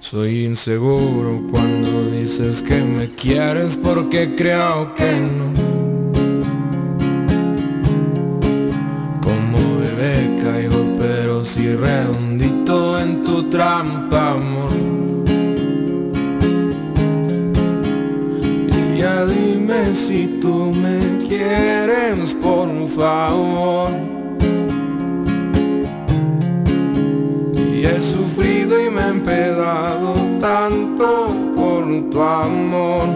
Soy 0.00 0.44
inseguro 0.44 1.42
cuando 1.50 2.10
dices 2.10 2.62
que 2.62 2.80
me 2.82 3.08
quieres 3.10 3.76
porque 3.82 4.34
creo 4.36 4.94
que 4.94 5.10
no. 5.20 5.53
Si 19.92 20.38
tú 20.40 20.72
me 20.72 21.18
quieres, 21.26 22.34
por 22.42 22.68
favor. 22.88 23.90
Y 27.56 27.84
he 27.84 27.98
sufrido 27.98 28.84
y 28.84 28.90
me 28.90 29.02
he 29.02 29.08
empedado 29.08 30.14
tanto 30.40 31.34
por 31.56 31.84
tu 32.10 32.20
amor. 32.20 33.08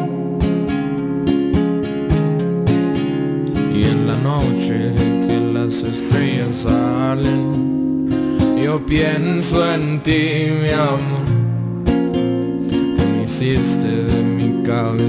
Y 3.75 3.85
en 3.85 4.07
la 4.07 4.17
noche 4.17 4.93
que 5.27 5.41
las 5.53 5.75
estrellas 5.83 6.55
salen, 6.65 8.09
yo 8.63 8.85
pienso 8.85 9.73
en 9.73 10.03
ti, 10.03 10.51
mi 10.61 10.71
amor. 10.71 11.28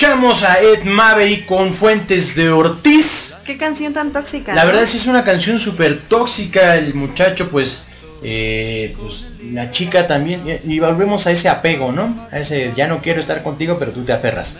Escuchamos 0.00 0.42
a 0.44 0.58
Ed 0.62 0.84
Maverick 0.84 1.44
con 1.44 1.74
Fuentes 1.74 2.34
de 2.34 2.48
Ortiz. 2.48 3.36
Qué 3.44 3.58
canción 3.58 3.92
tan 3.92 4.12
tóxica. 4.12 4.54
La 4.54 4.62
¿no? 4.62 4.68
verdad 4.68 4.86
sí 4.86 4.96
es 4.96 5.04
una 5.04 5.24
canción 5.24 5.58
súper 5.58 6.00
tóxica, 6.00 6.76
el 6.76 6.94
muchacho 6.94 7.50
pues, 7.50 7.84
eh, 8.22 8.96
pues 8.98 9.26
la 9.52 9.70
chica 9.72 10.06
también, 10.06 10.40
y 10.64 10.78
volvemos 10.78 11.26
a 11.26 11.32
ese 11.32 11.50
apego, 11.50 11.92
¿no? 11.92 12.28
A 12.32 12.38
ese 12.38 12.72
ya 12.74 12.88
no 12.88 13.02
quiero 13.02 13.20
estar 13.20 13.42
contigo, 13.42 13.76
pero 13.78 13.92
tú 13.92 14.02
te 14.02 14.14
aferras. 14.14 14.54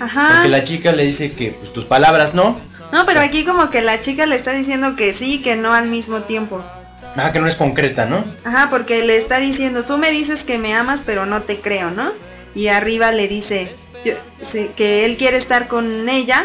Ajá. 0.00 0.28
Porque 0.32 0.48
la 0.48 0.64
chica 0.64 0.92
le 0.92 1.04
dice 1.04 1.30
que 1.32 1.50
pues 1.50 1.74
tus 1.74 1.84
palabras 1.84 2.32
no, 2.32 2.58
No, 2.90 3.04
pero 3.04 3.20
aquí 3.20 3.44
como 3.44 3.68
que 3.68 3.82
la 3.82 4.00
chica 4.00 4.24
le 4.24 4.34
está 4.34 4.52
diciendo 4.52 4.96
que 4.96 5.12
sí, 5.12 5.42
que 5.42 5.56
no 5.56 5.74
al 5.74 5.88
mismo 5.88 6.22
tiempo. 6.22 6.64
ajá, 7.14 7.32
que 7.32 7.40
no 7.40 7.48
es 7.48 7.56
concreta, 7.56 8.06
¿no? 8.06 8.24
Ajá, 8.44 8.70
porque 8.70 9.04
le 9.04 9.18
está 9.18 9.40
diciendo, 9.40 9.82
tú 9.82 9.98
me 9.98 10.10
dices 10.10 10.42
que 10.42 10.56
me 10.56 10.72
amas, 10.72 11.02
pero 11.04 11.26
no 11.26 11.42
te 11.42 11.58
creo, 11.58 11.90
¿no? 11.90 12.12
Y 12.54 12.68
arriba 12.68 13.12
le 13.12 13.28
dice 13.28 13.70
yo- 14.06 14.14
sí, 14.40 14.70
que 14.76 15.04
él 15.04 15.16
quiere 15.16 15.36
estar 15.36 15.68
con 15.68 16.08
ella, 16.08 16.44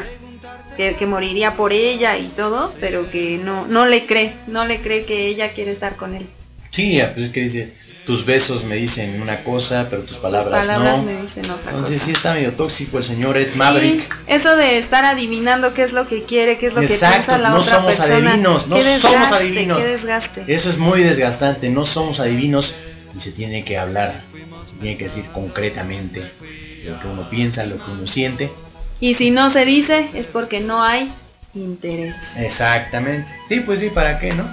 que, 0.77 0.95
que 0.95 1.05
moriría 1.05 1.55
por 1.55 1.73
ella 1.73 2.17
y 2.17 2.27
todo, 2.27 2.73
pero 2.79 3.09
que 3.11 3.39
no, 3.43 3.67
no 3.67 3.85
le 3.85 4.05
cree, 4.05 4.33
no 4.47 4.65
le 4.65 4.79
cree 4.81 5.05
que 5.05 5.27
ella 5.27 5.51
quiere 5.53 5.71
estar 5.71 5.95
con 5.95 6.15
él. 6.15 6.25
Sí, 6.71 6.99
pues 7.13 7.27
es 7.27 7.33
que 7.33 7.41
dice, 7.41 7.73
tus 8.05 8.25
besos 8.25 8.63
me 8.63 8.75
dicen 8.77 9.21
una 9.21 9.43
cosa, 9.43 9.87
pero 9.89 10.03
tus 10.03 10.17
palabras, 10.17 10.65
palabras 10.65 10.97
no. 10.97 11.03
me 11.03 11.21
dicen 11.21 11.43
otra 11.51 11.71
Entonces 11.71 11.95
cosa. 11.95 12.05
sí 12.05 12.11
está 12.13 12.33
medio 12.33 12.53
tóxico 12.53 12.97
el 12.97 13.03
señor 13.03 13.37
Ed 13.37 13.49
Sí, 13.51 13.57
Maverick. 13.57 14.15
eso 14.27 14.55
de 14.55 14.77
estar 14.79 15.03
adivinando 15.05 15.73
qué 15.73 15.83
es 15.83 15.91
lo 15.93 16.07
que 16.07 16.23
quiere, 16.23 16.57
qué 16.57 16.67
es 16.67 16.73
lo 16.73 16.81
Exacto, 16.81 17.07
que 17.07 17.15
piensa 17.15 17.37
la 17.37 17.49
no 17.49 17.59
otra 17.59 17.75
somos 17.75 17.95
persona. 17.95 18.29
adivinos, 18.31 18.67
no 18.67 18.81
somos 18.99 19.31
adivinos. 19.33 19.77
Qué 19.79 19.85
desgaste. 19.85 20.43
Eso 20.47 20.69
es 20.69 20.77
muy 20.77 21.03
desgastante, 21.03 21.69
no 21.69 21.85
somos 21.85 22.19
adivinos 22.21 22.73
y 23.15 23.19
se 23.19 23.31
tiene 23.33 23.65
que 23.65 23.77
hablar, 23.77 24.23
se 24.69 24.75
tiene 24.81 24.97
que 24.97 25.03
decir 25.03 25.25
concretamente 25.33 26.23
lo 26.83 26.99
que 26.99 27.07
uno 27.07 27.29
piensa, 27.29 27.65
lo 27.65 27.77
que 27.83 27.91
uno 27.91 28.07
siente. 28.07 28.51
Y 28.99 29.13
si 29.15 29.31
no 29.31 29.49
se 29.49 29.65
dice 29.65 30.09
es 30.13 30.27
porque 30.27 30.59
no 30.59 30.83
hay 30.83 31.11
interés. 31.53 32.15
Exactamente. 32.37 33.27
Sí, 33.49 33.59
pues 33.61 33.79
sí, 33.79 33.89
¿para 33.89 34.19
qué, 34.19 34.33
no? 34.33 34.45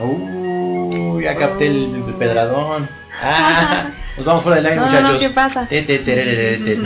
Uh, 0.00 1.20
ya 1.20 1.36
capté 1.36 1.66
el, 1.66 1.94
el 2.06 2.14
pedradón. 2.14 2.88
Ah, 3.22 3.86
nos 4.16 4.26
vamos 4.26 4.42
fuera 4.42 4.56
del 4.56 4.66
aire, 4.66 4.76
No, 4.76 4.86
no, 4.86 4.92
muchachos. 5.00 5.18
¿qué 5.20 5.28
pasa? 5.30 5.66
Te, 5.68 5.82
te, 5.82 5.98
tererere, 5.98 6.58
te. 6.58 6.78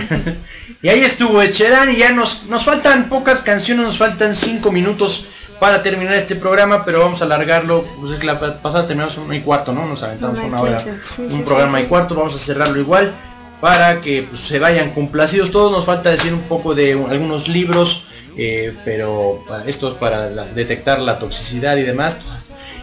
y 0.82 0.88
ahí 0.88 1.00
estuvo 1.00 1.40
Echeran 1.42 1.90
y 1.90 1.96
ya 1.96 2.12
nos, 2.12 2.44
nos 2.44 2.64
faltan 2.64 3.08
pocas 3.08 3.40
canciones, 3.40 3.84
nos 3.86 3.98
faltan 3.98 4.34
cinco 4.34 4.70
minutos 4.70 5.26
para 5.60 5.82
terminar 5.82 6.14
este 6.14 6.36
programa, 6.36 6.84
pero 6.84 7.00
vamos 7.00 7.20
a 7.22 7.24
alargarlo. 7.24 7.84
Pues 8.00 8.14
es 8.14 8.20
que 8.20 8.26
la 8.26 8.38
pa- 8.38 8.58
pasada 8.60 8.86
terminamos 8.86 9.16
una 9.18 9.34
y 9.36 9.40
cuarto, 9.40 9.72
¿no? 9.72 9.86
Nos 9.86 10.02
aventamos 10.02 10.38
Una 10.38 10.60
hora. 10.60 10.78
sí, 10.80 10.90
un 11.22 11.30
sí, 11.30 11.42
programa 11.44 11.78
sí, 11.78 11.84
y 11.84 11.86
cuarto, 11.88 12.14
vamos 12.14 12.34
a 12.36 12.38
cerrarlo 12.38 12.78
igual 12.78 13.12
para 13.60 14.00
que 14.00 14.22
pues, 14.22 14.40
se 14.42 14.58
vayan 14.58 14.90
complacidos 14.90 15.50
todos. 15.50 15.70
Nos 15.72 15.84
falta 15.84 16.10
decir 16.10 16.32
un 16.32 16.42
poco 16.42 16.74
de 16.74 16.94
un- 16.96 17.10
algunos 17.10 17.48
libros, 17.48 18.04
eh, 18.36 18.74
pero 18.84 19.44
esto 19.66 19.92
es 19.92 19.94
para 19.98 20.28
detectar 20.28 21.00
la 21.00 21.18
toxicidad 21.18 21.76
y 21.76 21.82
demás. 21.82 22.16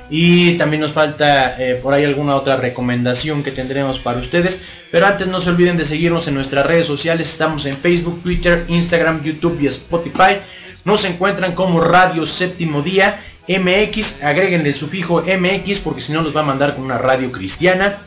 Y 0.10 0.56
también 0.58 0.82
nos 0.82 0.92
falta 0.92 1.56
eh, 1.58 1.80
por 1.82 1.94
ahí 1.94 2.06
alguna 2.06 2.36
otra 2.36 2.58
recomendación 2.58 3.44
que 3.44 3.52
tendremos 3.52 3.98
para 4.00 4.20
ustedes. 4.20 4.60
Pero 4.92 5.08
antes 5.08 5.26
no 5.28 5.40
se 5.42 5.50
olviden 5.50 5.78
de 5.78 5.86
seguirnos 5.86 6.28
en 6.28 6.36
nuestras 6.36 6.66
redes 6.66 6.86
sociales. 6.86 7.28
Estamos 7.30 7.66
en 7.66 7.76
Facebook, 7.76 8.22
Twitter, 8.22 8.66
Instagram, 8.68 9.24
YouTube 9.24 9.58
y 9.62 9.68
Spotify. 9.68 10.38
Nos 10.84 11.04
encuentran 11.06 11.56
como 11.56 11.82
Radio 11.82 12.24
Séptimo 12.26 12.84
Día 12.84 13.20
MX. 13.48 14.22
Agréguenle 14.24 14.70
el 14.70 14.76
sufijo 14.76 15.24
MX 15.24 15.80
porque 15.80 16.02
si 16.04 16.12
no 16.14 16.22
los 16.22 16.36
va 16.36 16.42
a 16.42 16.46
mandar 16.46 16.76
con 16.76 16.84
una 16.86 17.00
radio 17.00 17.32
cristiana. 17.32 17.98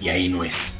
Y 0.00 0.08
ahí 0.10 0.28
no 0.28 0.44
es. 0.44 0.73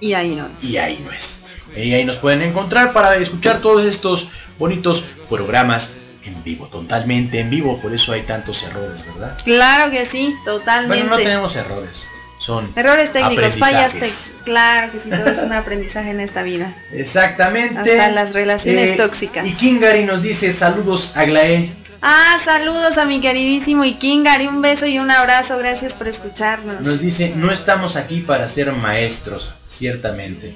Y 0.00 0.14
ahí 0.14 0.34
no 0.34 0.46
es. 0.46 0.64
Y 0.64 0.78
ahí 0.78 1.02
no 1.04 1.12
es. 1.12 1.42
Y 1.76 1.92
ahí 1.94 2.04
nos 2.04 2.16
pueden 2.16 2.42
encontrar 2.42 2.92
para 2.92 3.16
escuchar 3.16 3.60
todos 3.60 3.84
estos 3.86 4.28
bonitos 4.58 5.04
programas 5.28 5.92
en 6.24 6.42
vivo. 6.42 6.66
Totalmente 6.66 7.40
en 7.40 7.50
vivo. 7.50 7.80
Por 7.80 7.94
eso 7.94 8.12
hay 8.12 8.22
tantos 8.22 8.62
errores, 8.62 9.04
¿verdad? 9.06 9.38
Claro 9.44 9.90
que 9.90 10.04
sí, 10.06 10.34
totalmente. 10.44 11.04
Bueno, 11.04 11.16
no 11.16 11.22
tenemos 11.22 11.54
errores. 11.56 12.06
Son 12.40 12.72
Errores 12.74 13.12
técnicos, 13.12 13.58
fallas 13.58 13.92
técnicas. 13.92 14.32
Claro 14.44 14.90
que 14.90 14.98
sí, 14.98 15.10
todo 15.10 15.30
es 15.30 15.38
un 15.38 15.52
aprendizaje 15.52 16.10
en 16.10 16.20
esta 16.20 16.42
vida. 16.42 16.74
Exactamente. 16.90 17.78
Hasta 17.78 18.10
las 18.10 18.32
relaciones 18.32 18.96
tóxicas. 18.96 19.46
Y 19.46 19.52
Kingari 19.52 20.04
nos 20.04 20.22
dice 20.22 20.50
saludos 20.54 21.12
a 21.16 21.24
Glae. 21.26 21.70
Ah, 22.02 22.38
saludos 22.42 22.96
a 22.96 23.04
mi 23.04 23.20
queridísimo 23.20 23.84
Ikingari, 23.84 24.46
un 24.46 24.62
beso 24.62 24.86
y 24.86 24.98
un 24.98 25.10
abrazo, 25.10 25.58
gracias 25.58 25.92
por 25.92 26.08
escucharnos. 26.08 26.80
Nos 26.80 27.00
dice, 27.00 27.34
no 27.36 27.52
estamos 27.52 27.96
aquí 27.96 28.20
para 28.20 28.48
ser 28.48 28.72
maestros, 28.72 29.52
ciertamente. 29.80 30.54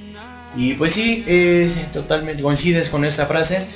Y 0.55 0.75
pues 0.75 0.93
sí, 0.93 1.25
eh, 1.27 1.73
sí, 1.75 1.81
totalmente 1.95 2.43
coincides 2.43 2.91
con 2.91 3.07
esa 3.07 3.25
frase. 3.25 3.67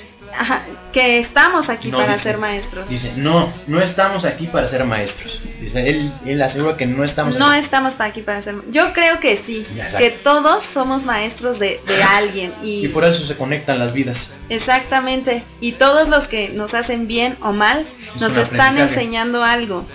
que 0.93 1.19
estamos 1.19 1.71
aquí 1.71 1.91
para 1.91 2.19
ser 2.19 2.37
maestros. 2.37 2.87
Dice, 2.87 3.13
no, 3.17 3.51
no 3.67 3.81
estamos 3.81 4.27
aquí 4.27 4.47
para 4.47 4.67
ser 4.67 4.85
maestros. 4.85 5.41
Dice, 5.59 5.89
él, 5.89 6.13
él 6.27 6.43
asegura 6.43 6.77
que 6.77 6.85
no 6.85 7.03
estamos 7.03 7.37
No 7.39 7.53
estamos 7.55 7.99
aquí 7.99 8.21
para 8.21 8.43
ser 8.43 8.57
Yo 8.71 8.93
creo 8.93 9.21
que 9.21 9.37
sí, 9.37 9.67
que 9.97 10.11
todos 10.11 10.63
somos 10.63 11.07
maestros 11.07 11.59
de, 11.59 11.81
alguien. 12.11 12.53
Y, 12.63 12.85
y 12.85 12.89
por 12.89 13.05
eso 13.05 13.27
se 13.27 13.35
conectan 13.35 13.79
las 13.79 13.95
vidas. 13.95 14.31
Exactamente. 14.51 15.43
Y 15.61 15.73
todos 15.73 16.11
los 16.11 16.29
que 16.29 16.51
nos 16.51 16.75
hacen 16.75 17.09
bien 17.09 17.39
o 17.41 17.53
mal, 17.53 17.87
nos 18.21 18.37
están 18.37 18.77
enseñando 18.77 19.43
algo. 19.43 19.87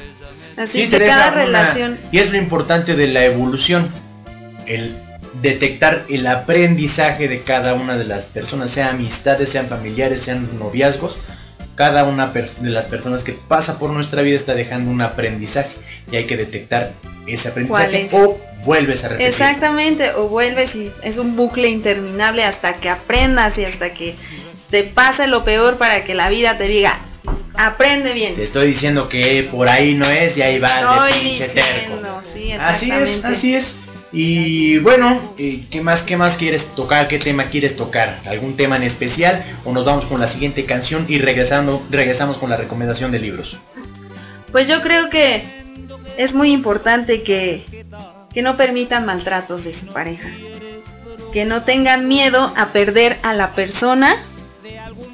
Así 0.58 0.90
que 0.90 1.00
cada 1.00 1.30
relación... 1.30 2.00
Y 2.12 2.18
es 2.18 2.32
lo 2.32 2.38
importante 2.38 2.96
de 2.96 3.08
la 3.08 3.24
evolución. 3.26 3.90
El 4.66 4.96
detectar 5.42 6.06
el 6.10 6.28
aprendizaje 6.28 7.28
de 7.28 7.42
cada 7.42 7.74
una 7.74 7.98
de 7.98 8.06
las 8.06 8.26
personas, 8.26 8.70
sean 8.70 8.90
amistades, 8.96 9.50
sean 9.50 9.68
familiares, 9.68 10.22
sean 10.22 10.48
noviazgos. 10.60 11.16
Cada 11.76 12.04
una 12.04 12.28
de 12.28 12.70
las 12.70 12.86
personas 12.86 13.24
que 13.24 13.34
pasa 13.34 13.80
por 13.80 13.90
nuestra 13.90 14.22
vida 14.22 14.38
está 14.38 14.54
dejando 14.54 14.92
un 14.92 15.02
aprendizaje 15.02 15.72
y 16.12 16.18
hay 16.18 16.26
que 16.26 16.38
detectar 16.38 16.92
ese 17.26 17.50
aprendizaje 17.50 18.10
o 18.12 18.38
vuelves 18.64 19.04
a 19.04 19.10
repetir. 19.10 19.28
Exactamente, 19.28 20.12
o 20.12 20.28
vuelves 20.28 20.76
y 20.76 20.92
es 21.02 21.18
un 21.18 21.36
bucle 21.36 21.70
interminable 21.70 22.44
hasta 22.44 22.76
que 22.76 22.90
aprendas 22.90 23.58
y 23.58 23.66
hasta 23.66 23.94
que 23.94 24.14
te 24.70 24.84
pase 24.84 25.28
lo 25.28 25.44
peor 25.44 25.78
para 25.78 26.04
que 26.04 26.14
la 26.14 26.30
vida 26.30 26.58
te 26.58 26.68
diga, 26.68 27.00
aprende 27.56 28.14
bien. 28.14 28.36
Te 28.36 28.44
estoy 28.44 28.68
diciendo 28.68 29.10
que 29.10 29.48
por 29.52 29.68
ahí 29.68 29.96
no 29.96 30.06
es 30.06 30.38
y 30.38 30.42
ahí 30.42 30.60
vas 30.60 31.08
de 31.08 31.20
pinche 31.20 31.48
terco. 31.48 32.22
así 32.60 32.92
es, 32.92 33.26
así 33.26 33.56
es. 33.56 33.76
Y 34.16 34.78
bueno, 34.78 35.20
eh, 35.40 35.66
¿qué 35.72 35.82
más, 35.82 36.04
¿qué 36.04 36.16
más 36.16 36.38
quieres 36.38 36.68
tocar? 36.76 37.08
¿Qué 37.08 37.18
tema 37.18 37.46
quieres 37.46 37.76
tocar? 37.76 38.22
¿Algún 38.28 38.56
tema 38.56 38.76
en 38.76 38.84
especial? 38.84 39.44
¿O 39.66 39.74
nos 39.74 39.86
vamos 39.86 40.06
con 40.06 40.20
la 40.20 40.28
siguiente 40.28 40.66
canción 40.66 41.08
y 41.10 41.18
regresando, 41.18 41.82
regresamos 41.90 42.38
con 42.38 42.52
la 42.52 42.58
recomendación 42.58 43.12
de 43.12 43.18
libros? 43.18 43.58
Pues 44.52 44.68
yo 44.68 44.84
creo 44.84 45.10
que 45.10 45.44
es 46.16 46.36
muy 46.36 46.52
importante 46.52 47.24
que, 47.24 47.66
que 48.32 48.44
no 48.44 48.56
permitan 48.56 49.04
maltratos 49.04 49.64
de 49.64 49.74
su 49.74 49.88
pareja. 49.88 50.30
Que 51.34 51.46
no 51.46 51.64
tengan 51.64 52.08
miedo 52.08 52.54
a 52.56 52.68
perder 52.68 53.18
a 53.24 53.34
la 53.34 53.56
persona. 53.56 54.16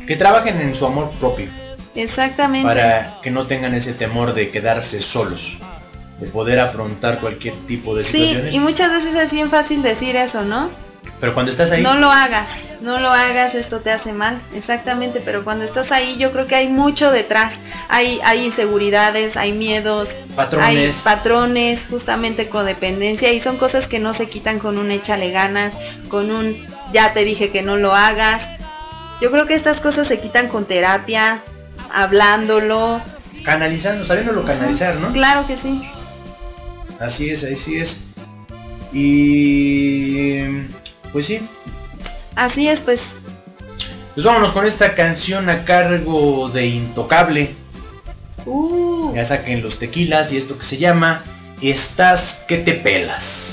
Que 0.06 0.18
trabajen 0.18 0.60
en 0.60 0.76
su 0.76 0.86
amor 0.86 1.10
propio. 1.22 1.48
Exactamente. 1.96 2.68
Para 2.68 3.22
que 3.24 3.32
no 3.32 3.48
tengan 3.48 3.74
ese 3.76 3.94
temor 3.94 4.34
de 4.34 4.50
quedarse 4.50 5.00
solos 5.00 5.58
de 6.20 6.28
poder 6.28 6.60
afrontar 6.60 7.20
cualquier 7.20 7.56
tipo 7.66 7.96
de 7.96 8.04
sí, 8.04 8.38
y 8.52 8.60
muchas 8.60 8.92
veces 8.92 9.16
es 9.16 9.32
bien 9.32 9.50
fácil 9.50 9.82
decir 9.82 10.16
eso, 10.16 10.44
¿no? 10.44 10.70
Pero 11.20 11.34
cuando 11.34 11.52
estás 11.52 11.72
ahí... 11.72 11.82
No 11.82 11.96
lo 11.96 12.12
hagas, 12.12 12.48
no 12.82 13.00
lo 13.00 13.10
hagas, 13.10 13.54
esto 13.54 13.80
te 13.80 13.92
hace 13.92 14.14
mal, 14.14 14.40
exactamente, 14.56 15.22
pero 15.24 15.44
cuando 15.44 15.66
estás 15.66 15.92
ahí 15.92 16.18
yo 16.18 16.32
creo 16.32 16.46
que 16.46 16.56
hay 16.56 16.70
mucho 16.70 17.12
detrás, 17.12 17.54
hay, 17.90 18.20
hay 18.24 18.46
inseguridades, 18.46 19.36
hay 19.36 19.52
miedos, 19.52 20.08
patrones. 20.36 20.96
hay 20.96 21.02
patrones, 21.04 21.86
justamente 21.90 22.48
codependencia, 22.48 23.34
y 23.34 23.40
son 23.40 23.58
cosas 23.58 23.88
que 23.88 24.00
no 24.00 24.14
se 24.14 24.30
quitan 24.30 24.60
con 24.60 24.78
un 24.78 24.92
échale 24.92 25.32
ganas, 25.32 25.74
con 26.08 26.32
un 26.32 26.56
ya 26.94 27.14
te 27.14 27.24
dije 27.26 27.52
que 27.52 27.62
no 27.62 27.78
lo 27.78 27.94
hagas. 27.96 28.42
Yo 29.22 29.32
creo 29.32 29.46
que 29.46 29.54
estas 29.54 29.82
cosas 29.82 30.08
se 30.08 30.20
quitan 30.20 30.48
con 30.48 30.66
terapia, 30.66 31.40
hablándolo. 31.94 33.02
Canalizando, 33.44 34.06
sabiéndolo 34.06 34.46
canalizar, 34.46 34.96
¿no? 34.96 35.12
Claro 35.12 35.46
que 35.46 35.58
sí. 35.58 35.82
Así 37.00 37.30
es, 37.30 37.44
así 37.44 37.78
es. 37.78 38.02
Y 38.92 40.42
pues 41.12 41.26
sí. 41.26 41.40
Así 42.36 42.68
es, 42.68 42.82
pues. 42.82 43.16
Pues 44.16 44.26
vámonos 44.26 44.52
con 44.52 44.66
esta 44.66 44.96
canción 44.96 45.50
a 45.50 45.66
cargo 45.66 46.50
de 46.50 46.68
Intocable. 46.68 47.56
Uh. 48.46 49.14
Ya 49.16 49.26
saquen 49.26 49.62
los 49.62 49.80
tequilas 49.80 50.32
y 50.34 50.38
esto 50.38 50.58
que 50.58 50.66
se 50.66 50.78
llama 50.78 51.24
Estás 51.62 52.44
que 52.48 52.58
te 52.58 52.74
pelas. 52.74 53.49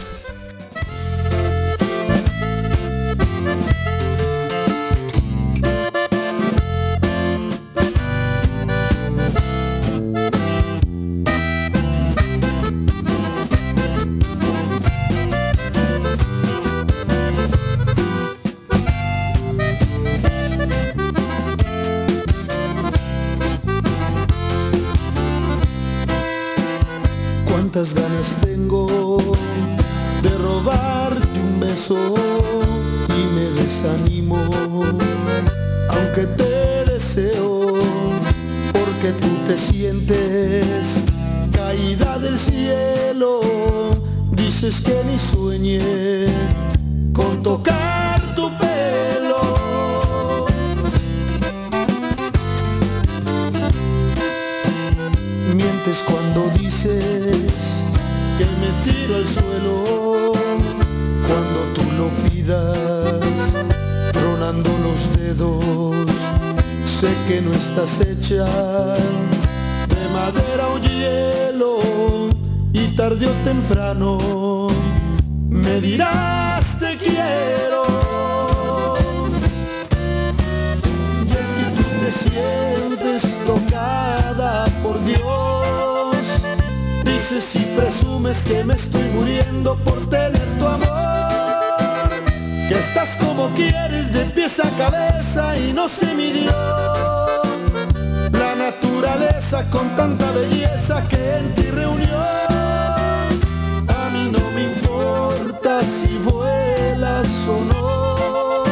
Si 105.85 106.19
vuelas 106.19 107.27
o 107.49 107.65
no 107.65 108.63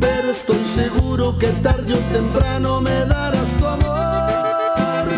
Pero 0.00 0.30
estoy 0.30 0.62
seguro 0.74 1.38
que 1.38 1.46
tarde 1.62 1.94
o 1.94 1.98
temprano 2.12 2.80
me 2.80 3.04
darás 3.04 3.48
tu 3.58 3.66
amor. 3.66 5.08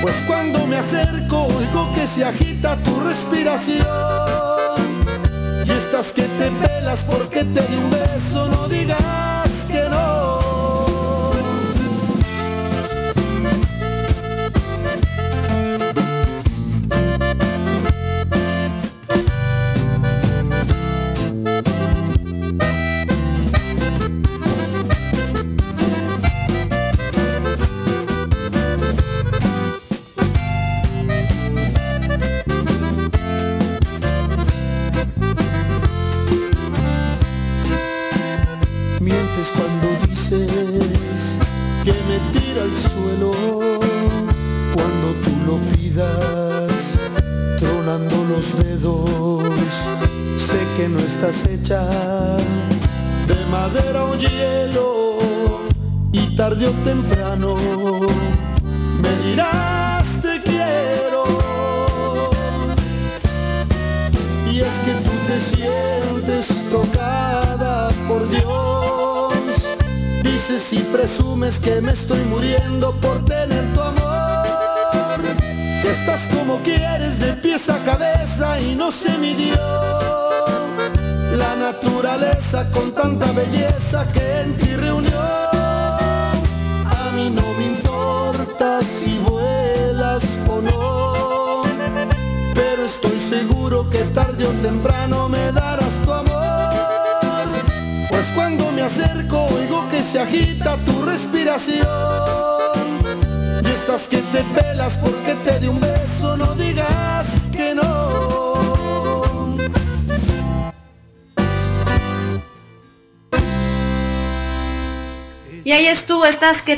Pues 0.00 0.14
cuando 0.26 0.66
me 0.66 0.76
acerco 0.76 1.46
oigo 1.46 1.92
que 1.94 2.06
se 2.06 2.24
agita 2.24 2.76
tu 2.84 3.00
respiración. 3.00 3.86
Y 5.66 5.70
estas 5.70 6.12
que 6.12 6.22
te 6.22 6.50
pelas 6.50 7.00
porque 7.02 7.44
te 7.44 7.62
di 7.62 7.76
un 7.76 7.90
beso, 7.90 8.46
no 8.48 8.68
digas. 8.68 9.33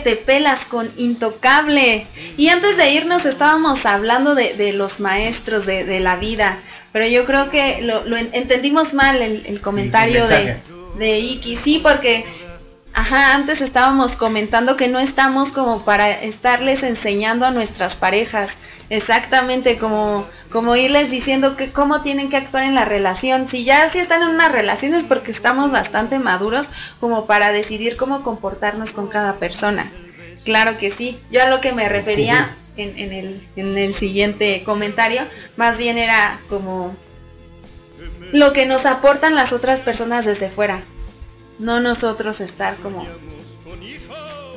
Te 0.07 0.15
pelas 0.15 0.65
con 0.67 0.89
Intocable. 0.97 2.07
Y 2.37 2.47
antes 2.51 2.77
de 2.77 2.93
irnos 2.93 3.27
estábamos 3.27 3.85
hablando 3.87 4.37
de, 4.37 4.55
de 4.55 4.73
los 4.73 5.01
maestros 5.01 5.67
de, 5.67 5.83
de, 5.83 5.99
la 5.99 6.15
vida, 6.15 6.61
pero 6.93 7.09
yo 7.09 7.25
creo 7.25 7.51
que 7.51 7.83
lo, 7.83 8.05
lo 8.05 8.17
entendimos 8.17 8.95
mal 8.95 9.21
el, 9.21 9.45
el 9.47 9.61
comentario 9.61 10.23
El 10.23 10.29
de, 10.29 10.57
de 10.99 11.19
Iki, 11.19 11.57
sí, 11.57 11.81
porque, 11.83 12.25
ajá, 12.95 13.35
antes 13.35 13.61
estábamos 13.61 14.13
comentando 14.13 14.77
que 14.77 14.87
no 14.87 15.01
estamos 15.01 15.49
como 15.49 15.85
para 15.85 16.13
estarles 16.13 16.85
enseñando 16.85 17.45
a 17.45 17.51
nuestras 17.51 17.97
parejas, 17.97 18.51
exactamente 18.91 19.77
como, 19.77 20.25
como 20.51 20.77
irles 20.77 21.11
diciendo 21.11 21.57
que 21.57 21.73
cómo 21.73 22.03
tienen 22.03 22.31
que 22.31 22.37
actuar 22.37 22.65
en 22.65 22.75
la 22.75 22.85
relación. 22.85 23.49
Si 23.49 23.65
ya 23.65 23.89
si 23.89 23.99
están 23.99 24.23
en 24.23 24.29
una 24.29 24.49
relación 24.49 24.95
es 24.95 25.05
porque 25.05 25.31
estamos 25.31 25.73
bastante 25.73 26.19
maduros 26.19 26.67
como 27.01 27.27
para 27.27 27.53
decidir 27.53 27.97
cómo 27.97 28.23
comportarnos 28.23 28.91
con 28.91 29.09
cada 29.09 29.35
persona. 29.35 29.91
Claro 30.45 30.79
que 30.79 30.91
sí. 30.91 31.19
Yo 31.31 31.43
a 31.43 31.51
lo 31.51 31.61
que 31.61 31.73
me 31.73 31.89
refería 31.89 32.55
en, 32.77 32.99
en 32.99 33.13
el, 33.13 33.49
en 33.57 33.77
el 33.79 33.95
siguiente 33.95 34.63
comentario, 34.65 35.23
más 35.57 35.79
bien 35.79 35.99
era 35.99 36.39
como 36.49 36.95
lo 38.33 38.53
que 38.53 38.67
nos 38.67 38.87
aportan 38.87 39.35
las 39.35 39.53
otras 39.53 39.81
personas 39.81 40.25
desde 40.25 40.49
fuera. 40.49 40.83
No 41.59 41.81
nosotros 41.81 42.41
estar 42.41 42.77
como 42.77 43.07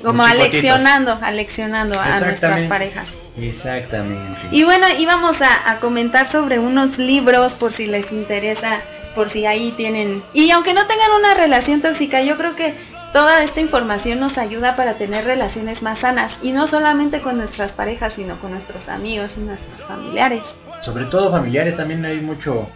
como 0.04 0.24
aleccionando, 0.24 1.18
aleccionando 1.22 2.00
a 2.00 2.20
nuestras 2.20 2.64
parejas. 2.64 3.10
Exactamente. 3.40 4.40
Y 4.52 4.64
bueno, 4.64 4.88
íbamos 4.98 5.42
a, 5.42 5.72
a 5.72 5.80
comentar 5.80 6.28
sobre 6.28 6.60
unos 6.60 6.98
libros 6.98 7.54
por 7.54 7.74
si 7.74 7.88
les 7.88 8.12
interesa, 8.12 8.82
por 9.16 9.30
si 9.30 9.46
ahí 9.46 9.72
tienen... 9.76 10.22
Y 10.34 10.52
aunque 10.52 10.74
no 10.74 10.86
tengan 10.88 11.12
una 11.20 11.34
relación 11.34 11.82
tóxica, 11.82 12.22
yo 12.22 12.38
creo 12.38 12.56
que 12.56 12.74
toda 13.14 13.44
esta 13.44 13.62
información 13.62 14.20
nos 14.20 14.38
ayuda 14.38 14.76
para 14.76 14.94
tener 14.94 15.26
relaciones 15.26 15.82
más 15.82 16.00
sanas. 16.00 16.38
Y 16.42 16.52
no 16.52 16.68
solamente 16.68 17.22
con 17.22 17.38
nuestras 17.38 17.72
parejas, 17.72 18.14
sino 18.14 18.36
con 18.40 18.52
nuestros 18.52 18.90
amigos 18.90 19.34
y 19.38 19.42
nuestros 19.42 19.82
familiares. 19.88 20.56
Sobre 20.82 21.06
todo 21.06 21.32
familiares 21.32 21.76
también 21.76 22.06
hay 22.06 22.22
mucho, 22.22 22.70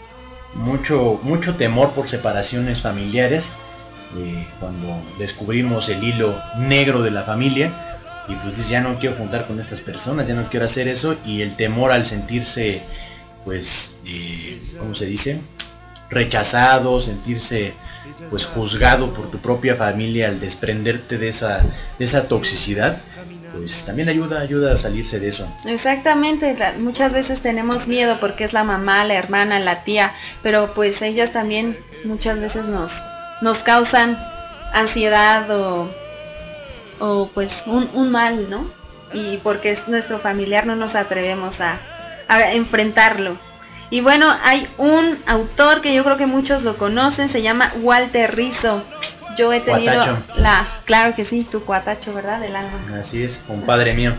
mucho, 0.54 1.20
mucho 1.24 1.56
temor 1.56 1.92
por 1.92 2.08
separaciones 2.08 2.82
familiares. 2.82 3.46
Eh, 4.18 4.48
cuando 4.60 5.02
descubrimos 5.18 5.90
el 5.90 6.04
hilo 6.04 6.36
negro 6.58 7.02
de 7.02 7.12
la 7.12 7.24
familia 7.24 7.72
y 8.28 8.36
pues 8.36 8.70
ya 8.70 8.82
no 8.82 9.00
quiero 9.00 9.16
juntar 9.16 9.46
con 9.46 9.60
estas 9.60 9.82
personas, 9.82 10.28
ya 10.28 10.34
no 10.34 10.50
quiero 10.50 10.66
hacer 10.66 10.88
eso 10.88 11.16
y 11.26 11.42
el 11.42 11.56
temor 11.56 11.92
al 11.92 12.06
sentirse, 12.06 12.82
pues, 13.44 13.96
eh, 14.06 14.62
¿cómo 14.80 14.96
se 14.96 15.06
dice? 15.06 15.40
Rechazado, 16.10 17.02
sentirse 17.02 17.74
pues 18.30 18.46
juzgado 18.46 19.14
por 19.14 19.30
tu 19.32 19.40
propia 19.40 19.76
familia 19.76 20.28
al 20.28 20.40
desprenderte 20.40 21.18
de 21.18 21.30
esa, 21.30 21.62
de 22.00 22.06
esa 22.06 22.28
toxicidad, 22.28 22.98
pues 23.56 23.84
también 23.86 24.10
ayuda, 24.10 24.42
ayuda 24.42 24.74
a 24.74 24.78
salirse 24.78 25.20
de 25.20 25.30
eso. 25.30 25.48
Exactamente, 25.66 26.56
muchas 26.80 27.14
veces 27.14 27.42
tenemos 27.42 27.88
miedo 27.88 28.18
porque 28.20 28.44
es 28.44 28.54
la 28.54 28.64
mamá, 28.64 29.06
la 29.06 29.16
hermana, 29.16 29.60
la 29.60 29.84
tía, 29.84 30.14
pero 30.42 30.74
pues 30.74 31.02
ellas 31.02 31.32
también 31.32 31.78
muchas 32.06 32.40
veces 32.40 32.66
nos, 32.66 32.92
nos 33.44 33.58
causan 33.58 34.18
ansiedad 34.74 35.52
o, 35.52 35.94
o 37.00 37.30
pues 37.34 37.64
un, 37.66 37.90
un 37.94 38.10
mal, 38.10 38.50
¿no? 38.50 38.66
Y 39.14 39.38
porque 39.44 39.70
es 39.70 39.88
nuestro 39.90 40.18
familiar 40.18 40.66
no 40.66 40.78
nos 40.78 40.96
atrevemos 40.96 41.60
a, 41.60 41.78
a 42.30 42.54
enfrentarlo. 42.54 43.36
Y 43.90 44.00
bueno, 44.00 44.34
hay 44.44 44.66
un 44.78 45.20
autor 45.28 45.82
que 45.82 45.94
yo 45.94 46.06
creo 46.06 46.16
que 46.16 46.26
muchos 46.26 46.64
lo 46.64 46.78
conocen, 46.78 47.28
se 47.28 47.42
llama 47.42 47.72
Walter 47.82 48.34
Rizzo. 48.34 48.82
Yo 49.38 49.52
he 49.52 49.60
tenido 49.60 49.94
Cuatacho. 49.94 50.18
la, 50.38 50.66
claro 50.86 51.14
que 51.14 51.26
sí, 51.26 51.46
tu 51.50 51.66
cuatacho, 51.66 52.14
¿verdad? 52.14 52.40
Del 52.40 52.56
alma. 52.56 52.80
Así 52.98 53.24
es, 53.24 53.42
compadre 53.46 53.94
mío. 53.94 54.14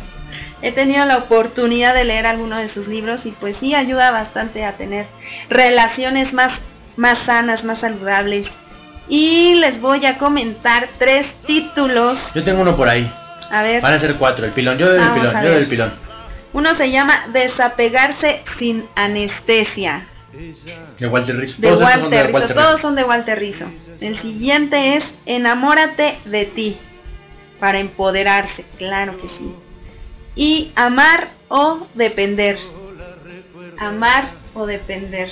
He 0.61 0.71
tenido 0.71 1.07
la 1.07 1.17
oportunidad 1.17 1.95
de 1.95 2.05
leer 2.05 2.27
alguno 2.27 2.59
de 2.59 2.69
sus 2.69 2.89
libros 2.89 3.25
y 3.25 3.31
pues 3.31 3.57
sí 3.57 3.75
ayuda 3.75 4.11
bastante 4.11 4.65
a 4.67 4.73
tener 4.73 5.07
relaciones 5.49 6.35
más, 6.35 6.53
más 6.97 7.19
sanas, 7.19 7.65
más 7.65 7.79
saludables. 7.79 8.51
Y 9.09 9.55
les 9.57 9.81
voy 9.81 10.05
a 10.07 10.17
comentar 10.19 10.89
tres 10.99 11.27
títulos. 11.47 12.33
Yo 12.35 12.43
tengo 12.43 12.63
uno 12.63 12.77
por 12.77 12.89
ahí. 12.89 13.11
A 13.51 13.63
ver, 13.63 13.83
Van 13.83 13.93
a 13.93 13.99
ser 13.99 14.15
cuatro. 14.17 14.45
El 14.47 14.53
pilón, 14.53 14.79
yo 14.79 14.89
doy 14.89 15.01
el 15.03 15.11
pilón, 15.11 15.43
yo 15.43 15.51
doy 15.51 15.63
el 15.63 15.67
pilón. 15.69 15.93
uno 16.53 16.75
se 16.75 16.91
llama 16.91 17.27
Desapegarse 17.33 18.43
sin 18.59 18.85
anestesia. 18.95 20.07
De 20.99 21.07
Walter 21.07 21.37
Rizzo. 21.37 21.57
De 21.59 21.69
son 21.69 21.83
Walter 21.83 22.27
Rizzo. 22.27 22.39
Walter 22.39 22.57
Todos 22.57 22.81
son 22.81 22.95
de 22.95 23.05
Walter 23.05 23.39
Rizzo. 23.39 23.67
El 24.01 24.17
siguiente 24.17 24.97
es 24.97 25.05
Enamórate 25.27 26.19
de 26.25 26.45
ti. 26.47 26.77
Para 27.61 27.79
empoderarse, 27.79 28.65
claro 28.79 29.21
que 29.21 29.29
sí. 29.29 29.55
Y 30.35 30.73
amar 30.75 31.29
o 31.49 31.87
depender. 31.95 32.59
Amar 33.79 34.31
o 34.55 34.67
depender. 34.67 35.31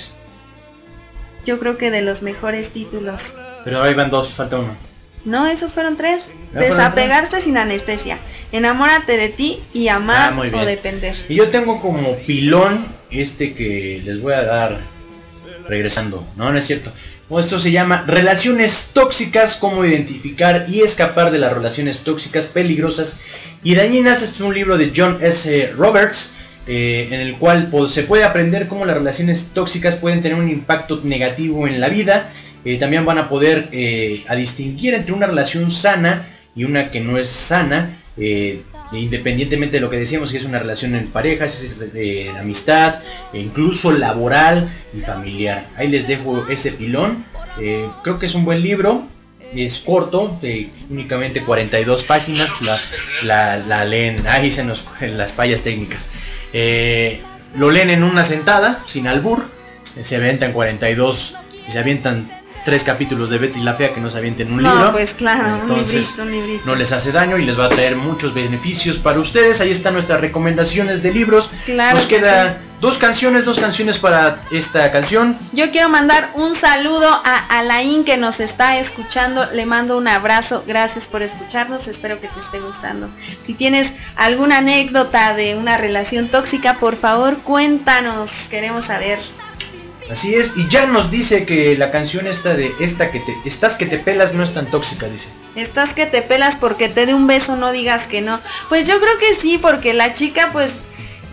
Yo 1.45 1.59
creo 1.59 1.77
que 1.77 1.91
de 1.91 2.01
los 2.01 2.21
mejores 2.21 2.69
títulos. 2.69 3.21
Pero 3.63 3.81
ahí 3.81 3.93
van 3.93 4.09
dos, 4.09 4.29
falta 4.33 4.57
uno. 4.57 4.75
No, 5.25 5.47
esos 5.47 5.71
fueron 5.71 5.95
tres. 5.95 6.31
Fueron 6.51 6.69
Desapegarse 6.69 7.41
sin 7.41 7.57
anestesia. 7.57 8.17
Enamórate 8.51 9.17
de 9.17 9.29
ti 9.29 9.59
y 9.73 9.87
amar 9.87 10.33
Ah, 10.33 10.39
o 10.39 10.65
depender. 10.65 11.15
Y 11.29 11.35
yo 11.35 11.49
tengo 11.49 11.81
como 11.81 12.17
pilón 12.17 12.85
este 13.09 13.53
que 13.53 14.01
les 14.03 14.21
voy 14.21 14.33
a 14.33 14.43
dar 14.43 14.79
regresando. 15.67 16.27
No, 16.35 16.51
no 16.51 16.57
es 16.57 16.67
cierto. 16.67 16.91
Esto 17.39 17.59
se 17.59 17.71
llama 17.71 18.03
Relaciones 18.05 18.91
tóxicas, 18.93 19.55
cómo 19.55 19.83
identificar 19.85 20.67
y 20.69 20.81
escapar 20.81 21.31
de 21.31 21.39
las 21.39 21.51
relaciones 21.51 22.01
tóxicas 22.01 22.45
peligrosas 22.45 23.19
y 23.63 23.73
dañinas. 23.73 24.21
Este 24.21 24.35
es 24.35 24.41
un 24.41 24.53
libro 24.53 24.77
de 24.77 24.91
John 24.95 25.17
S. 25.19 25.71
Roberts, 25.75 26.33
eh, 26.67 27.07
en 27.09 27.19
el 27.21 27.37
cual 27.37 27.69
pues, 27.71 27.91
se 27.91 28.03
puede 28.03 28.23
aprender 28.23 28.67
cómo 28.67 28.85
las 28.85 28.97
relaciones 28.97 29.47
tóxicas 29.53 29.95
pueden 29.95 30.21
tener 30.21 30.37
un 30.37 30.49
impacto 30.49 31.01
negativo 31.03 31.65
en 31.67 31.81
la 31.81 31.89
vida. 31.89 32.31
Eh, 32.65 32.77
también 32.77 33.05
van 33.05 33.17
a 33.17 33.29
poder 33.29 33.69
eh, 33.71 34.23
a 34.27 34.35
distinguir 34.35 34.93
entre 34.93 35.13
una 35.13 35.27
relación 35.27 35.69
sana 35.69 36.27
y 36.55 36.63
una 36.63 36.91
que 36.91 36.99
no 36.99 37.17
es 37.17 37.29
sana. 37.29 37.99
eh, 38.17 38.61
independientemente 38.91 39.77
de 39.77 39.81
lo 39.81 39.89
que 39.89 39.97
decíamos, 39.97 40.29
si 40.29 40.37
es 40.37 40.45
una 40.45 40.59
relación 40.59 40.93
en 40.93 41.07
pareja, 41.07 41.47
si 41.47 41.65
es 41.65 41.93
de, 41.93 42.29
amistad, 42.39 42.99
e 43.33 43.39
incluso 43.39 43.91
laboral 43.91 44.71
y 44.95 45.01
familiar. 45.01 45.65
Ahí 45.77 45.87
les 45.87 46.07
dejo 46.07 46.45
ese 46.47 46.71
pilón. 46.71 47.25
Creo 47.57 48.19
que 48.19 48.27
es 48.27 48.35
un 48.35 48.45
buen 48.45 48.61
libro. 48.61 49.07
Es 49.55 49.79
corto, 49.79 50.37
de 50.43 50.69
únicamente 50.91 51.41
42 51.41 52.03
páginas. 52.03 52.51
La, 53.23 53.57
la, 53.57 53.83
leen, 53.83 54.27
ahí 54.27 54.51
se 54.51 54.63
nos 54.63 54.85
las 55.01 55.33
fallas 55.33 55.61
técnicas. 55.61 56.07
Lo 57.55 57.71
leen 57.71 57.89
en 57.89 58.03
una 58.03 58.25
sentada, 58.25 58.83
sin 58.85 59.07
albur. 59.07 59.43
Se 60.03 60.17
avientan 60.17 60.53
42 60.53 61.33
y 61.67 61.71
se 61.71 61.79
avientan 61.79 62.29
tres 62.65 62.83
capítulos 62.83 63.29
de 63.29 63.37
Betty 63.37 63.59
la 63.61 63.73
Fea 63.73 63.93
que 63.93 63.99
no 64.01 64.09
se 64.09 64.17
avienten 64.17 64.51
un 64.51 64.61
No, 64.61 64.73
libro. 64.73 64.91
pues 64.93 65.13
claro, 65.13 65.55
un 65.55 65.61
Entonces, 65.63 65.95
librito, 65.95 66.21
un 66.23 66.31
librito. 66.31 66.63
no 66.65 66.75
les 66.75 66.91
hace 66.91 67.11
daño 67.11 67.37
y 67.37 67.45
les 67.45 67.59
va 67.59 67.65
a 67.65 67.69
traer 67.69 67.95
muchos 67.95 68.33
beneficios 68.33 68.97
para 68.97 69.19
ustedes. 69.19 69.59
Ahí 69.61 69.71
están 69.71 69.93
nuestras 69.93 70.21
recomendaciones 70.21 71.03
de 71.03 71.13
libros. 71.13 71.49
Claro 71.65 71.97
Nos 71.97 72.07
que 72.07 72.15
queda 72.17 72.53
sí. 72.53 72.57
dos 72.79 72.97
canciones, 72.97 73.43
dos 73.45 73.59
canciones 73.59 73.97
para 73.97 74.37
esta 74.51 74.91
canción. 74.91 75.37
Yo 75.51 75.71
quiero 75.71 75.89
mandar 75.89 76.29
un 76.35 76.55
saludo 76.55 77.09
a 77.25 77.59
Alain 77.59 78.05
que 78.05 78.15
nos 78.17 78.39
está 78.39 78.77
escuchando. 78.79 79.45
Le 79.53 79.65
mando 79.65 79.97
un 79.97 80.07
abrazo. 80.07 80.63
Gracias 80.65 81.05
por 81.05 81.21
escucharnos. 81.21 81.87
Espero 81.89 82.21
que 82.21 82.27
te 82.29 82.39
esté 82.39 82.59
gustando. 82.59 83.09
Si 83.43 83.53
tienes 83.55 83.91
alguna 84.15 84.59
anécdota 84.59 85.33
de 85.35 85.55
una 85.55 85.77
relación 85.77 86.29
tóxica, 86.29 86.75
por 86.75 86.95
favor 86.95 87.37
cuéntanos. 87.39 88.31
Queremos 88.49 88.85
saber. 88.85 89.19
Así 90.11 90.35
es, 90.35 90.51
y 90.55 90.67
ya 90.67 90.85
nos 90.85 91.09
dice 91.09 91.45
que 91.45 91.77
la 91.77 91.89
canción 91.91 92.27
esta 92.27 92.55
de 92.55 92.73
esta 92.79 93.09
que 93.09 93.19
te 93.19 93.35
estás 93.45 93.75
que 93.77 93.85
te 93.85 93.97
pelas 93.97 94.33
no 94.33 94.43
es 94.43 94.53
tan 94.53 94.65
tóxica, 94.67 95.07
dice. 95.07 95.27
Estás 95.55 95.93
que 95.93 96.05
te 96.05 96.21
pelas 96.21 96.55
porque 96.55 96.89
te 96.89 97.05
dé 97.05 97.13
un 97.13 97.25
beso, 97.27 97.55
no 97.55 97.71
digas 97.71 98.07
que 98.07 98.21
no. 98.21 98.39
Pues 98.69 98.87
yo 98.87 98.99
creo 98.99 99.17
que 99.19 99.35
sí, 99.39 99.57
porque 99.57 99.93
la 99.93 100.13
chica 100.13 100.49
pues 100.51 100.71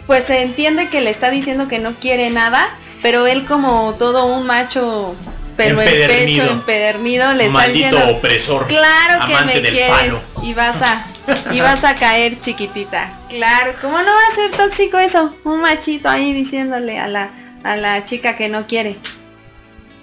pues 0.07 0.25
se 0.25 0.43
entiende 0.43 0.89
que 0.89 1.01
le 1.01 1.11
está 1.11 1.31
diciendo 1.31 1.69
que 1.69 1.79
no 1.79 1.95
quiere 1.95 2.31
nada, 2.31 2.69
pero 3.03 3.27
él 3.27 3.45
como 3.47 3.95
todo 3.99 4.27
un 4.27 4.47
macho 4.47 5.15
pero 5.57 5.81
el 5.81 5.89
Empedernido. 5.89 6.43
pecho 6.45 6.53
empedernido 6.53 7.33
le 7.35 7.47
está 7.47 7.53
Maldito 7.53 7.87
diciendo 7.91 8.17
opresor. 8.17 8.67
Claro 8.67 9.27
que 9.27 9.35
amante 9.35 9.55
me 9.57 9.61
del 9.61 9.73
quieres 9.73 9.91
palo. 9.91 10.21
y 10.43 10.55
vas 10.55 10.77
a 10.81 11.07
y 11.53 11.61
vas 11.61 11.85
a 11.85 11.95
caer 11.95 12.41
chiquitita. 12.41 13.13
Claro, 13.29 13.73
¿cómo 13.81 13.99
no 13.99 14.11
va 14.11 14.33
a 14.33 14.35
ser 14.35 14.51
tóxico 14.53 14.99
eso? 14.99 15.35
Un 15.45 15.61
machito 15.61 16.09
ahí 16.09 16.33
diciéndole 16.33 16.99
a 16.99 17.09
la 17.09 17.31
a 17.65 17.77
la 17.77 18.05
chica 18.05 18.37
que 18.37 18.49
no 18.49 18.67
quiere. 18.67 18.97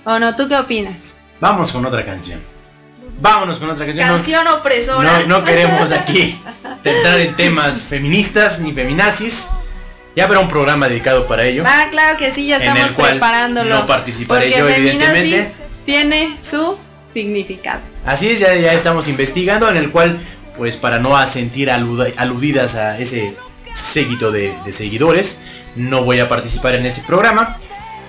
¿O 0.06 0.20
no? 0.20 0.36
¿Tú 0.36 0.48
qué 0.48 0.56
opinas? 0.56 0.96
Vamos 1.40 1.72
con 1.72 1.86
otra 1.86 2.06
canción. 2.06 2.40
Vámonos 3.20 3.60
con 3.60 3.70
otra 3.70 3.86
canción. 3.86 4.08
No- 4.08 4.16
Canción 4.16 4.48
opresora. 4.48 5.20
No, 5.22 5.40
no 5.40 5.44
queremos 5.44 5.92
aquí 5.92 6.38
entrar 6.84 7.20
en 7.20 7.36
temas 7.36 7.82
feministas 7.82 8.60
ni 8.60 8.72
feminazis. 8.72 9.48
Ya 10.16 10.24
habrá 10.24 10.40
un 10.40 10.48
programa 10.50 10.88
dedicado 10.88 11.28
para 11.28 11.44
ello. 11.46 11.64
Ah, 11.66 11.88
claro 11.92 12.18
que 12.18 12.32
sí, 12.32 12.48
ya 12.48 12.58
estamos 12.58 12.94
preparándolo. 12.94 13.70
no 13.76 13.88
participaré 13.88 14.48
porque 14.48 14.60
yo, 14.60 14.70
evidentemente. 14.70 15.52
tiene 15.86 16.38
su 16.48 16.78
significado. 17.14 17.82
Así 18.06 18.30
es, 18.30 18.40
ya, 18.40 18.56
ya 18.56 18.74
estamos 18.74 19.08
investigando 19.08 19.70
en 19.70 19.78
el 19.78 19.92
cual, 19.92 20.20
pues 20.58 20.76
para 20.78 20.98
no 20.98 21.16
sentir 21.28 21.70
aludidas 21.70 22.76
a 22.76 22.98
ese 22.98 23.36
séquito 23.76 24.32
de, 24.32 24.54
de 24.66 24.74
seguidores, 24.74 25.40
no 25.78 26.04
voy 26.04 26.20
a 26.20 26.28
participar 26.30 26.76
en 26.76 26.86
ese 26.86 27.02
programa. 27.02 27.58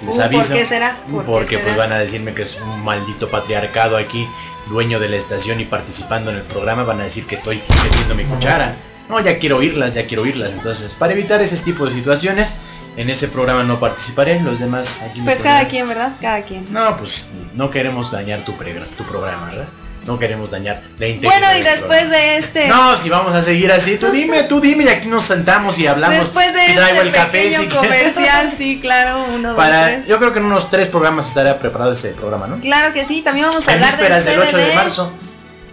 Les 0.04 0.14
Uh, 0.14 0.18
¿por 0.18 0.22
aviso. 0.24 0.54
qué 0.54 0.64
será? 0.64 0.96
¿Por 1.10 1.24
qué 1.24 1.30
porque 1.30 1.58
pues 1.58 1.64
será? 1.72 1.76
van 1.76 1.92
a 1.92 1.98
decirme 1.98 2.32
que 2.34 2.42
es 2.42 2.56
un 2.60 2.84
maldito 2.84 3.28
patriarcado 3.30 3.96
aquí, 3.96 4.28
dueño 4.68 5.00
de 5.00 5.08
la 5.08 5.16
estación 5.16 5.60
y 5.60 5.64
participando 5.64 6.30
en 6.30 6.36
el 6.36 6.42
programa, 6.42 6.84
van 6.84 7.00
a 7.00 7.04
decir 7.04 7.26
que 7.26 7.34
estoy 7.36 7.60
metiendo 7.84 8.14
mi 8.14 8.24
cuchara. 8.24 8.74
No, 9.08 9.18
ya 9.20 9.38
quiero 9.38 9.56
oírlas, 9.56 9.94
ya 9.94 10.06
quiero 10.06 10.22
oírlas. 10.22 10.52
Entonces, 10.52 10.92
para 10.98 11.14
evitar 11.14 11.40
ese 11.40 11.56
tipo 11.56 11.86
de 11.86 11.94
situaciones, 11.94 12.52
en 12.96 13.10
ese 13.10 13.26
programa 13.28 13.62
no 13.64 13.80
participaré. 13.80 14.40
Los 14.40 14.58
demás 14.60 15.00
aquí 15.08 15.20
me 15.20 15.24
Pues 15.32 15.42
cada 15.42 15.66
quien, 15.66 15.88
¿verdad? 15.88 16.12
Cada 16.20 16.42
quien. 16.42 16.70
no, 16.72 16.96
pues 16.98 17.26
no 17.54 17.70
queremos 17.70 18.12
dañar 18.12 18.44
tu, 18.44 18.52
tu 18.52 19.04
programa, 19.04 19.46
¿verdad? 19.46 19.68
No 20.08 20.18
queremos 20.18 20.50
dañar 20.50 20.80
la 20.98 21.06
integridad. 21.06 21.38
Bueno, 21.38 21.58
y 21.58 21.62
después 21.62 22.08
de 22.08 22.38
este... 22.38 22.66
No, 22.66 22.98
si 22.98 23.10
vamos 23.10 23.34
a 23.34 23.42
seguir 23.42 23.70
así, 23.70 23.98
tú 23.98 24.10
dime, 24.10 24.44
tú 24.44 24.58
dime 24.58 24.84
y 24.84 24.88
aquí 24.88 25.06
nos 25.06 25.24
sentamos 25.24 25.78
y 25.78 25.86
hablamos. 25.86 26.18
Después 26.18 26.52
de 26.54 26.72
y 26.72 26.74
traigo 26.74 27.02
este 27.02 27.08
el 27.08 27.12
café 27.12 27.56
si 27.58 27.66
comercial, 27.66 28.52
sí, 28.58 28.78
claro, 28.80 29.22
uno, 29.34 29.48
dos, 29.48 29.56
Para, 29.58 29.84
tres. 29.84 30.06
yo 30.06 30.18
creo 30.18 30.32
que 30.32 30.38
en 30.38 30.46
unos 30.46 30.70
tres 30.70 30.88
programas 30.88 31.28
estará 31.28 31.58
preparado 31.58 31.92
ese 31.92 32.08
programa, 32.12 32.46
¿no? 32.46 32.58
Claro 32.58 32.94
que 32.94 33.04
sí, 33.06 33.20
también 33.20 33.48
vamos 33.48 33.68
a 33.68 33.72
En 33.72 33.84
hablar 33.84 33.98
vísperas 33.98 34.24
del 34.24 34.40
del 34.40 34.48
8 34.48 34.56
de 34.56 34.74
marzo. 34.74 35.12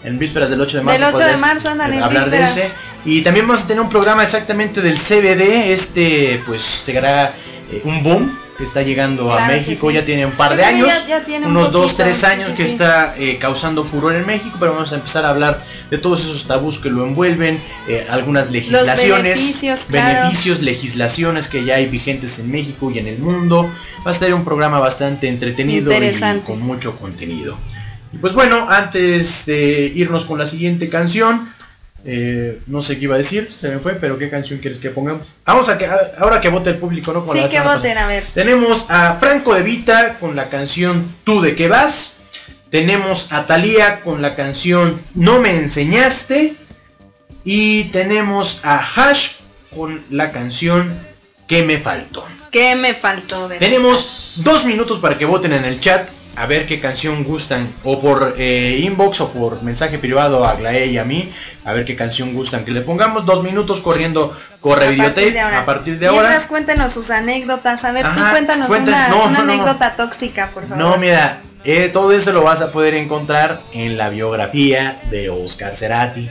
En 0.04 0.20
vísperas 0.20 0.50
del 0.50 0.62
8 0.62 0.78
de 0.78 0.84
marzo. 0.84 1.06
Del 1.06 1.16
8 1.16 1.26
de 1.26 1.38
marzo, 1.38 1.70
ándale, 1.70 1.96
en 1.96 2.04
Hablar 2.04 2.30
de 2.30 2.44
ese. 2.44 2.72
Y 3.06 3.22
también 3.22 3.48
vamos 3.48 3.64
a 3.64 3.68
tener 3.68 3.82
un 3.82 3.90
programa 3.90 4.24
exactamente 4.24 4.82
del 4.82 5.00
CBD. 5.00 5.72
Este, 5.72 6.44
pues, 6.46 6.62
será 6.62 7.34
eh, 7.72 7.82
un 7.86 8.04
boom 8.04 8.45
que 8.58 8.64
está 8.64 8.82
llegando 8.84 9.32
a 9.34 9.38
Claro 9.38 9.54
México. 9.54 9.90
sí. 9.90 9.96
Ya 9.96 10.06
tiene 10.06 10.26
un 10.26 10.32
par 10.34 10.56
de 10.56 10.64
años. 10.64 10.88
ya- 10.88 11.08
ya 11.08 11.26
tiene 11.26 11.46
un 11.46 11.52
unos 11.58 11.72
2, 11.72 11.82
poquito, 11.92 12.04
3 12.04 12.16
sí, 12.18 12.26
años 12.26 12.50
sí, 12.52 12.56
que 12.56 12.64
está 12.64 13.14
eh, 13.18 13.38
causando 13.40 13.84
furor 13.84 14.16
en 14.16 14.26
México. 14.26 14.56
Pero 14.60 14.74
vamos 14.74 14.92
a 14.94 14.96
empezar 14.96 15.26
a 15.26 15.30
hablar 15.30 15.62
de 15.92 15.98
todos 15.98 16.22
esos 16.22 16.48
tabús 16.48 16.78
que 16.80 16.90
lo 16.90 17.04
envuelven. 17.06 17.60
eh, 17.88 18.08
algunas 18.10 18.50
legislaciones. 18.50 19.38
beneficios, 19.38 19.82
claro. 19.88 20.22
beneficios, 20.22 20.62
legislaciones 20.62 21.48
que 21.48 21.64
ya 21.66 21.76
hay 21.76 21.86
vigentes 21.88 22.40
en 22.40 22.50
México 22.52 22.90
y 22.92 22.98
en 23.00 23.08
el 23.08 23.20
mundo. 23.20 23.70
Va 24.06 24.12
a 24.12 24.14
estar 24.14 24.34
un 24.34 24.44
programa 24.44 24.80
bastante 24.80 25.28
entretenido 25.28 25.92
y 25.92 26.42
con 26.46 26.62
mucho 26.62 26.98
contenido. 26.98 27.58
Y 28.14 28.18
pues 28.18 28.34
bueno, 28.34 28.68
antes 28.70 29.46
de 29.46 29.92
irnos 29.94 30.26
con 30.26 30.40
la 30.40 30.46
siguiente 30.46 30.90
canción, 30.90 31.50
eh, 32.06 32.60
no 32.68 32.82
sé 32.84 32.98
qué 32.98 33.06
iba 33.06 33.16
a 33.16 33.18
decir, 33.18 33.52
se 33.52 33.68
me 33.70 33.80
fue, 33.80 33.94
pero 33.96 34.18
qué 34.18 34.30
canción 34.30 34.60
quieres 34.60 34.80
que 34.80 34.90
pongamos. 34.92 35.24
Vamos 35.46 35.68
a 35.70 35.78
que 35.78 35.86
a- 35.88 36.12
ahora 36.20 36.40
que 36.40 36.50
vote 36.50 36.70
el 36.70 36.78
público, 36.78 37.12
¿no? 37.14 37.22
Como 37.22 37.34
Sí, 37.34 37.40
la 37.40 37.50
que 37.50 37.58
semana 37.58 37.76
voten, 37.78 37.94
pasada. 37.94 38.06
a 38.06 38.14
ver. 38.14 38.24
Tenemos 38.34 38.86
a 38.90 39.16
Franco 39.20 39.56
de 39.56 39.64
Vita 39.64 40.18
con 40.20 40.36
la 40.36 40.50
canción 40.50 41.16
Tú 41.24 41.42
de 41.42 41.56
qué 41.56 41.68
vas. 41.68 42.14
Tenemos 42.70 43.32
a 43.32 43.48
Thalía 43.48 44.02
con 44.02 44.22
la 44.22 44.36
canción 44.36 45.02
No 45.16 45.40
me 45.40 45.56
enseñaste. 45.58 46.54
Y 47.44 47.86
tenemos 47.86 48.60
a 48.64 48.78
Hash 48.80 49.32
con 49.76 50.02
la 50.10 50.32
canción 50.32 51.00
¿Qué 51.48 51.62
me 51.64 51.78
faltó? 51.78 52.26
¿Qué 52.52 52.76
me 52.76 52.94
faltó 52.96 53.48
de 53.48 53.58
Tenemos 53.58 54.34
dos 54.44 54.66
minutos 54.66 55.00
para 55.00 55.18
que 55.18 55.26
voten 55.26 55.54
en 55.54 55.66
el 55.66 55.80
chat 55.80 56.08
a 56.36 56.46
ver 56.48 56.68
qué 56.68 56.80
canción 56.82 57.24
gustan 57.24 57.74
o 57.84 58.02
por 58.02 58.36
eh, 58.38 58.80
inbox 58.84 59.22
o 59.22 59.32
por 59.32 59.64
mensaje 59.64 59.98
privado 59.98 60.46
a 60.46 60.52
Aglaé 60.52 60.88
y 60.88 60.98
a 60.98 61.04
mí 61.06 61.32
a 61.64 61.72
ver 61.74 61.86
qué 61.86 61.96
canción 61.96 62.34
gustan 62.34 62.66
que 62.66 62.72
le 62.72 62.82
pongamos 62.82 63.26
dos 63.26 63.44
minutos 63.44 63.80
corriendo 63.80 64.36
corre 64.60 64.88
A 64.88 64.90
videotape 64.90 65.40
a 65.40 65.66
partir 65.66 65.98
de 66.00 66.08
ahora 66.08 66.22
Mientras 66.30 66.48
cuéntenos 66.48 66.92
sus 66.92 67.10
anécdotas. 67.12 67.84
A 67.84 67.92
ver, 67.92 68.06
tú 68.14 68.22
cuéntanos 68.32 68.70
una, 68.70 69.08
no, 69.10 69.16
una 69.26 69.26
no, 69.26 69.30
no, 69.30 69.46
no. 69.46 69.54
anécdota 69.54 69.96
tóxica, 69.96 70.50
por 70.54 70.64
favor. 70.64 70.78
no 70.78 70.98
mira 70.98 71.40
eh, 71.64 71.90
todo 71.92 72.12
eso 72.12 72.32
lo 72.32 72.44
vas 72.44 72.62
a 72.62 72.72
poder 72.72 72.94
encontrar 72.96 73.62
en 73.74 73.98
la 73.98 74.10
biografía 74.10 75.00
de 75.10 75.30
Oscar 75.30 75.76
Cerati 75.76 76.30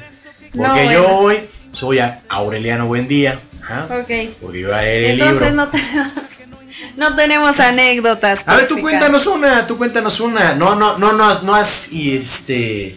porque 0.57 0.85
yo 0.93 1.03
bueno. 1.03 1.17
hoy 1.19 1.39
soy 1.73 1.99
a 1.99 2.21
Aureliano 2.29 2.87
Buendía 2.87 3.41
ajá, 3.63 3.87
Ok. 4.01 4.11
porque 4.41 4.61
yo 4.61 4.75
a 4.75 4.83
leer 4.83 5.05
el 5.07 5.21
Entonces 5.21 5.41
libro 5.51 5.57
no 5.57 5.69
tenemos, 5.69 6.13
no 6.97 7.15
tenemos 7.17 7.59
anécdotas. 7.61 8.41
A 8.47 8.57
ver, 8.57 8.69
tú 8.69 8.81
cuéntanos 8.81 9.27
una, 9.27 9.67
tú 9.67 9.77
cuéntanos 9.79 10.21
una. 10.21 10.55
No, 10.55 10.75
no, 10.75 10.99
no, 10.99 11.13
no 11.13 11.25
has, 11.29 11.43
no 11.43 11.55
has, 11.55 11.91
y 11.93 12.17
este, 12.17 12.97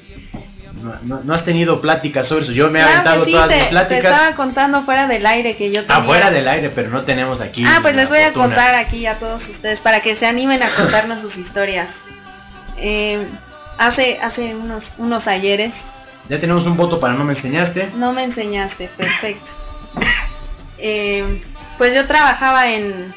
no, 0.83 0.93
no- 1.03 1.21
no 1.23 1.33
has 1.33 1.43
tenido 1.45 1.79
pláticas 1.81 2.27
sobre 2.27 2.43
eso. 2.45 2.51
Yo 2.53 2.69
me 2.69 2.79
he 2.79 2.83
Claro 2.83 2.99
aventado 2.99 3.25
sí, 3.25 3.31
todas 3.31 3.47
te, 3.49 3.55
mis 3.55 3.63
te 3.65 3.69
pláticas 3.69 4.11
estaba 4.13 4.35
contando 4.35 4.81
fuera 4.83 5.07
del 5.07 5.25
aire 5.25 5.55
que 5.55 5.71
yo 5.71 5.81
tenía. 5.81 5.97
afuera 5.97 6.31
del 6.31 6.47
aire, 6.47 6.69
pero 6.69 6.89
no 6.89 7.01
tenemos 7.03 7.41
aquí. 7.41 7.63
Ah, 7.65 7.79
pues 7.81 7.95
les 7.95 8.09
voy 8.09 8.19
a 8.19 8.33
contar 8.33 8.75
aquí 8.75 9.05
a 9.05 9.15
todos 9.19 9.47
ustedes 9.47 9.79
para 9.79 10.01
que 10.01 10.15
se 10.15 10.25
animen 10.27 10.63
a 10.63 10.69
contarnos 10.69 11.21
sus 11.21 11.37
historias. 11.37 11.89
Eh, 12.77 13.25
hace 13.79 14.19
hace 14.21 14.53
unos 14.55 14.91
unos 14.99 15.25
ayeres 15.27 15.73
Ya 16.29 16.39
tenemos 16.39 16.65
un 16.67 16.77
voto 16.77 16.99
para 16.99 17.13
no 17.15 17.23
me 17.23 17.33
enseñaste. 17.33 17.89
no 17.95 18.11
me 18.13 18.23
enseñaste, 18.23 18.87
perfecto. 18.97 19.51
Eh, 20.77 21.43
pues 21.77 21.93
yo 21.95 22.05
trabajaba 22.05 22.69
en, 22.69 23.13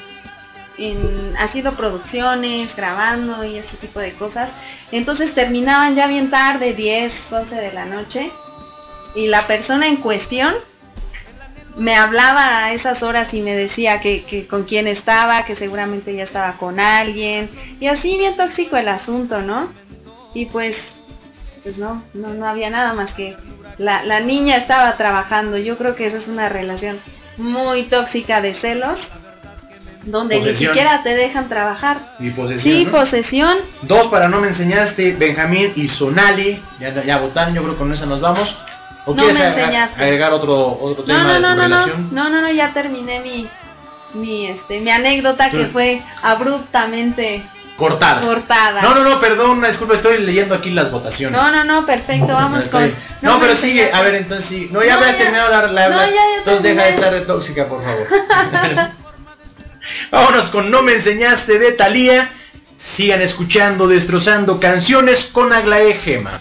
en 0.80 1.34
haciendo 1.38 1.72
producciones, 1.74 2.74
grabando 2.74 3.44
y 3.44 3.56
este 3.56 3.76
tipo 3.76 4.00
de 4.00 4.12
cosas. 4.12 4.52
Entonces 4.92 5.34
terminaban 5.34 5.94
ya 5.94 6.06
bien 6.06 6.30
tarde, 6.30 6.74
10, 6.74 7.32
11 7.32 7.54
de 7.56 7.72
la 7.72 7.84
noche. 7.84 8.30
Y 9.14 9.26
la 9.26 9.46
persona 9.46 9.86
en 9.86 9.96
cuestión 9.96 10.54
me 11.76 11.96
hablaba 11.96 12.64
a 12.64 12.72
esas 12.72 13.02
horas 13.02 13.34
y 13.34 13.42
me 13.42 13.54
decía 13.54 14.00
que, 14.00 14.46
con 14.48 14.64
quién 14.64 14.86
estaba, 14.86 15.44
que 15.44 15.54
seguramente 15.54 16.14
ya 16.14 16.22
estaba 16.22 16.54
con 16.54 16.80
alguien. 16.80 17.48
Y 17.80 17.86
así 17.86 18.16
bien 18.16 18.36
tóxico 18.36 18.76
el 18.76 18.88
asunto, 18.88 19.40
¿no? 19.42 19.72
Y 20.34 20.46
pues, 20.46 20.76
pues 21.62 21.78
no, 21.78 22.02
no, 22.14 22.46
había 22.46 22.70
nada 22.70 22.92
más 22.92 23.12
que 23.12 23.36
la 23.78 24.20
niña 24.20 24.56
estaba 24.56 24.96
trabajando. 24.96 25.58
Yo 25.58 25.76
creo 25.76 25.94
que 25.94 26.06
esa 26.06 26.18
es 26.18 26.28
una 26.28 26.48
relación 26.48 26.98
muy 27.40 27.84
tóxica 27.84 28.40
de 28.40 28.54
celos, 28.54 29.08
donde 30.04 30.38
Posesión. 30.38 30.72
ni 30.72 30.78
siquiera 30.78 31.02
te 31.02 31.10
dejan 31.14 31.48
trabajar. 31.48 31.98
Y 32.18 32.30
posesión. 32.30 32.62
Sí, 32.62 32.84
¿no? 32.84 32.90
posesión. 32.92 33.56
Dos 33.82 34.06
para 34.06 34.28
no 34.28 34.40
me 34.40 34.48
enseñaste, 34.48 35.12
Benjamín 35.12 35.72
y 35.76 35.88
Sonali. 35.88 36.62
Ya, 36.78 37.02
ya 37.04 37.18
votaron, 37.18 37.54
yo 37.54 37.62
creo 37.62 37.74
que 37.74 37.78
con 37.78 37.92
esa 37.92 38.06
nos 38.06 38.20
vamos. 38.20 38.56
¿O 39.06 39.14
No 39.14 39.22
quieres 39.24 39.56
me 39.56 39.76
agregar 39.78 40.32
otro, 40.32 40.78
otro 40.80 41.04
tema 41.04 41.22
No, 41.22 41.28
no, 41.28 41.34
de 41.34 41.40
no, 41.40 41.54
tu 41.54 41.60
relación? 41.62 42.08
no, 42.12 42.28
no, 42.30 42.40
no, 42.42 42.50
ya 42.52 42.70
terminé 42.72 43.20
mi, 43.20 43.48
mi, 44.14 44.46
este, 44.46 44.80
mi 44.80 44.90
anécdota 44.90 45.50
que 45.50 45.64
fue 45.64 46.02
abruptamente 46.22 47.42
Cortada. 47.78 48.20
cortada. 48.20 48.82
No, 48.82 48.94
no, 48.94 49.02
no, 49.02 49.18
perdón, 49.20 49.52
una 49.58 49.68
disculpa, 49.68 49.94
estoy 49.94 50.18
leyendo 50.18 50.54
aquí 50.54 50.68
las 50.70 50.90
votaciones. 50.90 51.40
No, 51.40 51.50
no, 51.50 51.64
no, 51.64 51.86
perfecto, 51.86 52.26
vamos 52.26 52.64
Estoy- 52.64 52.90
con. 52.90 52.94
No, 53.22 53.40
pero 53.40 53.54
sigue, 53.54 53.84
enseñaste. 53.84 53.96
a 53.96 54.00
ver, 54.02 54.14
entonces 54.16 54.46
sí. 54.46 54.68
No, 54.70 54.84
ya 54.84 54.94
No, 54.96 55.00
habías 55.00 55.12
ya. 55.16 55.22
terminado 55.24 55.50
la, 55.50 55.66
la, 55.66 55.88
No, 55.88 56.04
ya, 56.04 56.10
ya 56.10 56.38
Entonces 56.38 56.62
deja 56.62 56.82
de 56.82 56.90
estar 56.90 57.12
de 57.14 57.20
tóxica, 57.22 57.66
por 57.66 57.82
favor. 57.82 58.06
Vámonos 60.10 60.46
con 60.46 60.70
No 60.70 60.82
me 60.82 60.94
enseñaste 60.94 61.58
de 61.58 61.72
Thalía. 61.72 62.30
Sigan 62.76 63.22
escuchando, 63.22 63.88
destrozando 63.88 64.58
canciones 64.58 65.24
con 65.24 65.52
Aglaé 65.52 65.94
Gema. 65.94 66.40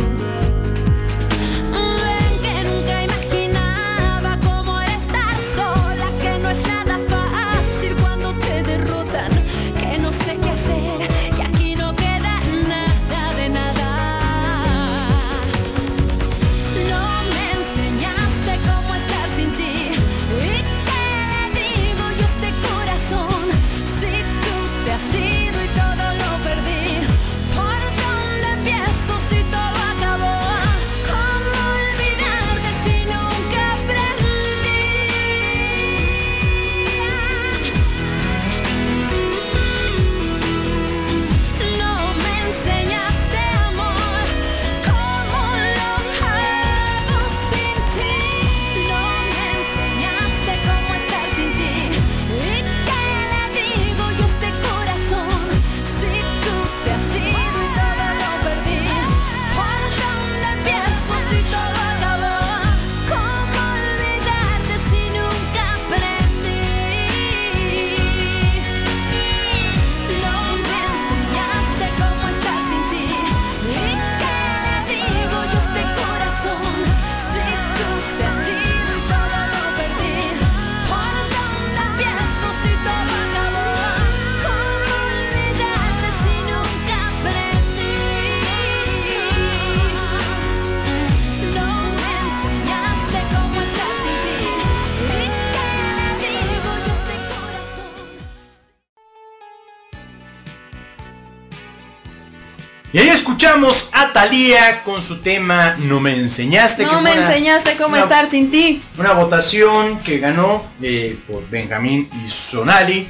Escuchamos 103.51 103.89
a 103.91 104.13
Thalía 104.13 104.81
con 104.83 105.01
su 105.01 105.17
tema 105.21 105.75
No 105.77 105.99
me 105.99 106.15
enseñaste. 106.15 106.85
No 106.85 107.01
me 107.01 107.13
enseñaste 107.13 107.75
cómo 107.75 107.97
estar 107.97 108.29
sin 108.29 108.49
ti. 108.49 108.81
Una 108.97 109.11
votación 109.11 109.99
que 109.99 110.19
ganó 110.19 110.63
eh, 110.81 111.17
por 111.27 111.49
Benjamín 111.49 112.09
y 112.25 112.29
Sonali 112.29 113.07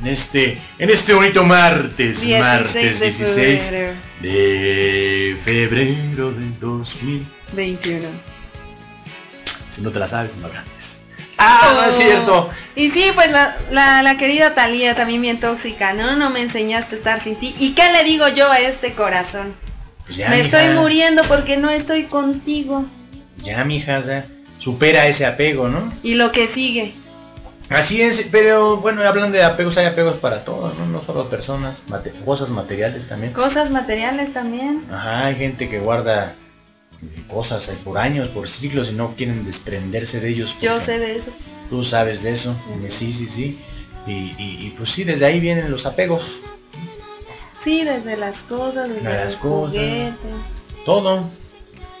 en 0.00 0.06
este, 0.06 0.58
en 0.78 0.88
este 0.88 1.12
bonito 1.12 1.44
martes, 1.44 2.24
martes 2.26 3.00
16 3.00 3.72
de 4.22 5.36
febrero 5.44 6.32
del 6.32 6.58
2021. 6.60 8.08
Si 9.70 9.82
no 9.82 9.90
te 9.90 9.98
la 9.98 10.06
sabes, 10.06 10.34
no 10.36 10.48
grandes. 10.48 11.00
Ah, 11.36 11.72
no 11.74 11.84
es 11.84 11.96
cierto. 11.96 12.48
Y 12.74 12.90
sí, 12.90 13.10
pues 13.14 13.30
la, 13.30 14.16
querida 14.18 14.54
Talía 14.54 14.94
también 14.94 15.20
bien 15.20 15.40
tóxica, 15.40 15.92
¿no? 15.92 16.16
No 16.16 16.30
me 16.30 16.40
enseñaste 16.40 16.94
a 16.94 16.98
estar 16.98 17.20
sin 17.20 17.36
ti. 17.36 17.54
¿Y 17.58 17.74
qué 17.74 17.92
le 17.92 18.02
digo 18.02 18.28
yo 18.28 18.50
a 18.50 18.60
este 18.60 18.94
corazón? 18.94 19.54
Pues 20.06 20.18
me 20.28 20.40
estoy 20.40 20.68
muriendo 20.74 21.22
porque 21.24 21.56
no 21.56 21.70
estoy 21.70 22.04
contigo. 22.04 22.84
Ya, 23.42 23.64
mija, 23.64 24.04
ya. 24.04 24.26
Supera 24.58 25.06
ese 25.06 25.26
apego, 25.26 25.68
¿no? 25.68 25.92
Y 26.02 26.14
lo 26.14 26.32
que 26.32 26.46
sigue. 26.48 26.92
Así 27.70 28.02
es, 28.02 28.26
pero 28.30 28.76
bueno, 28.76 29.02
hablando 29.02 29.36
de 29.36 29.42
apegos, 29.44 29.76
hay 29.78 29.86
apegos 29.86 30.16
para 30.16 30.44
todo, 30.44 30.74
¿no? 30.78 30.86
No 30.86 31.02
solo 31.02 31.28
personas, 31.30 31.78
mate- 31.88 32.12
cosas 32.24 32.50
materiales 32.50 33.08
también. 33.08 33.32
Cosas 33.32 33.70
materiales 33.70 34.32
también. 34.32 34.84
Ajá, 34.92 35.26
hay 35.26 35.34
gente 35.34 35.68
que 35.70 35.78
guarda 35.80 36.34
eh, 37.02 37.22
cosas 37.26 37.64
por 37.82 37.96
años, 37.98 38.28
por 38.28 38.48
siglos 38.48 38.90
y 38.90 38.94
no 38.94 39.12
quieren 39.14 39.44
desprenderse 39.46 40.20
de 40.20 40.28
ellos. 40.28 40.54
Yo 40.60 40.78
sé 40.80 40.98
de 40.98 41.16
eso. 41.16 41.30
Tú 41.70 41.82
sabes 41.82 42.22
de 42.22 42.32
eso. 42.32 42.54
Sí, 42.90 43.12
sí, 43.14 43.26
sí. 43.26 43.58
Y, 44.06 44.12
y- 44.12 44.34
y, 44.38 44.74
pues 44.76 44.90
sí, 44.90 45.02
desde 45.04 45.24
ahí 45.24 45.40
vienen 45.40 45.70
los 45.70 45.86
apegos. 45.86 46.22
Sí, 47.64 47.82
desde 47.82 48.16
las 48.16 48.42
cosas, 48.42 48.88
desde 48.88 49.08
De 49.08 49.14
las 49.16 49.32
los 49.32 49.40
cosas. 49.40 49.70
juguetes. 49.72 50.14
Todo. 50.84 51.24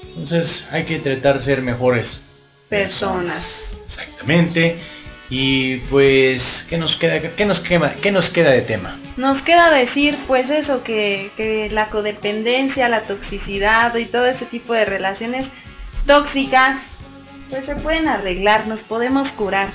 Entonces 0.08 0.66
hay 0.70 0.84
que 0.84 0.98
tratar 0.98 1.38
de 1.38 1.44
ser 1.44 1.62
mejores 1.62 2.20
Personas. 2.68 3.78
Exactamente. 3.84 4.78
Y 5.30 5.76
pues, 5.90 6.66
¿qué 6.68 6.76
nos 6.76 6.96
queda? 6.96 7.20
¿Qué 7.20 7.46
nos 7.46 7.60
quema? 7.60 7.92
¿Qué 7.94 8.10
nos 8.12 8.30
queda 8.30 8.50
de 8.50 8.62
tema? 8.62 8.98
Nos 9.16 9.42
queda 9.42 9.70
decir 9.70 10.18
pues 10.26 10.50
eso, 10.50 10.82
que, 10.84 11.30
que 11.36 11.70
la 11.70 11.88
codependencia, 11.88 12.88
la 12.88 13.02
toxicidad 13.02 13.94
y 13.96 14.04
todo 14.06 14.26
este 14.26 14.44
tipo 14.44 14.74
de 14.74 14.84
relaciones 14.84 15.46
tóxicas, 16.06 16.76
pues 17.48 17.64
se 17.66 17.76
pueden 17.76 18.08
arreglar, 18.08 18.66
nos 18.66 18.80
podemos 18.80 19.28
curar. 19.28 19.68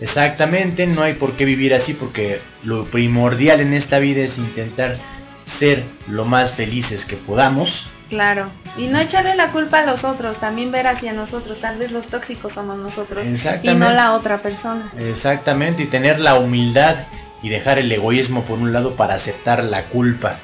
Exactamente, 0.00 0.86
no 0.86 1.02
hay 1.02 1.14
por 1.14 1.32
qué 1.32 1.44
vivir 1.44 1.74
así 1.74 1.94
porque 1.94 2.40
lo 2.64 2.84
primordial 2.84 3.60
en 3.60 3.74
esta 3.74 3.98
vida 3.98 4.22
es 4.22 4.38
intentar 4.38 4.96
ser 5.44 5.84
lo 6.08 6.24
más 6.24 6.52
felices 6.52 7.04
que 7.04 7.16
podamos. 7.16 7.86
Claro. 8.08 8.48
Y 8.76 8.88
no 8.88 8.98
echarle 8.98 9.36
la 9.36 9.52
culpa 9.52 9.80
a 9.80 9.86
los 9.86 10.04
otros, 10.04 10.38
también 10.38 10.72
ver 10.72 10.86
hacia 10.86 11.12
nosotros. 11.12 11.60
Tal 11.60 11.78
vez 11.78 11.92
los 11.92 12.06
tóxicos 12.06 12.52
somos 12.52 12.78
nosotros 12.78 13.24
y 13.62 13.68
no 13.74 13.90
la 13.90 14.14
otra 14.14 14.42
persona. 14.42 14.90
Exactamente, 14.98 15.84
y 15.84 15.86
tener 15.86 16.18
la 16.18 16.36
humildad 16.36 16.96
y 17.42 17.48
dejar 17.48 17.78
el 17.78 17.90
egoísmo 17.90 18.42
por 18.42 18.58
un 18.58 18.72
lado 18.72 18.96
para 18.96 19.14
aceptar 19.14 19.62
la 19.64 19.84
culpa. 19.84 20.38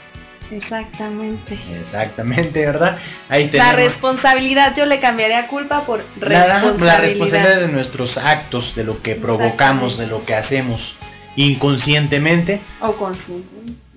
Exactamente. 0.50 1.58
Exactamente, 1.80 2.64
¿verdad? 2.64 2.98
Ahí 3.28 3.44
La 3.46 3.50
tenemos 3.50 3.76
responsabilidad, 3.76 4.74
yo 4.76 4.86
le 4.86 5.00
cambiaría 5.00 5.46
culpa 5.48 5.84
por 5.84 6.04
la, 6.20 6.28
responsabilidad. 6.28 6.86
la 6.86 7.00
responsabilidad 7.00 7.60
de 7.60 7.68
nuestros 7.68 8.18
actos, 8.18 8.74
de 8.74 8.84
lo 8.84 9.02
que 9.02 9.14
provocamos, 9.14 9.98
de 9.98 10.06
lo 10.06 10.24
que 10.24 10.34
hacemos 10.34 10.96
inconscientemente. 11.36 12.60
O 12.80 12.92
consciente. 12.94 13.48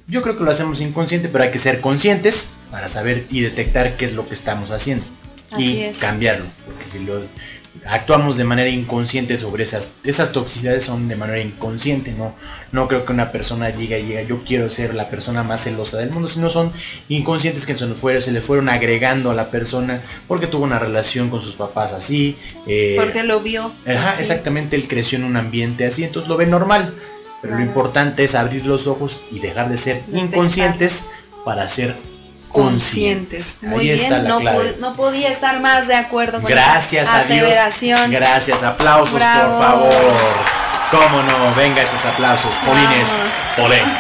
Yo 0.08 0.22
creo 0.22 0.38
que 0.38 0.44
lo 0.44 0.52
hacemos 0.52 0.82
inconsciente, 0.82 1.30
pero 1.30 1.44
hay 1.44 1.52
que 1.52 1.60
ser 1.60 1.82
conscientes 1.82 2.58
para 2.72 2.90
saber 2.90 3.26
y 3.30 3.42
detectar 3.42 3.96
qué 3.96 4.06
es 4.06 4.14
lo 4.14 4.28
que 4.28 4.34
estamos 4.34 4.72
haciendo 4.72 5.06
Así 5.52 5.64
y 5.64 5.84
es. 5.84 5.98
cambiarlo. 5.98 6.46
Porque 6.66 6.86
si 6.92 7.04
lo 7.06 7.22
actuamos 7.86 8.38
de 8.38 8.44
manera 8.44 8.70
inconsciente 8.70 9.38
sobre 9.38 9.64
esas, 9.64 9.90
esas 10.04 10.32
toxicidades 10.32 10.84
son 10.84 11.08
de 11.08 11.16
manera 11.16 11.40
inconsciente, 11.40 12.12
no, 12.14 12.36
no 12.72 12.88
creo 12.88 13.06
que 13.06 13.14
una 13.14 13.32
persona 13.32 13.70
llegue 13.70 14.00
y 14.00 14.04
diga 14.04 14.22
yo 14.24 14.44
quiero 14.44 14.70
ser 14.70 14.94
la 14.96 15.10
persona 15.10 15.44
más 15.44 15.64
celosa 15.64 15.98
del 15.98 16.10
mundo, 16.10 16.30
sino 16.30 16.50
son 16.50 16.72
inconscientes 17.08 17.66
que 17.66 17.76
se, 17.78 17.86
nos 17.86 17.98
fueron, 17.98 18.22
se 18.22 18.32
le 18.32 18.42
fueron 18.42 18.70
agregando 18.70 19.32
a 19.32 19.34
la 19.36 19.52
persona 19.52 20.02
porque 20.28 20.48
tuvo 20.48 20.64
una 20.64 20.80
relación 20.80 21.30
con 21.30 21.42
sus 21.42 21.56
papás 21.56 21.94
así. 21.94 22.36
eh, 22.68 22.96
Porque 22.98 23.24
lo 23.24 23.40
vio. 23.42 23.72
Ajá, 23.88 24.12
así. 24.12 24.22
exactamente, 24.22 24.76
él 24.76 24.88
creció 24.88 25.18
en 25.18 25.24
un 25.26 25.38
ambiente 25.38 25.86
así, 25.86 26.04
entonces 26.04 26.28
lo 26.30 26.38
ve 26.38 26.46
normal. 26.46 26.94
Pero 27.42 27.56
lo 27.56 27.62
importante 27.62 28.26
es 28.26 28.36
abrir 28.36 28.66
los 28.66 28.86
ojos 28.86 29.22
y 29.32 29.40
dejar 29.40 29.70
de 29.70 29.78
ser 29.78 30.02
inconscientes 30.12 31.04
para 31.46 31.70
ser 31.70 31.96
conscientes. 32.52 33.58
Muy 33.62 33.80
Ahí 33.82 33.86
bien, 33.96 34.00
está 34.02 34.18
la 34.20 34.30
no, 34.30 34.40
clave. 34.40 34.58
pu- 34.60 34.78
no 34.80 34.94
podía 34.94 35.30
estar 35.30 35.60
más 35.60 35.88
de 35.88 35.96
acuerdo 35.96 36.42
con 36.42 36.50
Gracias 36.50 37.08
esa 37.08 37.20
a 37.20 37.24
Dios. 37.24 37.50
Gracias, 38.10 38.64
aplausos 38.64 39.14
Bravo. 39.14 39.58
por 39.58 39.64
favor. 39.64 39.94
Cómo 40.92 41.22
no, 41.24 41.56
venga 41.56 41.82
esos 41.82 42.04
aplausos. 42.06 42.52
Polines. 42.66 43.08
Polé. 43.56 43.82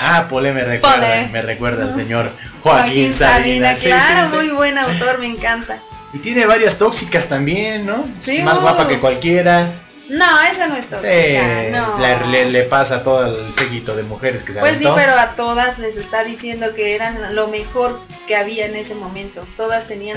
Ah, 0.00 0.26
Polé 0.30 0.52
me 0.52 0.62
recuerda, 0.62 0.96
Polé. 0.96 1.28
me 1.32 1.42
recuerda 1.42 1.82
al 1.82 1.94
señor 1.94 2.30
Joaquín, 2.62 2.84
Joaquín 2.84 3.12
Sabina, 3.12 3.74
Sabina. 3.74 3.76
Sí, 3.76 3.86
claro, 3.88 4.20
sí, 4.20 4.28
sí. 4.30 4.36
muy 4.36 4.48
buen 4.54 4.78
autor, 4.78 5.18
me 5.18 5.26
encanta. 5.26 5.78
Y 6.14 6.18
tiene 6.18 6.46
varias 6.46 6.78
tóxicas 6.78 7.26
también, 7.26 7.84
¿no? 7.84 8.04
Sí, 8.24 8.40
Más 8.42 8.58
uh. 8.58 8.60
guapa 8.60 8.86
que 8.86 8.98
cualquiera. 9.00 9.66
No, 10.08 10.40
esa 10.40 10.66
no 10.68 10.76
es 10.76 10.86
tóxica, 10.88 11.08
Eh, 11.12 11.70
no. 11.70 11.98
la- 11.98 12.26
le, 12.26 12.46
le 12.50 12.62
pasa 12.62 12.96
a 12.96 13.02
todo 13.02 13.26
el 13.26 13.52
séquito 13.52 13.94
de 13.94 14.02
mujeres 14.04 14.42
que 14.42 14.54
se 14.54 14.60
Pues 14.60 14.78
sí, 14.78 14.86
pero 14.94 15.18
a 15.18 15.32
todas 15.36 15.78
les 15.78 15.96
está 15.98 16.24
diciendo 16.24 16.74
que 16.74 16.94
eran 16.94 17.34
lo 17.34 17.48
mejor 17.48 18.00
que 18.26 18.34
había 18.36 18.66
en 18.66 18.76
ese 18.76 18.94
momento. 18.94 19.46
Todas 19.56 19.86
tenían 19.86 20.16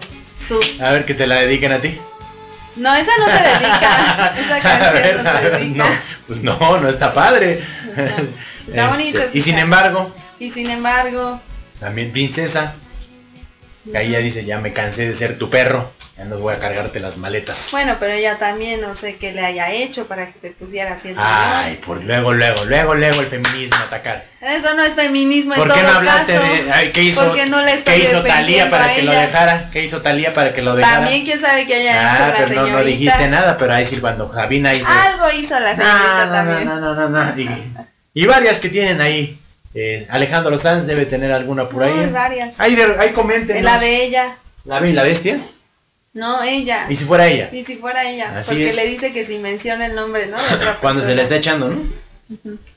su... 0.48 0.60
A 0.80 0.90
ver 0.92 1.04
que 1.04 1.14
te 1.14 1.26
la 1.26 1.36
dediquen 1.36 1.72
a 1.72 1.80
ti. 1.80 1.98
No, 2.76 2.94
esa 2.94 3.10
no 3.18 3.26
se 3.26 3.32
dedica. 3.32 4.34
Esa 4.38 4.60
canción 4.62 4.92
ver, 4.94 5.22
no 5.24 5.38
se 5.38 5.50
dedica. 5.50 5.84
no, 5.84 5.90
pues 6.28 6.42
no, 6.42 6.78
no 6.78 6.88
está 6.88 7.12
padre. 7.12 7.60
Está 8.68 8.88
bonito 8.90 9.18
Este, 9.18 9.38
y 9.38 9.40
sin 9.42 9.58
embargo, 9.58 10.14
Y 10.38 10.50
sin 10.52 10.70
embargo, 10.70 11.40
también 11.80 12.12
princesa, 12.12 12.74
que 13.90 13.98
ahí 13.98 14.10
ya 14.12 14.18
dice, 14.18 14.44
ya 14.44 14.58
me 14.60 14.72
cansé 14.72 15.06
de 15.06 15.14
ser 15.14 15.36
tu 15.36 15.50
perro, 15.50 15.90
ya 16.22 16.28
no 16.28 16.38
voy 16.38 16.54
a 16.54 16.60
cargarte 16.60 17.00
las 17.00 17.16
maletas. 17.16 17.68
bueno, 17.72 17.96
pero 17.98 18.12
ella 18.12 18.38
también 18.38 18.80
no 18.80 18.94
sé 18.94 19.16
qué 19.16 19.32
le 19.32 19.44
haya 19.44 19.72
hecho 19.72 20.06
para 20.06 20.26
que 20.26 20.38
se 20.40 20.50
pusiera 20.50 20.94
así 20.94 21.08
el 21.08 21.16
Ay, 21.18 21.80
por 21.84 22.02
luego, 22.04 22.32
luego, 22.32 22.64
luego, 22.64 22.94
luego 22.94 23.20
el 23.20 23.26
feminismo 23.26 23.76
atacar. 23.84 24.24
Eso 24.40 24.74
no 24.74 24.84
es 24.84 24.94
feminismo 24.94 25.54
en 25.54 25.58
¿Por 25.58 25.68
todo 25.68 25.78
qué 25.78 25.82
no 25.82 25.94
hablaste 25.94 26.34
caso. 26.34 26.44
de 26.46 26.72
ay, 26.72 26.92
qué 26.92 27.02
hizo, 27.02 27.24
Porque 27.26 27.46
no 27.46 27.62
le 27.62 27.74
estoy 27.74 27.94
qué 27.94 28.08
hizo 28.08 28.22
Talía 28.22 28.70
para 28.70 28.94
que 28.94 29.02
lo 29.02 29.12
dejara? 29.12 29.70
¿Qué 29.72 29.84
hizo 29.84 30.02
Talía 30.02 30.34
para 30.34 30.54
que 30.54 30.62
lo 30.62 30.76
dejara? 30.76 31.00
También 31.00 31.24
quién 31.24 31.40
sabe 31.40 31.66
qué 31.66 31.74
haya 31.74 31.92
ah, 31.92 32.14
hecho 32.14 32.26
la 32.26 32.34
pero 32.36 32.48
señorita. 32.48 32.78
no 32.78 32.84
dijiste 32.84 33.28
nada, 33.28 33.58
pero 33.58 33.74
ahí 33.74 33.86
sí 33.86 33.96
cuando 33.96 34.32
Sabina 34.32 34.70
dice. 34.70 34.84
Algo 34.86 35.30
hizo 35.32 35.58
la 35.58 35.74
señorita 35.76 36.26
No, 36.26 36.32
también. 36.32 36.64
no, 36.68 36.80
no, 36.80 36.94
no, 36.94 37.08
no. 37.08 37.40
Y, 37.40 37.48
y 38.14 38.26
varias 38.26 38.58
que 38.58 38.68
tienen 38.68 39.00
ahí. 39.00 39.38
Eh, 39.74 40.06
Alejandro 40.10 40.58
Sanz 40.58 40.86
debe 40.86 41.06
tener 41.06 41.32
alguna 41.32 41.68
por 41.68 41.82
ahí. 41.82 41.92
Uy, 41.92 42.06
varias. 42.06 42.60
Ahí, 42.60 42.74
de, 42.76 42.84
ahí 42.98 43.10
comenten. 43.12 43.64
La 43.64 43.80
de 43.80 44.04
ella. 44.04 44.36
¿La 44.64 44.80
la 44.80 45.02
bestia? 45.02 45.38
No, 46.14 46.42
ella. 46.42 46.86
Y 46.90 46.96
si 46.96 47.04
fuera 47.04 47.26
ella. 47.26 47.48
Y 47.52 47.64
si 47.64 47.76
fuera 47.76 48.04
ella, 48.08 48.32
Así 48.38 48.48
porque 48.50 48.68
es. 48.68 48.76
le 48.76 48.86
dice 48.86 49.12
que 49.12 49.24
si 49.24 49.38
menciona 49.38 49.86
el 49.86 49.94
nombre, 49.94 50.26
¿no? 50.26 50.36
De 50.36 50.72
Cuando 50.80 51.02
se 51.02 51.14
le 51.14 51.22
está 51.22 51.36
echando, 51.36 51.68
¿no? 51.70 51.76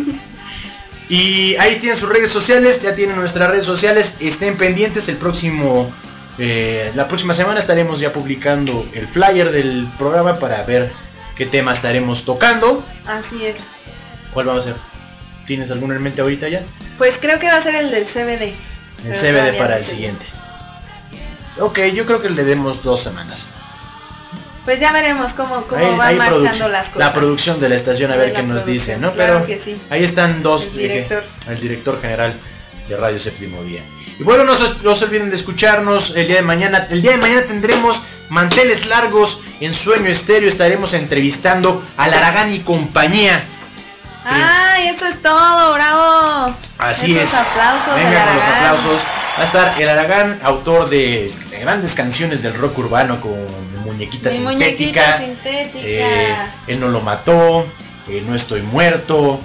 Y 1.09 1.55
ahí 1.55 1.77
tienen 1.79 1.99
sus 1.99 2.09
redes 2.09 2.31
sociales, 2.31 2.81
ya 2.81 2.95
tienen 2.95 3.15
nuestras 3.15 3.49
redes 3.49 3.65
sociales. 3.65 4.15
Estén 4.19 4.57
pendientes 4.57 5.09
el 5.09 5.17
próximo, 5.17 5.91
eh, 6.37 6.91
la 6.95 7.07
próxima 7.07 7.33
semana 7.33 7.59
estaremos 7.59 7.99
ya 7.99 8.13
publicando 8.13 8.85
el 8.93 9.07
flyer 9.07 9.51
del 9.51 9.87
programa 9.97 10.35
para 10.35 10.63
ver 10.63 10.91
qué 11.35 11.45
tema 11.45 11.73
estaremos 11.73 12.25
tocando. 12.25 12.83
Así 13.05 13.45
es. 13.45 13.57
¿Cuál 14.33 14.47
vamos 14.47 14.65
a 14.65 14.69
hacer? 14.69 14.92
¿Tienes 15.45 15.69
alguno 15.71 15.93
en 15.93 16.01
mente 16.01 16.21
ahorita 16.21 16.47
ya? 16.49 16.61
Pues 16.97 17.15
creo 17.19 17.39
que 17.39 17.47
va 17.47 17.57
a 17.57 17.61
ser 17.61 17.75
el 17.75 17.91
del 17.91 18.05
CBD. 18.05 18.53
El 19.05 19.13
CBD 19.19 19.57
para 19.57 19.77
el 19.77 19.85
siguiente. 19.85 20.25
Ok, 21.59 21.79
yo 21.93 22.05
creo 22.05 22.19
que 22.19 22.29
le 22.29 22.43
demos 22.43 22.83
dos 22.83 23.03
semanas. 23.03 23.45
Pues 24.65 24.79
ya 24.79 24.93
veremos 24.93 25.33
cómo, 25.33 25.63
cómo 25.63 25.83
Ahí- 25.85 25.97
van 25.97 26.07
ahí 26.09 26.15
marchando 26.15 26.69
las 26.69 26.85
cosas. 26.87 26.99
La 26.99 27.13
producción 27.13 27.59
de 27.59 27.67
la 27.69 27.75
estación 27.75 28.11
a 28.11 28.13
De 28.15 28.19
ver 28.27 28.33
qué 28.33 28.43
nos 28.43 28.65
dice, 28.65 28.97
¿no? 28.97 29.13
claro 29.13 29.43
Pero 29.45 29.61
sí. 29.61 29.75
ahí 29.89 30.03
están 30.05 30.41
dos, 30.41 30.67
El 30.73 30.79
eh, 30.79 30.87
director. 30.87 31.23
el 31.49 31.59
director 31.59 32.01
general 32.01 32.39
de 32.87 32.97
Radio 32.97 33.19
Séptimo 33.19 33.61
Día. 33.63 33.81
Y 34.19 34.23
bueno, 34.23 34.45
no 34.45 34.55
se, 34.55 34.63
no 34.83 34.95
se 34.95 35.05
olviden 35.05 35.29
de 35.31 35.35
escucharnos 35.35 36.13
el 36.15 36.27
día 36.27 36.37
de 36.37 36.41
mañana. 36.43 36.87
El 36.89 37.01
día 37.01 37.11
de 37.11 37.17
mañana 37.17 37.41
tendremos 37.41 37.97
manteles 38.29 38.85
largos 38.85 39.39
en 39.59 39.73
Sueño 39.73 40.07
Estéreo. 40.09 40.47
Estaremos 40.47 40.93
entrevistando 40.93 41.83
a 41.97 42.07
Laragán 42.07 42.53
y 42.53 42.59
compañía. 42.59 43.43
¡Ay, 44.25 44.87
eso 44.89 45.05
es 45.05 45.21
todo! 45.21 45.73
¡Bravo! 45.73 46.55
Así 46.77 47.11
Esos 47.17 47.23
es. 47.29 47.33
aplausos 47.33 47.95
Venga 47.95 48.25
con 48.25 48.35
los 48.35 48.43
aplausos. 48.43 49.01
Va 49.37 49.41
a 49.41 49.45
estar 49.45 49.81
el 49.81 49.89
Aragán, 49.89 50.39
autor 50.43 50.89
de, 50.89 51.33
de 51.49 51.59
grandes 51.59 51.93
canciones 51.95 52.43
del 52.43 52.53
rock 52.53 52.77
urbano 52.79 53.19
con 53.19 53.33
Muñequita 53.83 54.29
Mi 54.29 54.35
Sintética. 54.37 54.51
muñequita 54.51 55.17
sintética. 55.17 55.79
eh, 55.83 56.35
él 56.67 56.79
no 56.79 56.87
lo 56.89 57.01
mató. 57.01 57.65
eh, 58.07 58.23
no 58.27 58.35
estoy 58.35 58.61
muerto. 58.61 59.39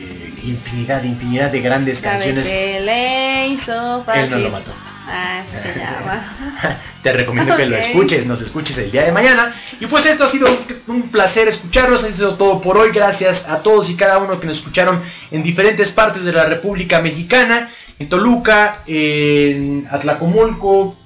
eh, 0.00 0.34
infinidad, 0.44 1.02
infinidad 1.04 1.50
de 1.50 1.60
grandes 1.60 2.02
La 2.02 2.10
vez 2.12 2.18
canciones. 2.18 2.46
que 2.46 2.80
le 2.80 3.46
hizo 3.48 4.02
fácil. 4.04 4.22
Él 4.24 4.30
no 4.30 4.38
lo 4.38 4.50
mató. 4.50 4.72
Ah, 5.08 5.42
se 5.50 5.78
llama. 5.78 6.78
Te 7.02 7.12
recomiendo 7.12 7.56
que 7.56 7.66
lo 7.66 7.76
escuches, 7.76 8.24
nos 8.26 8.40
escuches 8.40 8.78
el 8.78 8.90
día 8.92 9.02
de 9.04 9.12
mañana. 9.12 9.52
Y 9.80 9.86
pues 9.86 10.06
esto 10.06 10.24
ha 10.24 10.28
sido 10.28 10.46
un, 10.48 10.94
un 10.94 11.02
placer 11.10 11.48
escucharlos, 11.48 12.04
ha 12.04 12.12
sido 12.12 12.34
todo 12.36 12.60
por 12.60 12.78
hoy. 12.78 12.90
Gracias 12.92 13.48
a 13.48 13.58
todos 13.62 13.90
y 13.90 13.96
cada 13.96 14.18
uno 14.18 14.38
que 14.38 14.46
nos 14.46 14.58
escucharon 14.58 15.02
en 15.30 15.42
diferentes 15.42 15.90
partes 15.90 16.24
de 16.24 16.32
la 16.32 16.44
República 16.44 17.00
Mexicana, 17.00 17.70
en 17.98 18.08
Toluca, 18.08 18.78
en 18.86 19.88
Atlacomulco, 19.90 20.96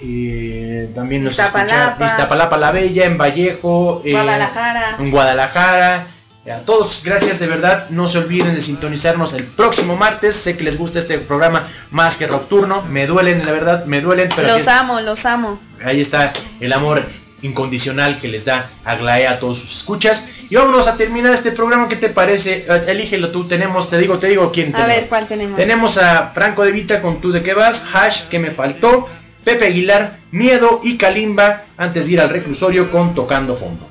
eh, 0.00 0.90
también 0.94 1.24
nos 1.24 1.32
Iztapalapa. 1.32 1.90
escucha 1.90 2.06
Iztapalapa 2.06 2.56
la 2.56 2.70
Bella, 2.72 3.04
en 3.04 3.18
Vallejo, 3.18 4.02
eh, 4.04 4.12
Guadalajara. 4.12 4.96
en 4.98 5.10
Guadalajara. 5.10 6.06
A 6.50 6.58
todos, 6.64 7.02
gracias 7.04 7.38
de 7.38 7.46
verdad. 7.46 7.88
No 7.90 8.08
se 8.08 8.18
olviden 8.18 8.54
de 8.54 8.60
sintonizarnos 8.60 9.32
el 9.32 9.44
próximo 9.44 9.96
martes. 9.96 10.34
Sé 10.34 10.56
que 10.56 10.64
les 10.64 10.76
gusta 10.76 10.98
este 10.98 11.18
programa 11.18 11.68
más 11.92 12.16
que 12.16 12.26
Nocturno. 12.26 12.82
Me 12.82 13.06
duelen, 13.06 13.46
la 13.46 13.52
verdad, 13.52 13.84
me 13.84 14.00
duelen, 14.00 14.28
pero 14.34 14.48
Los 14.48 14.62
aquí- 14.62 14.70
amo, 14.70 15.00
los 15.00 15.24
amo. 15.24 15.60
Ahí 15.84 16.00
está 16.00 16.32
el 16.58 16.72
amor 16.72 17.04
incondicional 17.42 18.18
que 18.20 18.28
les 18.28 18.44
da 18.44 18.70
Aglaé 18.84 19.26
a 19.28 19.38
todos 19.38 19.60
sus 19.60 19.76
escuchas. 19.76 20.26
Y 20.50 20.56
vámonos 20.56 20.88
a 20.88 20.96
terminar 20.96 21.32
este 21.32 21.52
programa. 21.52 21.88
¿Qué 21.88 21.96
te 21.96 22.08
parece? 22.08 22.66
Eh, 22.68 22.84
Elígelo 22.88 23.30
tú. 23.30 23.44
Tenemos, 23.46 23.88
te 23.88 23.98
digo, 23.98 24.18
te 24.18 24.26
digo 24.26 24.50
quién 24.50 24.70
A 24.74 24.78
tenemos. 24.78 24.96
ver, 24.96 25.06
¿cuál 25.08 25.26
tenemos? 25.28 25.56
Tenemos 25.56 25.96
a 25.98 26.32
Franco 26.34 26.64
de 26.64 26.72
Vita 26.72 27.00
con 27.00 27.20
tú 27.20 27.30
de 27.30 27.42
qué 27.44 27.54
vas, 27.54 27.82
Hash 27.94 28.22
que 28.28 28.40
me 28.40 28.50
faltó, 28.50 29.08
Pepe 29.44 29.66
Aguilar, 29.66 30.18
Miedo 30.32 30.80
y 30.82 30.96
Kalimba 30.98 31.62
antes 31.76 32.06
de 32.06 32.12
ir 32.12 32.20
al 32.20 32.30
reclusorio 32.30 32.90
con 32.90 33.14
Tocando 33.14 33.56
Fondo. 33.56 33.88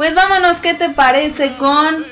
Pues 0.00 0.14
vámonos, 0.14 0.56
¿qué 0.62 0.72
te 0.72 0.88
parece 0.88 1.56
con... 1.58 2.06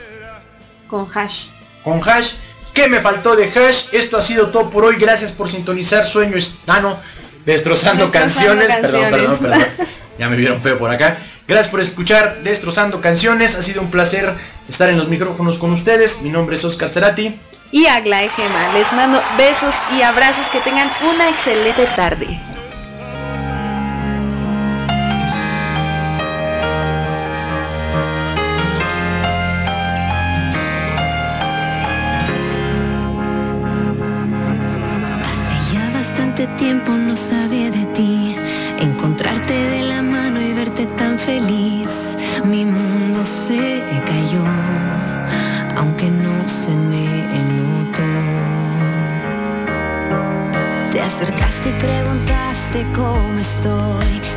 Con 0.89 1.09
Hash? 1.11 1.47
Con 1.83 2.07
Hash, 2.07 2.33
¿qué 2.75 2.87
me 2.87 3.01
faltó 3.01 3.35
de 3.35 3.51
Hash? 3.51 3.87
Esto 3.93 4.19
ha 4.19 4.21
sido 4.21 4.49
todo 4.49 4.69
por 4.69 4.85
hoy. 4.85 4.97
Gracias 4.97 5.33
por 5.33 5.51
sintonizar 5.51 6.05
Sueño 6.05 6.37
Estano, 6.37 6.99
destrozando, 7.47 8.05
Destrozando 8.05 8.13
canciones. 8.13 8.67
Perdón, 8.67 9.11
perdón, 9.11 9.39
perdón. 9.39 9.67
Ya 10.19 10.29
me 10.29 10.37
vieron 10.37 10.61
feo 10.61 10.79
por 10.79 10.91
acá. 10.91 11.17
Gracias 11.47 11.71
por 11.71 11.81
escuchar 11.81 12.43
Destrozando 12.43 13.01
Canciones. 13.01 13.55
Ha 13.55 13.63
sido 13.63 13.81
un 13.81 13.91
placer 13.91 14.35
estar 14.69 14.91
en 14.91 14.99
los 14.99 15.09
micrófonos 15.09 15.59
con 15.59 15.73
ustedes. 15.73 16.21
Mi 16.21 16.29
nombre 16.29 16.57
es 16.57 16.65
Oscar 16.65 16.91
Cerati. 16.91 17.41
Y 17.73 17.87
Aglae 17.87 18.29
Gema. 18.29 18.75
Les 18.75 18.93
mando 18.93 19.19
besos 19.39 19.75
y 19.97 20.03
abrazos. 20.03 20.47
Que 20.53 20.61
tengan 20.61 20.91
una 21.11 21.31
excelente 21.31 21.87
tarde. 21.97 22.39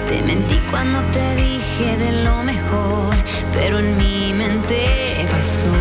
Te 0.07 0.21
mentí 0.23 0.57
cuando 0.71 1.01
te 1.11 1.35
dije 1.35 1.97
de 1.97 2.23
lo 2.23 2.43
mejor, 2.43 3.13
pero 3.53 3.79
en 3.79 3.97
mi 3.97 4.33
mente 4.33 4.85
pasó, 5.29 5.73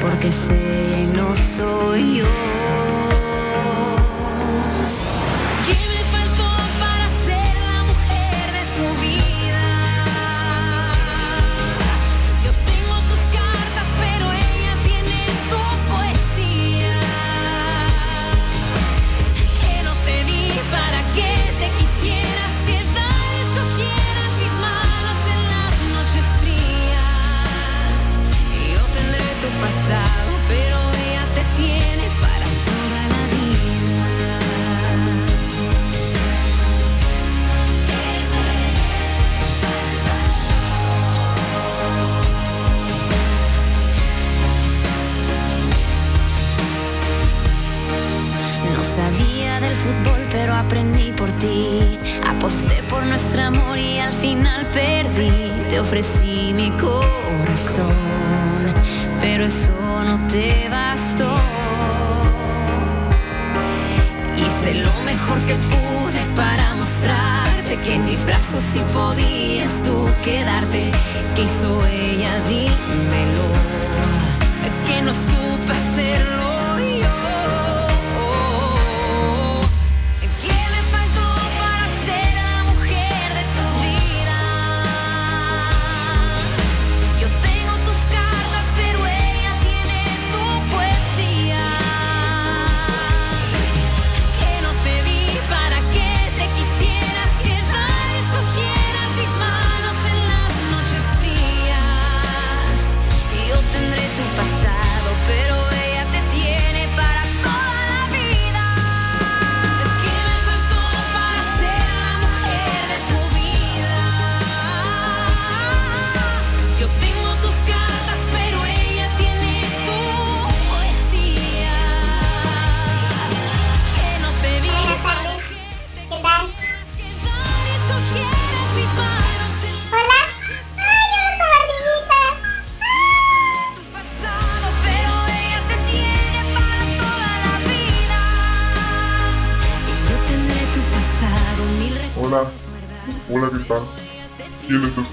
porque 0.00 0.30
sé 0.30 1.02
y 1.02 1.06
no 1.06 1.34
soy 1.34 2.18
yo. 2.18 2.83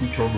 Y 0.02 0.20
él 0.20 0.31